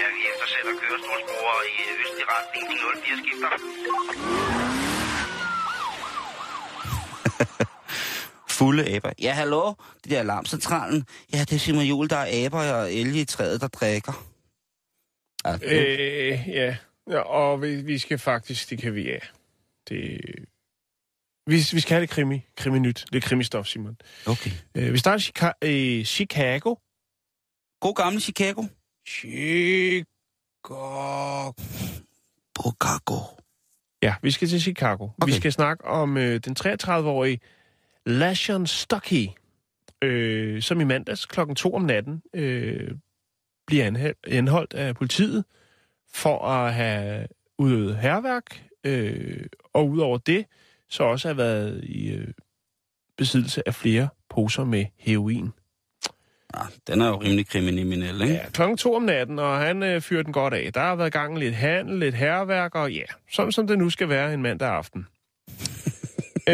Ja, 0.00 0.06
vi 0.16 0.20
eftersætter 0.30 0.72
kørestolsbrugere 0.82 1.62
i 1.72 1.74
østlig 2.02 2.26
retning. 2.34 2.62
De 2.70 2.76
04 3.04 3.16
skifter. 3.22 3.50
Fulde 8.58 8.82
aber. 8.94 9.12
Ja, 9.26 9.32
hallo? 9.32 9.74
Det 10.02 10.10
der 10.10 10.20
alarmcentralen. 10.20 11.06
Ja, 11.32 11.38
det 11.38 11.52
er 11.52 11.58
Simon 11.58 11.84
Jul, 11.84 12.08
der 12.10 12.16
er 12.16 12.46
aber 12.46 12.72
og 12.72 12.92
elge 12.92 13.20
i 13.20 13.24
træet, 13.24 13.60
der 13.60 13.68
drikker. 13.68 14.24
Ja, 15.44 15.52
det, 15.52 15.62
Øh, 15.62 16.48
ja. 16.48 16.76
Ja. 17.08 17.18
Og 17.18 17.62
vi, 17.62 17.82
vi 17.82 17.98
skal 17.98 18.18
faktisk, 18.18 18.70
det 18.70 18.78
kan 18.78 18.94
vi, 18.94 19.02
ja. 19.02 19.18
Det, 19.88 20.20
vi, 21.46 21.56
vi 21.72 21.80
skal 21.80 21.94
have 21.94 22.00
det 22.00 22.10
krimi, 22.10 22.46
krimi-nyt. 22.56 23.04
Det 23.12 23.24
er 23.24 23.28
krimistof, 23.28 23.66
Simon. 23.66 23.96
okay. 24.26 24.50
Øh, 24.74 24.92
vi 24.92 24.98
starter 24.98 25.18
i 25.18 25.28
Chica- 25.28 25.58
øh, 25.62 26.04
Chicago. 26.04 26.74
God 27.80 27.94
gamle 27.94 28.20
Chicago. 28.20 28.62
Chicago. 29.08 30.04
Chicago. 32.60 33.16
Ja, 34.02 34.14
vi 34.22 34.30
skal 34.30 34.48
til 34.48 34.60
Chicago. 34.60 35.04
Okay. 35.04 35.26
Vi 35.26 35.32
skal 35.32 35.52
snakke 35.52 35.84
om 35.84 36.16
øh, 36.16 36.40
den 36.44 36.56
33-årige 36.60 37.40
Lashon 38.06 38.66
Stuckey, 38.66 39.26
øh, 40.02 40.62
som 40.62 40.80
i 40.80 40.84
mandags 40.84 41.26
klokken 41.26 41.56
2 41.56 41.74
om 41.74 41.82
natten 41.82 42.22
øh, 42.34 42.90
bliver 43.66 44.12
anholdt 44.26 44.74
af 44.74 44.94
politiet 44.94 45.44
for 46.12 46.48
at 46.48 46.74
have 46.74 47.26
udøvet 47.58 47.96
herværk, 47.96 48.62
øh, 48.84 49.46
og 49.72 49.88
udover 49.88 50.18
det, 50.18 50.46
så 50.88 51.02
også 51.02 51.28
have 51.28 51.36
været 51.36 51.84
i 51.84 52.10
øh, 52.10 52.28
besiddelse 53.16 53.68
af 53.68 53.74
flere 53.74 54.08
poser 54.28 54.64
med 54.64 54.86
heroin. 54.98 55.52
Ja, 56.56 56.62
den 56.86 57.00
er 57.00 57.08
jo 57.08 57.16
rimelig 57.16 57.46
kriminel, 57.46 58.22
ikke? 58.22 58.34
Ja, 58.34 58.50
klokken 58.50 58.76
to 58.76 58.94
om 58.94 59.02
natten, 59.02 59.38
og 59.38 59.58
han 59.58 59.82
øh, 59.82 60.00
fyrer 60.00 60.22
den 60.22 60.32
godt 60.32 60.54
af. 60.54 60.72
Der 60.72 60.80
har 60.80 60.94
været 60.94 61.12
gang 61.12 61.38
lidt 61.38 61.54
handel, 61.54 61.98
lidt 61.98 62.14
herværk, 62.14 62.74
og 62.74 62.92
ja, 62.92 63.04
sådan 63.30 63.52
som 63.52 63.66
det 63.66 63.78
nu 63.78 63.90
skal 63.90 64.08
være 64.08 64.34
en 64.34 64.42
mandag 64.42 64.68
aften. 64.68 65.06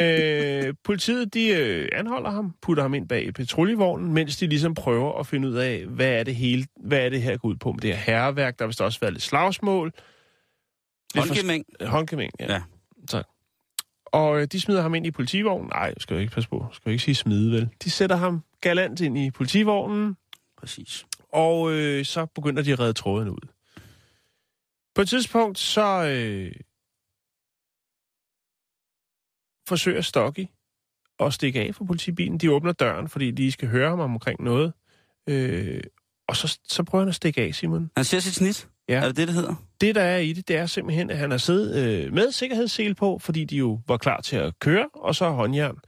Øh, 0.03 0.75
politiet, 0.85 1.35
de 1.35 1.49
øh, 1.49 1.89
anholder 1.93 2.31
ham, 2.31 2.55
putter 2.63 2.83
ham 2.83 2.95
ind 2.95 3.09
bag 3.09 3.35
patruljevognen, 3.35 4.13
mens 4.15 4.37
de 4.37 4.47
ligesom 4.47 4.75
prøver 4.75 5.19
at 5.21 5.27
finde 5.27 5.49
ud 5.49 5.55
af, 5.55 5.85
hvad 5.87 6.09
er 6.09 6.23
det 6.23 6.35
hele, 6.37 6.67
hvad 6.81 6.99
er 6.99 7.09
det 7.09 7.23
her 7.23 7.37
går 7.37 7.49
ud 7.49 7.57
på 7.57 7.73
med 7.73 7.81
det 7.81 7.97
her 7.97 8.13
herværk. 8.15 8.59
Der 8.59 8.65
har 8.65 8.67
vist 8.69 8.81
også 8.81 9.01
været 9.01 9.13
lidt 9.13 9.23
slagsmål. 9.23 9.93
Lidt 11.15 11.27
Håndgemæng. 11.29 11.65
for- 11.81 11.89
Håndgemæng, 11.89 12.33
ja. 12.41 12.53
Ja. 12.53 12.63
Så. 13.11 13.23
Og 14.07 14.41
øh, 14.41 14.47
de 14.53 14.61
smider 14.61 14.83
ham 14.83 14.95
ind 14.95 15.07
i 15.07 15.11
politivognen. 15.11 15.69
Nej, 15.75 15.95
skal 15.99 16.15
jeg 16.15 16.23
ikke 16.23 16.35
passe 16.35 16.51
på. 16.51 16.67
Skal 16.73 16.83
jeg 16.87 16.93
ikke 16.93 17.05
sige 17.05 17.15
smide, 17.15 17.53
vel? 17.53 17.69
De 17.85 17.91
sætter 17.91 18.17
ham 18.17 18.43
galant 18.61 19.01
ind 19.01 19.19
i 19.19 19.31
politivognen, 19.31 20.17
Præcis. 20.59 21.07
og 21.33 21.73
øh, 21.73 22.05
så 22.05 22.27
begynder 22.27 22.63
de 22.63 22.73
at 22.73 22.81
redde 22.81 22.93
tråden 22.93 23.29
ud. 23.29 23.49
På 24.95 25.03
et 25.03 25.09
tidspunkt, 25.09 25.59
så 25.59 26.05
øh, 26.07 26.53
forsøger 29.69 30.01
Stocky 30.01 30.47
at 31.21 31.33
stikke 31.33 31.61
af 31.61 31.75
fra 31.75 31.85
politibilen. 31.85 32.39
De 32.39 32.53
åbner 32.53 32.73
døren, 32.73 33.09
fordi 33.09 33.31
de 33.31 33.53
skal 33.53 33.69
høre 33.69 33.91
ham 33.91 34.01
omkring 34.01 34.43
noget. 34.43 34.73
Øh, 35.29 35.81
og 36.29 36.37
så, 36.37 36.59
så 36.69 36.83
prøver 36.83 37.03
han 37.03 37.09
at 37.09 37.15
stikke 37.15 37.43
af, 37.43 37.55
Simon. 37.55 37.91
Han 37.97 38.05
ser 38.05 38.21
sit 38.21 38.35
snit. 38.35 38.69
Ja. 38.89 38.95
Er 38.95 39.07
det 39.07 39.17
det, 39.17 39.29
det 39.29 39.35
hedder? 39.37 39.55
Det, 39.81 39.95
der 39.95 40.03
er 40.03 40.19
i 40.19 40.33
det, 40.33 40.49
det 40.49 40.57
er 40.57 40.67
simpelthen, 40.67 41.11
at 41.11 41.17
han 41.17 41.31
har 41.31 41.39
siddet 41.39 41.77
øh, 41.85 42.13
med 42.13 42.33
sikkerhedssele 42.33 42.95
på, 42.95 43.19
fordi 43.19 43.45
de 43.45 43.57
jo 43.57 43.81
var 43.89 43.97
klar 43.97 44.21
til 44.21 44.37
at 44.37 44.59
køre, 44.59 44.89
og 44.95 45.15
så 45.15 45.31
håndjern. 45.31 45.79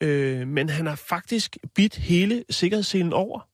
Øh, 0.00 0.48
men 0.48 0.68
han 0.68 0.86
har 0.86 0.94
faktisk 0.94 1.56
bidt 1.74 1.96
hele 1.96 2.44
sikkerhedsselen 2.50 3.12
over. 3.12 3.47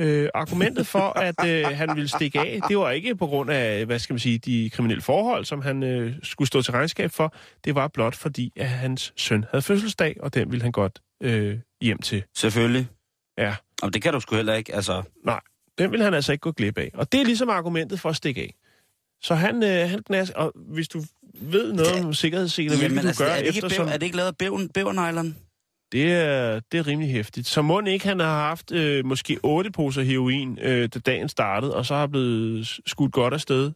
Øh, 0.00 0.28
argumentet 0.34 0.86
for, 0.86 1.18
at 1.28 1.46
øh, 1.46 1.64
han 1.64 1.88
ville 1.94 2.08
stikke 2.08 2.40
af, 2.40 2.60
det 2.68 2.78
var 2.78 2.90
ikke 2.90 3.16
på 3.16 3.26
grund 3.26 3.50
af, 3.50 3.86
hvad 3.86 3.98
skal 3.98 4.14
man 4.14 4.18
sige, 4.18 4.38
de 4.38 4.70
kriminelle 4.70 5.02
forhold, 5.02 5.44
som 5.44 5.62
han 5.62 5.82
øh, 5.82 6.12
skulle 6.22 6.48
stå 6.48 6.62
til 6.62 6.72
regnskab 6.72 7.10
for. 7.10 7.34
Det 7.64 7.74
var 7.74 7.88
blot 7.88 8.14
fordi, 8.14 8.52
at 8.56 8.68
hans 8.68 9.12
søn 9.16 9.44
havde 9.50 9.62
fødselsdag, 9.62 10.16
og 10.20 10.34
den 10.34 10.50
ville 10.50 10.62
han 10.62 10.72
godt 10.72 11.02
øh, 11.22 11.58
hjem 11.80 11.98
til. 11.98 12.22
Selvfølgelig. 12.36 12.86
Ja. 13.38 13.54
Og 13.82 13.94
det 13.94 14.02
kan 14.02 14.12
du 14.12 14.20
sgu 14.20 14.36
heller 14.36 14.54
ikke, 14.54 14.74
altså... 14.74 15.02
Nej, 15.24 15.40
den 15.78 15.92
vil 15.92 16.02
han 16.02 16.14
altså 16.14 16.32
ikke 16.32 16.42
gå 16.42 16.52
glip 16.52 16.78
af. 16.78 16.90
Og 16.94 17.12
det 17.12 17.20
er 17.20 17.24
ligesom 17.24 17.48
argumentet 17.48 18.00
for 18.00 18.08
at 18.08 18.16
stikke 18.16 18.40
af. 18.40 18.54
Så 19.22 19.34
han, 19.34 19.62
øh, 19.62 19.90
han 19.90 20.02
knas, 20.02 20.30
og 20.30 20.52
hvis 20.54 20.88
du 20.88 21.04
ved 21.40 21.72
noget 21.72 22.04
om 22.04 22.14
sikkerhedsseler, 22.14 22.78
hvilket 22.78 23.02
du 23.02 23.06
altså, 23.08 23.24
gør 23.24 23.30
er, 23.30 23.38
det 23.38 23.46
ikke 23.46 23.58
eftersom... 23.58 23.86
bæv, 23.86 23.92
er 23.94 23.98
det 23.98 24.06
ikke 24.06 24.16
lavet 24.16 24.28
af 24.28 24.36
bæven, 24.36 24.68
bævernejleren? 24.68 25.36
Det 25.94 26.12
er, 26.12 26.60
det 26.72 26.78
er 26.78 26.86
rimelig 26.86 27.12
hæftigt. 27.12 27.46
Så 27.46 27.62
må 27.62 27.80
ikke 27.80 28.08
han 28.08 28.20
har 28.20 28.48
haft 28.48 28.72
øh, 28.72 29.06
måske 29.06 29.38
otte 29.42 29.70
poser 29.70 30.02
heroin, 30.02 30.58
øh, 30.62 30.88
da 30.94 30.98
dagen 30.98 31.28
startede, 31.28 31.76
og 31.76 31.86
så 31.86 31.94
har 31.94 32.06
blevet 32.06 32.80
skudt 32.86 33.12
godt 33.12 33.34
afsted. 33.34 33.72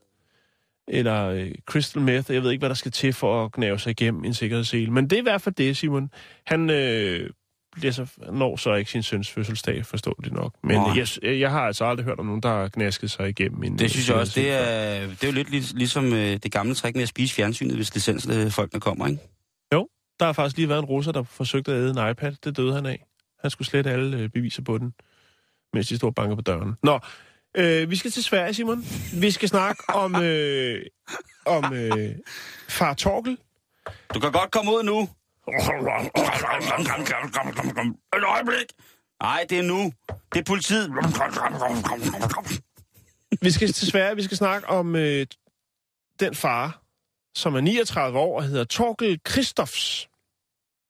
Eller 0.89 1.29
øh, 1.29 1.51
crystal 1.67 2.03
meth, 2.03 2.33
jeg 2.33 2.43
ved 2.43 2.51
ikke, 2.51 2.61
hvad 2.61 2.69
der 2.69 2.75
skal 2.75 2.93
til 2.93 3.13
for 3.13 3.45
at 3.45 3.53
knæve 3.53 3.79
sig 3.79 3.91
igennem 3.91 4.25
en 4.25 4.35
sikkerhedssele. 4.35 4.93
Men 4.93 5.05
det 5.05 5.13
er 5.13 5.21
i 5.21 5.23
hvert 5.23 5.43
fald 5.43 5.55
det, 5.55 5.77
Simon. 5.77 6.11
Han 6.47 6.71
øh, 6.71 7.31
bliver 7.73 7.93
så, 7.93 8.07
når 8.33 8.57
så 8.57 8.75
ikke 8.75 8.91
sin 8.91 9.03
søns 9.03 9.31
fødselsdag, 9.31 9.87
forstår 9.87 10.15
det 10.25 10.33
nok. 10.33 10.55
Men 10.63 10.77
jeg, 10.97 11.39
jeg 11.41 11.51
har 11.51 11.61
altså 11.61 11.85
aldrig 11.85 12.05
hørt 12.07 12.19
om 12.19 12.27
nogen, 12.27 12.43
der 12.43 12.49
har 12.49 12.69
knasket 12.69 13.11
sig 13.11 13.29
igennem 13.29 13.63
en 13.63 13.79
Det 13.79 13.91
synes 13.91 14.09
jeg 14.09 14.17
også, 14.17 14.41
det 14.41 14.53
er, 14.53 15.01
det 15.07 15.25
er 15.25 15.27
jo 15.27 15.33
lidt 15.33 15.51
lig- 15.51 15.75
ligesom 15.75 16.13
øh, 16.13 16.39
det 16.43 16.53
gamle 16.53 16.75
trick 16.75 16.97
med 16.97 17.03
at 17.03 17.09
spise 17.09 17.35
fjernsynet, 17.35 17.77
hvis 17.77 17.95
licensfolkene 17.95 18.81
kommer, 18.81 19.07
ikke? 19.07 19.21
Der 20.21 20.27
har 20.27 20.33
faktisk 20.33 20.57
lige 20.57 20.69
været 20.69 20.79
en 20.79 20.85
russer, 20.85 21.13
der 21.13 21.23
forsøgte 21.23 21.73
at 21.73 21.79
æde 21.79 21.91
en 21.91 22.11
iPad. 22.11 22.33
Det 22.45 22.57
døde 22.57 22.75
han 22.75 22.87
af. 22.87 23.05
Han 23.41 23.51
skulle 23.51 23.69
slette 23.69 23.91
alle 23.91 24.17
øh, 24.17 24.29
beviser 24.29 24.63
på 24.63 24.79
den, 24.79 24.95
mens 25.73 25.89
de 25.89 25.97
stod 25.97 26.09
og 26.09 26.15
bankede 26.15 26.37
på 26.37 26.43
døren. 26.43 26.75
Nå, 26.83 27.01
øh, 27.55 27.91
vi 27.91 27.97
skal 27.97 28.11
til 28.11 28.25
Sverige, 28.25 28.55
Simon. 28.55 28.85
Vi 29.21 29.31
skal 29.31 29.49
snakke 29.49 29.83
om, 30.05 30.23
øh, 30.23 30.87
om 31.47 31.75
øh, 31.75 32.15
far 32.69 32.95
Torkel. 32.95 33.39
Du 34.15 34.21
kan 34.21 34.33
godt 34.33 34.51
komme 34.51 34.73
ud 34.73 34.83
nu. 34.83 35.09
Et 38.17 38.25
øjeblik. 38.25 38.73
Nej, 39.23 39.47
det 39.51 39.59
er 39.59 39.63
nu. 39.63 39.93
Det 40.33 40.41
er 40.41 40.45
politiet. 40.45 40.91
Vi 43.43 43.51
skal 43.51 43.73
til 43.73 43.87
Sverige. 43.87 44.17
Vi 44.17 44.23
skal 44.23 44.37
snakke 44.37 44.69
om 44.69 44.97
øh, 44.97 45.27
den 46.21 46.35
far, 46.35 46.83
som 47.39 47.55
er 47.55 47.61
39 47.61 48.19
år 48.19 48.37
og 48.37 48.45
hedder 48.45 48.65
Torkel 48.65 49.21
Kristofs. 49.25 50.09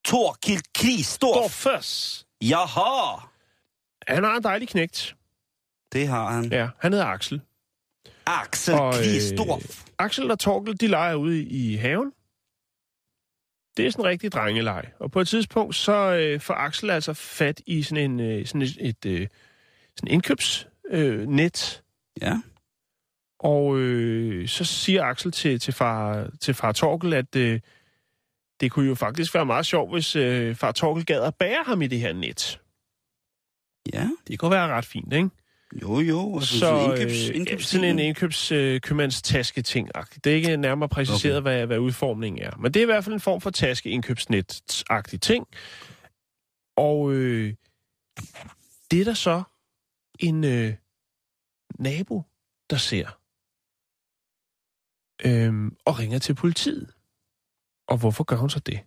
Torkild 0.04 0.62
Kristoff. 0.74 1.52
Stoffers. 1.52 2.26
Jaha. 2.42 3.16
Han 4.08 4.24
har 4.24 4.36
en 4.36 4.42
dejlig 4.42 4.68
knægt. 4.68 5.16
Det 5.92 6.08
har 6.08 6.30
han. 6.30 6.52
Ja, 6.52 6.68
han 6.78 6.92
hedder 6.92 7.06
Axel. 7.06 7.40
Axel 8.26 8.74
Og, 8.74 8.88
øh, 8.88 8.94
Kristoff. 8.94 9.84
Axel 9.98 10.30
og 10.30 10.38
Torkel, 10.38 10.80
de 10.80 10.86
leger 10.86 11.14
ude 11.14 11.42
i, 11.42 11.72
i 11.72 11.76
haven. 11.76 12.12
Det 13.76 13.86
er 13.86 13.90
sådan 13.90 14.04
en 14.04 14.08
rigtig 14.08 14.32
drengeleg. 14.32 14.84
Og 15.00 15.10
på 15.10 15.20
et 15.20 15.28
tidspunkt, 15.28 15.76
så 15.76 15.92
øh, 15.92 16.40
får 16.40 16.54
Axel 16.54 16.90
altså 16.90 17.12
fat 17.14 17.60
i 17.66 17.82
sådan, 17.82 18.10
en, 18.10 18.20
øh, 18.20 18.46
sådan 18.46 18.62
et, 18.62 18.76
et 18.80 19.06
øh, 19.06 19.28
sådan 19.96 20.14
indkøbsnet. 20.14 20.72
Øh, 20.90 21.26
net. 21.26 21.82
Ja. 22.20 22.40
Og 23.38 23.78
øh, 23.78 24.48
så 24.48 24.64
siger 24.64 25.04
Axel 25.04 25.32
til, 25.32 25.60
til, 25.60 25.74
far, 25.74 26.30
til 26.40 26.54
far 26.54 26.72
Torkel, 26.72 27.12
at 27.12 27.36
øh, 27.36 27.60
det 28.60 28.70
kunne 28.70 28.88
jo 28.88 28.94
faktisk 28.94 29.34
være 29.34 29.46
meget 29.46 29.66
sjovt, 29.66 29.92
hvis 29.92 30.16
øh, 30.16 30.54
far 30.54 30.72
Torkel 30.72 31.04
gad 31.04 31.22
at 31.22 31.34
bære 31.34 31.64
ham 31.66 31.82
i 31.82 31.86
det 31.86 32.00
her 32.00 32.12
net. 32.12 32.60
Ja. 33.92 34.08
Det 34.28 34.38
kunne 34.38 34.50
være 34.50 34.68
ret 34.68 34.84
fint, 34.84 35.12
ikke? 35.12 35.30
Jo, 35.82 36.00
jo. 36.00 36.34
Altså, 36.34 36.58
Så 36.58 36.58
så, 36.58 36.92
øh, 36.92 37.00
indkøbs, 37.00 37.28
ja, 37.28 37.32
indkøbs, 37.32 37.66
sådan 37.66 37.88
en 37.88 37.98
indkøbs 37.98 38.52
øh, 38.52 38.80
Det 40.24 40.26
er 40.26 40.34
ikke 40.34 40.56
nærmere 40.56 40.88
præciseret, 40.88 41.36
okay. 41.36 41.42
hvad, 41.42 41.66
hvad 41.66 41.78
udformningen 41.78 42.42
er. 42.42 42.56
Men 42.56 42.74
det 42.74 42.80
er 42.80 42.84
i 42.84 42.86
hvert 42.86 43.04
fald 43.04 43.14
en 43.14 43.20
form 43.20 43.40
for 43.40 43.50
taske 43.50 43.90
indkøbsnet 43.90 44.84
agtig 44.90 45.20
ting. 45.20 45.46
Og 46.76 47.12
øh, 47.12 47.54
det 48.90 49.00
er 49.00 49.04
der 49.04 49.14
så 49.14 49.42
en 50.18 50.44
øh, 50.44 50.74
nabo, 51.78 52.22
der 52.70 52.76
ser. 52.76 53.18
Øhm, 55.24 55.76
og 55.84 55.98
ringer 55.98 56.18
til 56.18 56.34
politiet. 56.34 56.90
Og 57.88 57.96
hvorfor 57.96 58.24
gør 58.24 58.36
hun 58.36 58.50
så 58.50 58.60
det? 58.60 58.80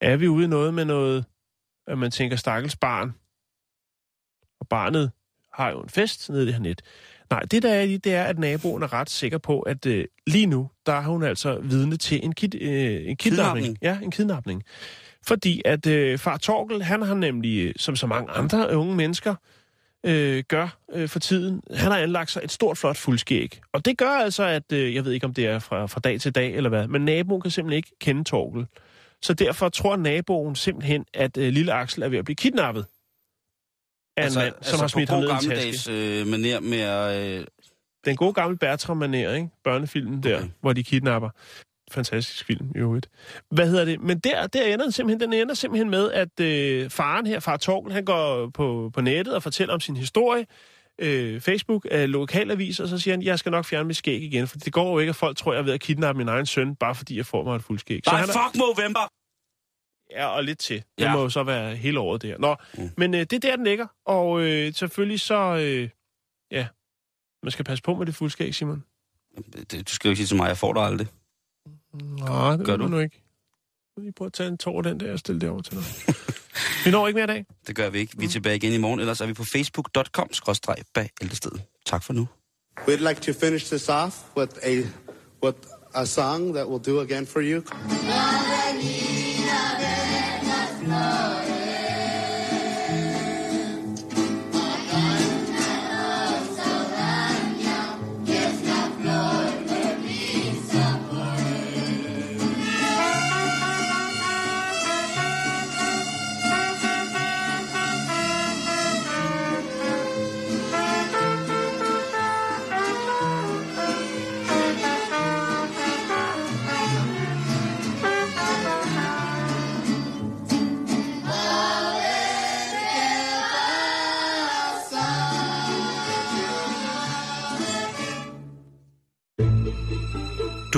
Er 0.00 0.16
vi 0.16 0.28
ude 0.28 0.44
i 0.44 0.48
noget 0.48 0.74
med 0.74 0.84
noget, 0.84 1.24
at 1.86 1.98
man 1.98 2.10
tænker, 2.10 2.36
stakkels 2.36 2.76
barn, 2.76 3.14
og 4.60 4.68
barnet 4.68 5.12
har 5.52 5.70
jo 5.70 5.80
en 5.80 5.88
fest 5.88 6.30
nede 6.30 6.42
i 6.42 6.46
det 6.46 6.54
her 6.54 6.60
net. 6.60 6.82
Nej, 7.30 7.40
det 7.40 7.62
der 7.62 7.74
er 7.74 7.82
i, 7.82 7.96
det 7.96 8.14
er, 8.14 8.24
at 8.24 8.38
naboen 8.38 8.82
er 8.82 8.92
ret 8.92 9.10
sikker 9.10 9.38
på, 9.38 9.60
at 9.60 9.86
øh, 9.86 10.04
lige 10.26 10.46
nu, 10.46 10.70
der 10.86 10.92
er 10.92 11.02
hun 11.02 11.22
altså 11.22 11.60
vidne 11.60 11.96
til 11.96 12.24
en, 12.24 12.32
kid, 12.32 12.54
øh, 12.54 13.08
en 13.08 13.16
kidnapning. 13.16 13.18
Kidnapning. 13.18 13.78
Ja, 13.82 13.98
en 14.02 14.10
kidnapning. 14.10 14.62
Fordi 15.26 15.62
at 15.64 15.86
øh, 15.86 16.18
far 16.18 16.36
Torkel, 16.36 16.82
han 16.82 17.02
har 17.02 17.14
nemlig, 17.14 17.66
øh, 17.66 17.74
som 17.76 17.96
så 17.96 18.06
mange 18.06 18.30
andre 18.30 18.76
unge 18.76 18.96
mennesker, 18.96 19.34
øh, 20.04 20.44
gør 20.48 20.78
øh, 20.92 21.08
for 21.08 21.18
tiden, 21.18 21.62
han 21.74 21.90
har 21.90 21.98
anlagt 21.98 22.30
sig 22.30 22.40
et 22.44 22.52
stort, 22.52 22.78
flot 22.78 22.96
fuldskæg. 22.96 23.60
Og 23.72 23.84
det 23.84 23.98
gør 23.98 24.08
altså, 24.10 24.44
at, 24.44 24.72
øh, 24.72 24.94
jeg 24.94 25.04
ved 25.04 25.12
ikke, 25.12 25.26
om 25.26 25.34
det 25.34 25.46
er 25.46 25.58
fra, 25.58 25.86
fra 25.86 26.00
dag 26.00 26.20
til 26.20 26.32
dag 26.34 26.54
eller 26.54 26.70
hvad, 26.70 26.88
men 26.88 27.04
naboen 27.04 27.40
kan 27.42 27.50
simpelthen 27.50 27.76
ikke 27.76 27.92
kende 28.00 28.24
Torkel. 28.24 28.66
Så 29.22 29.34
derfor 29.34 29.68
tror 29.68 29.96
naboen 29.96 30.56
simpelthen, 30.56 31.04
at 31.14 31.36
øh, 31.36 31.52
lille 31.52 31.72
Axel 31.72 32.02
er 32.02 32.08
ved 32.08 32.18
at 32.18 32.24
blive 32.24 32.36
kidnappet 32.36 32.86
af 34.16 34.26
en 34.26 34.34
mand, 34.34 34.54
som 34.62 34.80
har 34.80 34.86
smidt 34.86 35.10
ham 35.10 35.20
ned 35.20 35.28
i 35.28 35.32
en 35.32 35.50
taske. 35.50 35.92
øh, 35.92 36.26
manér 36.26 36.60
med 36.60 36.80
at... 36.80 37.26
Øh, 37.40 37.46
Den 38.04 38.16
gode 38.16 38.32
gamle 38.32 38.56
Bertram 38.58 39.02
manér, 39.02 39.06
ikke? 39.30 39.48
Børnefilmen 39.64 40.22
der, 40.22 40.36
Okay. 40.36 40.48
hvor 40.60 40.72
de 40.72 40.84
kidnapper. 40.84 41.30
Fantastisk 41.92 42.46
film, 42.46 42.70
i 42.74 42.78
øvrigt. 42.78 43.08
Hvad 43.50 43.68
hedder 43.70 43.84
det? 43.84 44.00
Men 44.00 44.18
der, 44.18 44.46
der 44.46 44.64
ender 44.64 44.84
den 44.84 44.92
simpelthen, 44.92 45.20
den 45.30 45.40
ender 45.40 45.54
simpelthen 45.54 45.90
med, 45.90 46.12
at 46.12 46.40
øh, 46.40 46.90
faren 46.90 47.26
her, 47.26 47.40
far 47.40 47.56
Torkel, 47.56 47.92
han 47.92 48.04
går 48.04 48.50
på, 48.50 48.90
på 48.94 49.00
nettet 49.00 49.34
og 49.34 49.42
fortæller 49.42 49.74
om 49.74 49.80
sin 49.80 49.96
historie. 49.96 50.46
Øh, 50.98 51.40
Facebook, 51.40 51.86
øh, 51.90 52.08
lokalavis, 52.08 52.80
og 52.80 52.88
så 52.88 52.98
siger 52.98 53.14
han, 53.14 53.22
jeg 53.22 53.38
skal 53.38 53.52
nok 53.52 53.64
fjerne 53.64 53.84
mit 53.86 53.96
skæg 53.96 54.22
igen, 54.22 54.46
for 54.48 54.58
det 54.58 54.72
går 54.72 54.92
jo 54.92 54.98
ikke, 54.98 55.10
at 55.10 55.16
folk 55.16 55.36
tror, 55.36 55.52
jeg 55.52 55.58
er 55.60 55.64
ved 55.64 55.72
at 55.72 55.80
kidnappe 55.80 56.18
min 56.18 56.28
egen 56.28 56.46
søn, 56.46 56.76
bare 56.76 56.94
fordi 56.94 57.16
jeg 57.16 57.26
får 57.26 57.44
mig 57.44 57.56
et 57.56 57.62
fuldskæg. 57.62 58.00
Nej, 58.06 58.20
han 58.20 58.28
er, 58.28 58.32
fuck 58.32 58.56
Movember! 58.58 59.08
Ja, 60.10 60.26
og 60.26 60.44
lidt 60.44 60.58
til. 60.58 60.76
Det 60.98 61.04
Ja. 61.04 61.12
må 61.14 61.22
jo 61.22 61.28
så 61.28 61.42
være 61.42 61.76
hele 61.76 62.00
året 62.00 62.22
der. 62.22 62.38
Nå, 62.38 62.56
Mm. 62.78 62.90
men 62.96 63.14
øh, 63.14 63.20
det 63.20 63.32
er 63.32 63.38
der, 63.38 63.56
den 63.56 63.64
ligger. 63.64 63.86
Og 64.06 64.40
øh, 64.42 64.72
selvfølgelig 64.74 65.20
så, 65.20 65.56
øh, 65.56 65.88
ja, 66.50 66.66
man 67.42 67.50
skal 67.50 67.64
passe 67.64 67.82
på 67.82 67.94
med 67.94 68.06
det 68.06 68.14
fuldskæg, 68.14 68.54
Simon. 68.54 68.84
Det, 69.70 69.88
du 69.88 69.94
skal 69.94 70.08
jo 70.08 70.10
ikke 70.10 70.16
sige 70.16 70.26
til 70.26 70.36
mig, 70.36 70.48
jeg 70.48 70.56
får 70.58 70.72
dig 70.72 70.82
aldrig. 70.82 71.06
Nej, 71.94 72.56
det 72.56 72.66
Gør 72.66 72.76
du? 72.76 72.88
nu 72.88 72.98
ikke. 72.98 73.22
Lige 73.98 74.12
prøve 74.12 74.26
at 74.26 74.32
tage 74.32 74.48
en 74.48 74.58
tår 74.58 74.82
den 74.82 75.00
der 75.00 75.12
og 75.12 75.18
stille 75.18 75.40
det 75.40 75.48
over 75.48 75.62
til 75.62 75.74
dig. 75.76 75.84
vi 76.84 76.90
når 76.90 77.06
ikke 77.08 77.16
mere 77.16 77.24
i 77.24 77.26
dag. 77.26 77.46
Det 77.66 77.76
gør 77.76 77.90
vi 77.90 77.98
ikke. 77.98 78.18
Vi 78.18 78.24
er 78.24 78.28
tilbage 78.28 78.56
igen 78.56 78.72
i 78.72 78.78
morgen, 78.78 79.00
ellers 79.00 79.20
er 79.20 79.26
vi 79.26 79.32
på 79.32 79.44
facebook.com 79.44 80.28
skråstreg 80.32 80.76
bag 80.94 81.10
ældrested. 81.22 81.50
Tak 81.86 82.02
for 82.02 82.12
nu. 82.12 82.28
We'd 82.80 83.08
like 83.08 83.20
to 83.20 83.32
finish 83.32 83.66
this 83.66 83.88
off 83.88 84.14
with 84.36 84.52
a 84.62 84.74
with 85.46 85.58
a 85.94 86.04
song 86.06 86.54
that 86.54 86.66
we'll 86.66 86.90
do 86.92 87.00
again 87.00 87.26
for 87.26 87.40
you. 87.40 87.62